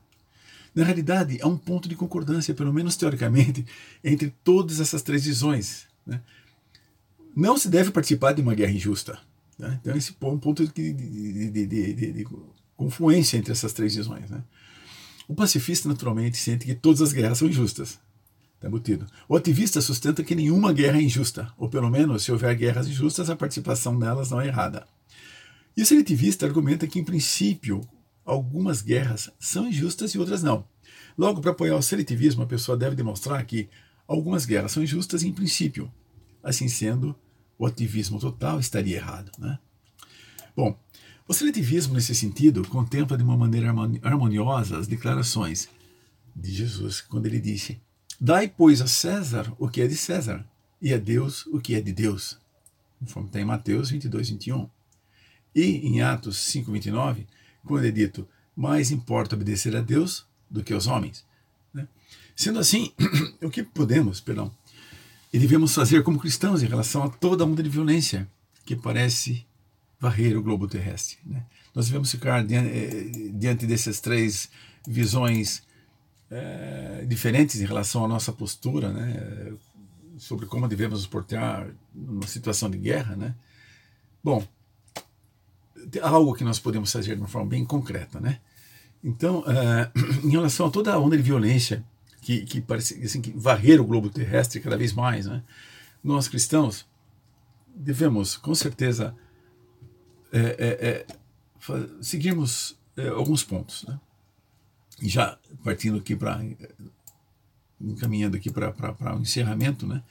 Na 0.76 0.84
realidade, 0.84 1.40
há 1.42 1.48
um 1.48 1.58
ponto 1.58 1.88
de 1.88 1.96
concordância, 1.96 2.54
pelo 2.54 2.74
menos 2.74 2.96
teoricamente, 2.96 3.66
entre 4.04 4.34
todas 4.44 4.80
essas 4.80 5.02
três 5.02 5.26
visões. 5.26 5.88
Né? 6.06 6.22
Não 7.36 7.58
se 7.58 7.70
deve 7.70 7.90
participar 7.90 8.34
de 8.34 8.42
uma 8.42 8.54
guerra 8.54 8.74
injusta. 8.74 9.18
Né? 9.58 9.80
Então, 9.82 9.96
esse 9.96 10.16
é 10.20 10.26
um 10.26 10.38
ponto 10.38 10.68
de, 10.68 10.94
de, 10.94 11.50
de, 11.68 11.94
de, 12.14 12.28
confluência 12.76 13.38
entre 13.38 13.54
essas 13.54 13.74
três 13.74 13.96
visões. 13.96 14.30
Né? 14.30 14.44
O 15.28 15.34
pacifista, 15.34 15.90
naturalmente, 15.90 16.38
sente 16.38 16.66
que 16.66 16.76
todas 16.76 17.02
as 17.02 17.14
guerras 17.14 17.40
são 17.40 17.48
injustas. 17.48 18.00
Está 18.56 18.68
embutido. 18.68 19.08
O 19.28 19.36
ativista 19.36 19.82
sustenta 19.82 20.24
que 20.24 20.36
nenhuma 20.36 20.74
guerra 20.74 20.98
é 20.98 21.02
injusta, 21.02 21.52
ou 21.58 21.70
pelo 21.70 21.90
menos, 21.90 22.24
se 22.24 22.32
houver 22.32 22.56
guerras 22.56 22.88
injustas, 22.88 23.30
a 23.30 23.36
participação 23.36 23.98
nelas 23.98 24.30
não 24.30 24.42
é 24.42 24.48
errada. 24.48 24.88
E 25.78 25.84
o 25.84 25.86
seletivista 25.86 26.44
argumenta 26.44 26.88
que, 26.88 26.98
em 26.98 27.04
princípio, 27.04 27.88
algumas 28.26 28.82
guerras 28.82 29.30
são 29.40 29.68
injustas 29.68 30.12
e 30.12 30.18
outras 30.18 30.42
não. 30.42 30.66
Logo, 31.16 31.40
para 31.40 31.52
apoiar 31.52 31.76
o 31.76 31.84
seletivismo, 31.84 32.42
a 32.42 32.48
pessoa 32.48 32.76
deve 32.76 32.96
demonstrar 32.96 33.46
que 33.46 33.70
algumas 34.08 34.44
guerras 34.44 34.72
são 34.72 34.82
injustas 34.82 35.22
em 35.22 35.32
princípio. 35.32 35.92
Assim 36.44 36.68
sendo, 36.68 37.16
o 37.60 37.66
ativismo 37.68 38.20
total 38.20 38.60
estaria 38.60 38.98
errado. 38.98 39.32
Né? 39.38 39.60
Bom, 40.56 40.76
o 41.28 41.34
seletivismo, 41.34 41.94
nesse 41.94 42.16
sentido, 42.16 42.68
contempla 42.68 43.16
de 43.16 43.24
uma 43.24 43.38
maneira 43.38 43.72
harmoniosa 44.02 44.80
as 44.80 44.88
declarações 44.88 45.70
de 46.36 46.52
Jesus, 46.52 47.02
quando 47.02 47.28
ele 47.28 47.40
disse: 47.40 47.80
Dai, 48.20 48.48
pois, 48.48 48.82
a 48.82 48.88
César 48.88 49.54
o 49.60 49.70
que 49.70 49.82
é 49.82 49.88
de 49.88 49.96
César, 49.96 50.44
e 50.82 50.92
a 50.92 50.98
Deus 50.98 51.46
o 51.48 51.60
que 51.60 51.76
é 51.76 51.82
de 51.82 51.94
Deus. 51.94 52.40
Conforme 53.00 53.30
está 53.30 53.40
em 53.40 53.46
Mateus 53.46 53.92
22, 53.92 54.32
21. 54.32 54.77
E 55.58 55.88
em 55.88 56.02
Atos 56.02 56.38
5, 56.38 56.72
29, 56.72 57.26
quando 57.66 57.88
é 57.88 57.90
dito: 57.90 58.28
Mais 58.56 58.92
importa 58.92 59.36
obedecer 59.36 59.76
a 59.76 59.82
Deus 59.82 60.24
do 60.48 60.64
que 60.64 60.72
aos 60.72 60.86
homens. 60.86 61.26
Né? 61.74 61.88
Sendo 62.36 62.60
assim, 62.60 62.94
o 63.42 63.50
que 63.50 63.64
podemos, 63.64 64.22
perdão, 64.22 64.56
e 65.34 65.40
devemos 65.40 65.74
fazer 65.74 66.04
como 66.04 66.20
cristãos 66.20 66.62
em 66.62 66.68
relação 66.68 67.04
a 67.04 67.10
toda 67.10 67.44
a 67.44 67.48
onda 67.48 67.64
de 67.64 67.70
violência 67.70 68.28
que 68.66 68.76
parece 68.76 69.48
varrer 70.00 70.38
o 70.38 70.44
globo 70.44 70.68
terrestre. 70.68 71.18
Né? 71.26 71.44
Nós 71.74 71.88
devemos 71.88 72.12
ficar 72.12 72.46
diante, 72.46 72.70
eh, 72.70 73.32
diante 73.34 73.66
dessas 73.66 74.00
três 74.00 74.52
visões 74.88 75.64
é, 76.30 77.04
diferentes 77.08 77.60
em 77.60 77.66
relação 77.66 78.06
à 78.06 78.08
nossa 78.08 78.32
postura, 78.32 78.94
né? 78.94 79.54
sobre 80.20 80.46
como 80.46 80.68
devemos 80.68 81.00
nos 81.00 81.08
portar 81.08 81.68
numa 81.94 82.28
situação 82.28 82.70
de 82.70 82.78
guerra. 82.78 83.16
Né? 83.16 83.36
Bom, 84.24 84.48
algo 86.02 86.34
que 86.34 86.44
nós 86.44 86.60
podemos 86.60 86.92
fazer 86.92 87.16
de 87.16 87.22
uma 87.22 87.28
forma 87.28 87.50
bem 87.50 87.66
concreta. 87.66 88.20
Né? 88.20 88.40
Então, 89.04 89.44
é, 89.48 89.92
em 90.24 90.30
relação 90.30 90.68
a 90.68 90.72
toda 90.72 90.94
a 90.94 91.00
onda 91.00 91.18
de 91.18 91.24
violência 91.24 91.84
que, 92.22 92.42
que 92.46 92.62
parece 92.62 93.02
assim, 93.04 93.22
que 93.22 93.32
varrer 93.32 93.82
o 93.82 93.86
globo 93.86 94.10
terrestre 94.10 94.60
cada 94.60 94.78
vez 94.78 94.94
mais, 94.94 95.26
né? 95.26 95.44
nós 96.04 96.28
cristãos 96.28 96.86
devemos, 97.76 98.36
com 98.36 98.56
certeza, 98.56 99.16
é, 100.32 100.40
é, 100.40 100.88
é 100.90 101.06
seguirmos 102.02 102.78
é, 102.96 103.08
alguns 103.10 103.44
pontos. 103.44 103.84
Né? 103.84 104.00
E 105.02 105.08
já 105.08 105.38
partindo 105.64 105.98
aqui 105.98 106.16
para. 106.16 106.44
encaminhando 107.80 108.36
aqui 108.36 108.50
para 108.50 109.16
o 109.16 109.22
encerramento, 109.22 109.86
né? 109.86 110.02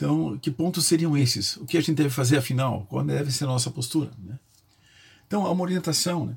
Então, 0.00 0.38
que 0.38 0.50
pontos 0.50 0.86
seriam 0.86 1.14
esses? 1.14 1.58
O 1.58 1.66
que 1.66 1.76
a 1.76 1.80
gente 1.82 1.96
deve 1.96 2.08
fazer 2.08 2.38
afinal? 2.38 2.86
Qual 2.88 3.04
deve 3.04 3.30
ser 3.30 3.44
a 3.44 3.48
nossa 3.48 3.70
postura? 3.70 4.10
Né? 4.18 4.38
Então, 5.26 5.44
há 5.44 5.50
uma 5.50 5.62
orientação, 5.62 6.24
né? 6.24 6.36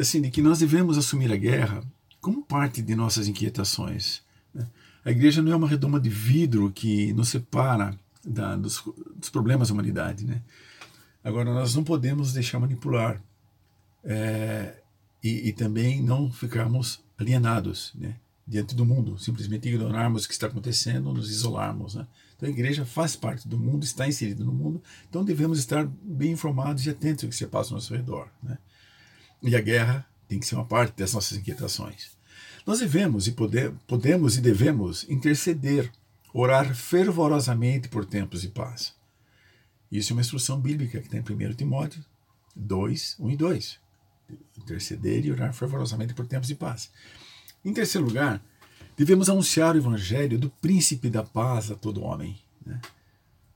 assim, 0.00 0.22
de 0.22 0.30
que 0.30 0.40
nós 0.40 0.60
devemos 0.60 0.96
assumir 0.96 1.30
a 1.30 1.36
guerra 1.36 1.84
como 2.18 2.42
parte 2.42 2.80
de 2.80 2.94
nossas 2.94 3.28
inquietações. 3.28 4.22
Né? 4.54 4.66
A 5.04 5.10
igreja 5.10 5.42
não 5.42 5.52
é 5.52 5.56
uma 5.56 5.68
redoma 5.68 6.00
de 6.00 6.08
vidro 6.08 6.72
que 6.74 7.12
nos 7.12 7.28
separa 7.28 7.94
da, 8.24 8.56
dos, 8.56 8.82
dos, 9.14 9.28
problemas 9.28 9.68
da 9.68 9.74
humanidade. 9.74 10.24
Né? 10.24 10.40
Agora, 11.22 11.52
nós 11.52 11.74
não 11.74 11.84
podemos 11.84 12.32
deixar 12.32 12.58
manipular 12.58 13.22
é, 14.02 14.80
e, 15.22 15.50
e, 15.50 15.52
também 15.52 16.02
não 16.02 16.32
ficarmos 16.32 17.04
alienados 17.18 17.92
né? 17.94 18.16
diante 18.48 18.74
do 18.74 18.86
mundo, 18.86 19.18
simplesmente 19.18 19.68
ignorarmos 19.68 20.24
o 20.24 20.26
que 20.26 20.32
está 20.32 20.46
acontecendo, 20.46 21.12
nos 21.12 21.30
isolarmos. 21.30 21.96
Né? 21.96 22.06
Então, 22.44 22.52
a 22.52 22.58
igreja 22.58 22.84
faz 22.84 23.16
parte 23.16 23.48
do 23.48 23.58
mundo, 23.58 23.84
está 23.84 24.06
inserida 24.06 24.44
no 24.44 24.52
mundo, 24.52 24.82
então 25.08 25.24
devemos 25.24 25.58
estar 25.58 25.86
bem 26.02 26.32
informados 26.32 26.84
e 26.84 26.90
atentos 26.90 27.24
ao 27.24 27.30
que 27.30 27.36
se 27.36 27.46
passa 27.46 27.70
ao 27.70 27.76
nosso 27.76 27.94
redor. 27.94 28.28
Né? 28.42 28.58
E 29.42 29.56
a 29.56 29.60
guerra 29.62 30.06
tem 30.28 30.38
que 30.38 30.44
ser 30.44 30.54
uma 30.54 30.66
parte 30.66 30.94
das 30.98 31.14
nossas 31.14 31.38
inquietações. 31.38 32.10
Nós 32.66 32.80
devemos 32.80 33.26
e 33.26 33.32
poder, 33.32 33.72
podemos 33.86 34.36
e 34.36 34.42
devemos 34.42 35.08
interceder, 35.08 35.90
orar 36.34 36.74
fervorosamente 36.74 37.88
por 37.88 38.04
tempos 38.04 38.42
de 38.42 38.48
paz. 38.48 38.92
Isso 39.90 40.12
é 40.12 40.14
uma 40.14 40.20
instrução 40.20 40.60
bíblica 40.60 41.00
que 41.00 41.06
está 41.06 41.16
em 41.16 41.48
1 41.50 41.54
Timóteo 41.54 42.04
2, 42.54 43.16
1 43.20 43.30
e 43.30 43.36
2. 43.38 43.80
Interceder 44.58 45.24
e 45.24 45.32
orar 45.32 45.54
fervorosamente 45.54 46.12
por 46.12 46.26
tempos 46.26 46.48
de 46.48 46.54
paz. 46.54 46.90
Em 47.64 47.72
terceiro 47.72 48.06
lugar, 48.06 48.44
devemos 48.96 49.28
anunciar 49.28 49.74
o 49.74 49.78
evangelho 49.78 50.38
do 50.38 50.50
príncipe 50.50 51.10
da 51.10 51.22
paz 51.22 51.70
a 51.70 51.74
todo 51.74 52.02
homem. 52.02 52.38
Né? 52.64 52.80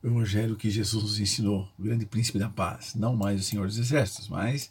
O 0.02 0.06
evangelho 0.06 0.56
que 0.56 0.70
Jesus 0.70 1.02
nos 1.02 1.20
ensinou, 1.20 1.68
o 1.78 1.82
grande 1.82 2.06
príncipe 2.06 2.38
da 2.38 2.48
paz. 2.48 2.94
Não 2.94 3.16
mais 3.16 3.40
o 3.40 3.44
Senhor 3.44 3.66
dos 3.66 3.78
Exércitos, 3.78 4.28
mas 4.28 4.70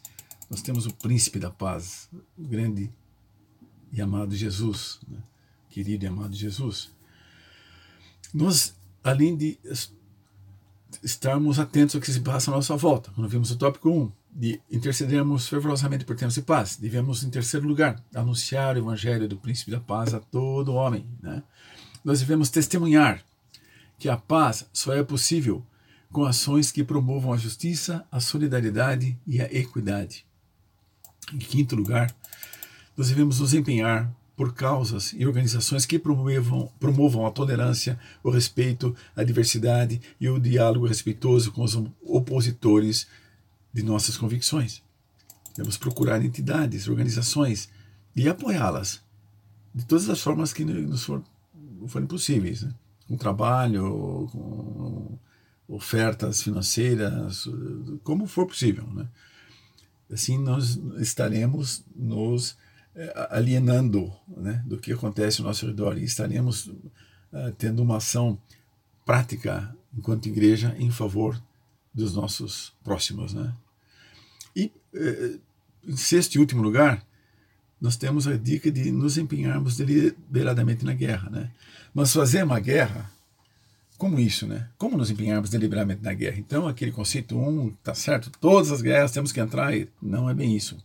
nós 0.50 0.62
temos 0.62 0.86
o 0.86 0.94
príncipe 0.94 1.38
da 1.38 1.50
paz, 1.50 2.08
o 2.36 2.42
grande 2.42 2.90
e 3.92 4.00
amado 4.00 4.34
Jesus, 4.34 5.00
né? 5.06 5.18
querido 5.70 6.04
e 6.04 6.08
amado 6.08 6.34
Jesus. 6.34 6.90
Nós, 8.32 8.74
além 9.02 9.36
de 9.36 9.58
estarmos 11.02 11.58
atentos 11.58 11.94
ao 11.94 12.00
que 12.00 12.12
se 12.12 12.20
passa 12.20 12.50
à 12.50 12.54
nossa 12.54 12.76
volta, 12.76 13.10
quando 13.14 13.28
vimos 13.28 13.50
o 13.50 13.56
tópico 13.56 13.90
1, 13.90 14.12
de 14.30 14.60
intercedermos 14.70 15.48
fervorosamente 15.48 16.04
por 16.04 16.16
tempos 16.16 16.34
de 16.34 16.42
paz, 16.42 16.76
devemos, 16.76 17.24
em 17.24 17.30
terceiro 17.30 17.66
lugar, 17.66 18.02
anunciar 18.14 18.76
o 18.76 18.78
evangelho 18.78 19.28
do 19.28 19.36
príncipe 19.36 19.70
da 19.70 19.80
paz 19.80 20.14
a 20.14 20.20
todo 20.20 20.74
homem. 20.74 21.06
Né? 21.22 21.42
Nós 22.04 22.20
devemos 22.20 22.50
testemunhar 22.50 23.24
que 23.98 24.08
a 24.08 24.16
paz 24.16 24.66
só 24.72 24.94
é 24.94 25.02
possível 25.02 25.64
com 26.12 26.24
ações 26.24 26.70
que 26.70 26.84
promovam 26.84 27.32
a 27.32 27.36
justiça, 27.36 28.06
a 28.10 28.20
solidariedade 28.20 29.18
e 29.26 29.40
a 29.40 29.44
equidade. 29.52 30.24
Em 31.32 31.38
quinto 31.38 31.76
lugar, 31.76 32.14
nós 32.96 33.08
devemos 33.08 33.40
nos 33.40 33.52
empenhar 33.52 34.10
por 34.38 34.54
causas 34.54 35.12
e 35.12 35.26
organizações 35.26 35.84
que 35.84 35.98
promovam, 35.98 36.70
promovam 36.78 37.26
a 37.26 37.30
tolerância, 37.30 37.98
o 38.22 38.30
respeito, 38.30 38.94
a 39.16 39.24
diversidade 39.24 40.00
e 40.20 40.28
o 40.28 40.38
diálogo 40.38 40.86
respeitoso 40.86 41.50
com 41.50 41.64
os 41.64 41.76
opositores 42.00 43.08
de 43.72 43.82
nossas 43.82 44.16
convicções. 44.16 44.82
Devemos 45.56 45.76
procurar 45.76 46.24
entidades, 46.24 46.88
organizações 46.88 47.68
e 48.14 48.28
apoiá-las 48.28 49.02
de 49.74 49.84
todas 49.84 50.08
as 50.08 50.20
formas 50.20 50.52
que 50.52 50.64
nos 50.64 51.04
for, 51.04 51.22
forem 51.86 52.06
possíveis, 52.06 52.62
né? 52.62 52.74
com 53.06 53.16
trabalho, 53.16 54.28
com 54.30 55.18
ofertas 55.66 56.42
financeiras, 56.42 57.48
como 58.02 58.26
for 58.26 58.46
possível. 58.46 58.86
Né? 58.92 59.06
Assim, 60.10 60.38
nós 60.38 60.78
estaremos 60.98 61.84
nos 61.94 62.56
eh, 62.94 63.28
alienando 63.30 64.12
né, 64.26 64.62
do 64.66 64.78
que 64.78 64.92
acontece 64.92 65.40
ao 65.40 65.46
nosso 65.46 65.66
redor 65.66 65.98
e 65.98 66.04
estaremos 66.04 66.66
uh, 66.66 67.52
tendo 67.56 67.82
uma 67.82 67.98
ação 67.98 68.38
prática 69.04 69.72
enquanto 69.96 70.26
igreja 70.26 70.74
em 70.78 70.90
favor 70.90 71.40
dos 71.98 72.14
nossos 72.14 72.72
próximos. 72.82 73.34
Né? 73.34 73.52
E, 74.54 74.72
eh, 74.94 75.38
em 75.86 75.96
sexto 75.96 76.36
e 76.36 76.38
último 76.38 76.62
lugar, 76.62 77.04
nós 77.80 77.96
temos 77.96 78.26
a 78.26 78.36
dica 78.36 78.70
de 78.70 78.90
nos 78.90 79.18
empenharmos 79.18 79.76
deliberadamente 79.76 80.84
na 80.84 80.94
guerra. 80.94 81.28
Né? 81.28 81.50
Mas 81.92 82.12
fazer 82.12 82.44
uma 82.44 82.60
guerra, 82.60 83.10
como 83.96 84.18
isso? 84.18 84.46
Né? 84.46 84.68
Como 84.78 84.96
nos 84.96 85.10
empenharmos 85.10 85.50
deliberadamente 85.50 86.02
na 86.02 86.14
guerra? 86.14 86.38
Então, 86.38 86.68
aquele 86.68 86.92
conceito 86.92 87.36
1, 87.36 87.48
um, 87.48 87.70
tá 87.82 87.94
certo, 87.94 88.30
todas 88.40 88.70
as 88.70 88.80
guerras 88.80 89.10
temos 89.10 89.32
que 89.32 89.40
entrar, 89.40 89.76
e 89.76 89.88
não 90.00 90.30
é 90.30 90.34
bem 90.34 90.56
isso. 90.56 90.78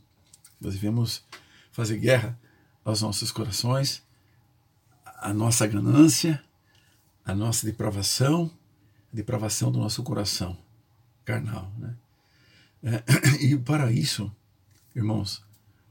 Nós 0.59 0.73
devemos 0.73 1.23
fazer 1.71 1.97
guerra 1.97 2.37
aos 2.83 3.01
nossos 3.01 3.31
corações, 3.31 4.03
à 5.05 5.33
nossa 5.33 5.65
ganância, 5.67 6.43
à 7.23 7.33
nossa 7.35 7.65
depravação, 7.65 8.51
a 9.11 9.15
depravação 9.15 9.71
do 9.71 9.79
nosso 9.79 10.01
coração 10.03 10.62
carnal. 11.25 11.71
Né? 11.77 11.95
É, 12.83 13.03
e 13.45 13.57
para 13.57 13.91
isso, 13.91 14.31
irmãos, 14.95 15.43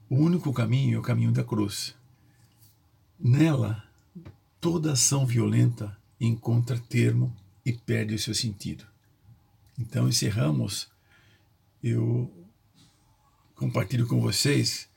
o 0.08 0.16
único 0.16 0.52
caminho 0.52 0.96
é 0.96 0.98
o 0.98 1.02
caminho 1.02 1.32
da 1.32 1.42
cruz. 1.42 1.94
Nela, 3.18 3.82
toda 4.60 4.92
ação 4.92 5.24
violenta 5.24 5.96
encontra 6.20 6.78
termo 6.78 7.34
e 7.64 7.72
perde 7.72 8.14
o 8.14 8.18
seu 8.18 8.34
sentido. 8.34 8.84
Então, 9.78 10.08
encerramos. 10.08 10.90
Eu 11.82 12.30
compartilho 13.54 14.06
com 14.06 14.20
vocês 14.20 14.88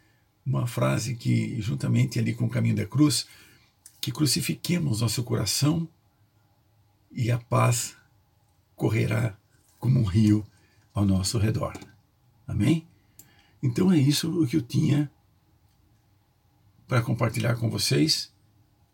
uma 0.45 0.67
frase 0.67 1.15
que, 1.15 1.59
juntamente 1.61 2.19
ali 2.19 2.33
com 2.33 2.45
o 2.45 2.49
caminho 2.49 2.75
da 2.75 2.85
cruz, 2.85 3.25
que 3.99 4.11
crucifiquemos 4.11 5.01
nosso 5.01 5.23
coração 5.23 5.87
e 7.11 7.31
a 7.31 7.39
paz 7.39 7.95
correrá 8.75 9.35
como 9.85 9.99
um 9.99 10.03
rio 10.03 10.43
ao 10.95 11.05
nosso 11.05 11.37
redor. 11.37 11.77
Amém? 12.47 12.87
Então 13.61 13.91
é 13.91 13.97
isso 13.99 14.41
o 14.41 14.47
que 14.47 14.57
eu 14.57 14.61
tinha 14.63 15.11
para 16.87 17.03
compartilhar 17.03 17.55
com 17.57 17.69
vocês 17.69 18.31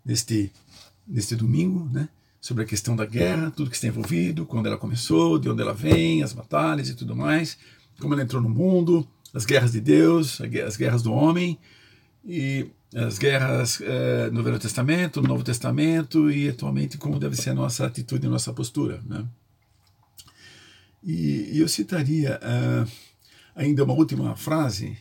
neste, 0.03 0.51
neste 1.07 1.33
domingo, 1.33 1.87
né? 1.89 2.09
Sobre 2.41 2.63
a 2.63 2.65
questão 2.65 2.93
da 2.93 3.05
guerra, 3.05 3.51
tudo 3.51 3.69
que 3.69 3.75
está 3.77 3.87
envolvido, 3.87 4.45
quando 4.45 4.65
ela 4.65 4.77
começou, 4.77 5.39
de 5.39 5.47
onde 5.47 5.61
ela 5.61 5.73
vem, 5.73 6.23
as 6.23 6.33
batalhas 6.33 6.89
e 6.89 6.93
tudo 6.93 7.15
mais, 7.15 7.57
como 7.97 8.13
ela 8.13 8.23
entrou 8.23 8.41
no 8.41 8.49
mundo, 8.49 9.07
as 9.33 9.45
guerras 9.45 9.71
de 9.71 9.79
Deus, 9.79 10.41
as 10.41 10.75
guerras 10.75 11.01
do 11.01 11.13
homem 11.13 11.57
e 12.25 12.69
as 12.93 13.17
guerras 13.17 13.79
eh, 13.79 14.29
no 14.33 14.43
Velho 14.43 14.59
Testamento, 14.59 15.21
no 15.21 15.29
Novo 15.29 15.43
Testamento 15.43 16.29
e 16.29 16.49
atualmente 16.49 16.97
como 16.97 17.17
deve 17.17 17.37
ser 17.37 17.51
a 17.51 17.53
nossa 17.53 17.85
atitude, 17.85 18.27
a 18.27 18.29
nossa 18.29 18.51
postura. 18.51 19.01
Né? 19.05 19.25
E, 21.03 21.57
eu 21.59 21.67
citaria 21.67 22.39
uh, 22.39 22.91
ainda 23.55 23.83
uma 23.83 23.93
última 23.93 24.35
frase, 24.35 24.97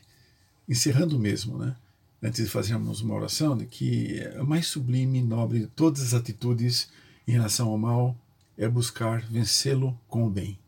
encerrando 0.69 1.19
mesmo, 1.19 1.59
né? 1.59 1.77
antes 2.23 2.45
de 2.45 2.51
fazermos 2.51 3.01
uma 3.01 3.15
oração, 3.15 3.57
de 3.57 3.67
que 3.67 4.21
a 4.39 4.45
mais 4.45 4.67
sublime 4.67 5.19
e 5.19 5.23
nobre 5.23 5.61
de 5.61 5.67
todas 5.67 6.03
as 6.03 6.15
atitudes 6.15 6.91
em 7.27 7.33
relação 7.33 7.69
ao 7.69 7.79
mal 7.79 8.17
é 8.57 8.69
buscar 8.69 9.23
vencê-lo 9.23 9.99
com 10.07 10.27
o 10.27 10.31
bem. 10.31 10.59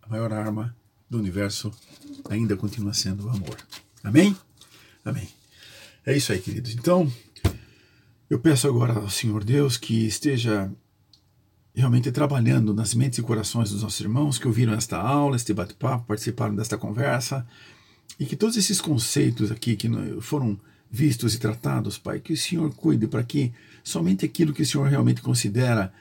A 0.00 0.08
maior 0.08 0.32
arma 0.32 0.74
do 1.08 1.18
universo 1.18 1.70
ainda 2.28 2.56
continua 2.56 2.94
sendo 2.94 3.26
o 3.26 3.30
amor. 3.30 3.56
Amém? 4.02 4.36
Amém. 5.04 5.28
É 6.06 6.16
isso 6.16 6.32
aí, 6.32 6.40
queridos. 6.40 6.72
Então, 6.72 7.10
eu 8.30 8.38
peço 8.38 8.66
agora 8.66 8.94
ao 8.94 9.10
Senhor 9.10 9.44
Deus 9.44 9.76
que 9.76 10.06
esteja 10.06 10.72
realmente 11.74 12.12
trabalhando 12.12 12.74
nas 12.74 12.94
mentes 12.94 13.18
e 13.18 13.22
corações 13.22 13.70
dos 13.70 13.82
nossos 13.82 14.00
irmãos 14.00 14.38
que 14.38 14.46
ouviram 14.46 14.74
esta 14.74 14.98
aula, 14.98 15.36
este 15.36 15.54
bate-papo, 15.54 16.06
participaram 16.06 16.54
desta 16.54 16.76
conversa, 16.76 17.46
e 18.20 18.26
que 18.26 18.36
todos 18.36 18.56
esses 18.56 18.80
conceitos 18.80 19.50
aqui 19.50 19.74
que 19.74 19.88
foram 20.20 20.58
vistos 20.90 21.34
e 21.34 21.38
tratados, 21.38 21.96
Pai, 21.96 22.20
que 22.20 22.34
o 22.34 22.36
Senhor 22.36 22.72
cuide 22.74 23.06
para 23.06 23.22
que 23.22 23.52
somente 23.82 24.26
aquilo 24.26 24.52
que 24.52 24.62
o 24.62 24.66
Senhor 24.66 24.86
realmente 24.86 25.22
considera 25.22 25.92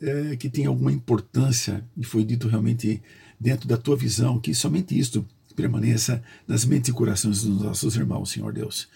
é, 0.00 0.36
que 0.36 0.48
tem 0.48 0.66
alguma 0.66 0.92
importância 0.92 1.84
e 1.96 2.04
foi 2.04 2.24
dito 2.24 2.46
realmente 2.46 3.02
dentro 3.38 3.68
da 3.68 3.76
tua 3.76 3.96
visão, 3.96 4.38
que 4.38 4.54
somente 4.54 4.96
isto 4.96 5.26
permaneça 5.56 6.22
nas 6.46 6.64
mentes 6.64 6.88
e 6.88 6.92
corações 6.92 7.42
dos 7.42 7.60
nossos 7.60 7.96
irmãos, 7.96 8.30
Senhor 8.30 8.52
Deus. 8.52 8.88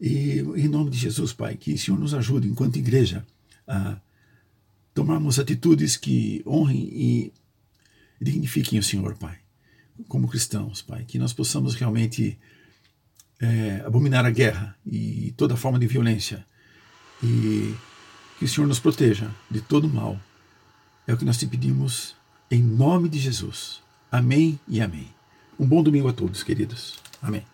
E 0.00 0.38
em 0.56 0.68
nome 0.68 0.90
de 0.90 0.96
Jesus, 0.96 1.32
Pai, 1.32 1.56
que 1.56 1.74
o 1.74 1.78
Senhor 1.78 1.98
nos 1.98 2.14
ajude, 2.14 2.48
enquanto 2.48 2.76
igreja, 2.76 3.26
a 3.66 3.98
tomarmos 4.94 5.38
atitudes 5.38 5.96
que 5.96 6.42
honrem 6.46 6.88
e 6.92 7.32
dignifiquem 8.20 8.78
o 8.78 8.82
Senhor, 8.82 9.16
Pai, 9.16 9.38
como 10.08 10.28
cristãos, 10.28 10.82
Pai, 10.82 11.04
que 11.04 11.18
nós 11.18 11.32
possamos 11.32 11.74
realmente 11.74 12.38
é, 13.40 13.82
abominar 13.86 14.26
a 14.26 14.30
guerra 14.30 14.76
e 14.86 15.32
toda 15.36 15.56
forma 15.56 15.78
de 15.78 15.86
violência 15.86 16.44
e 17.22 17.74
que 18.38 18.44
o 18.44 18.48
Senhor 18.48 18.66
nos 18.66 18.78
proteja 18.80 19.30
de 19.50 19.60
todo 19.60 19.88
mal. 19.88 20.20
É 21.06 21.14
o 21.14 21.16
que 21.16 21.24
nós 21.24 21.38
te 21.38 21.46
pedimos 21.46 22.14
em 22.50 22.62
nome 22.62 23.08
de 23.08 23.18
Jesus. 23.18 23.82
Amém 24.10 24.58
e 24.68 24.80
amém. 24.80 25.08
Um 25.58 25.66
bom 25.66 25.82
domingo 25.82 26.08
a 26.08 26.12
todos, 26.12 26.42
queridos. 26.42 26.98
Amém. 27.22 27.44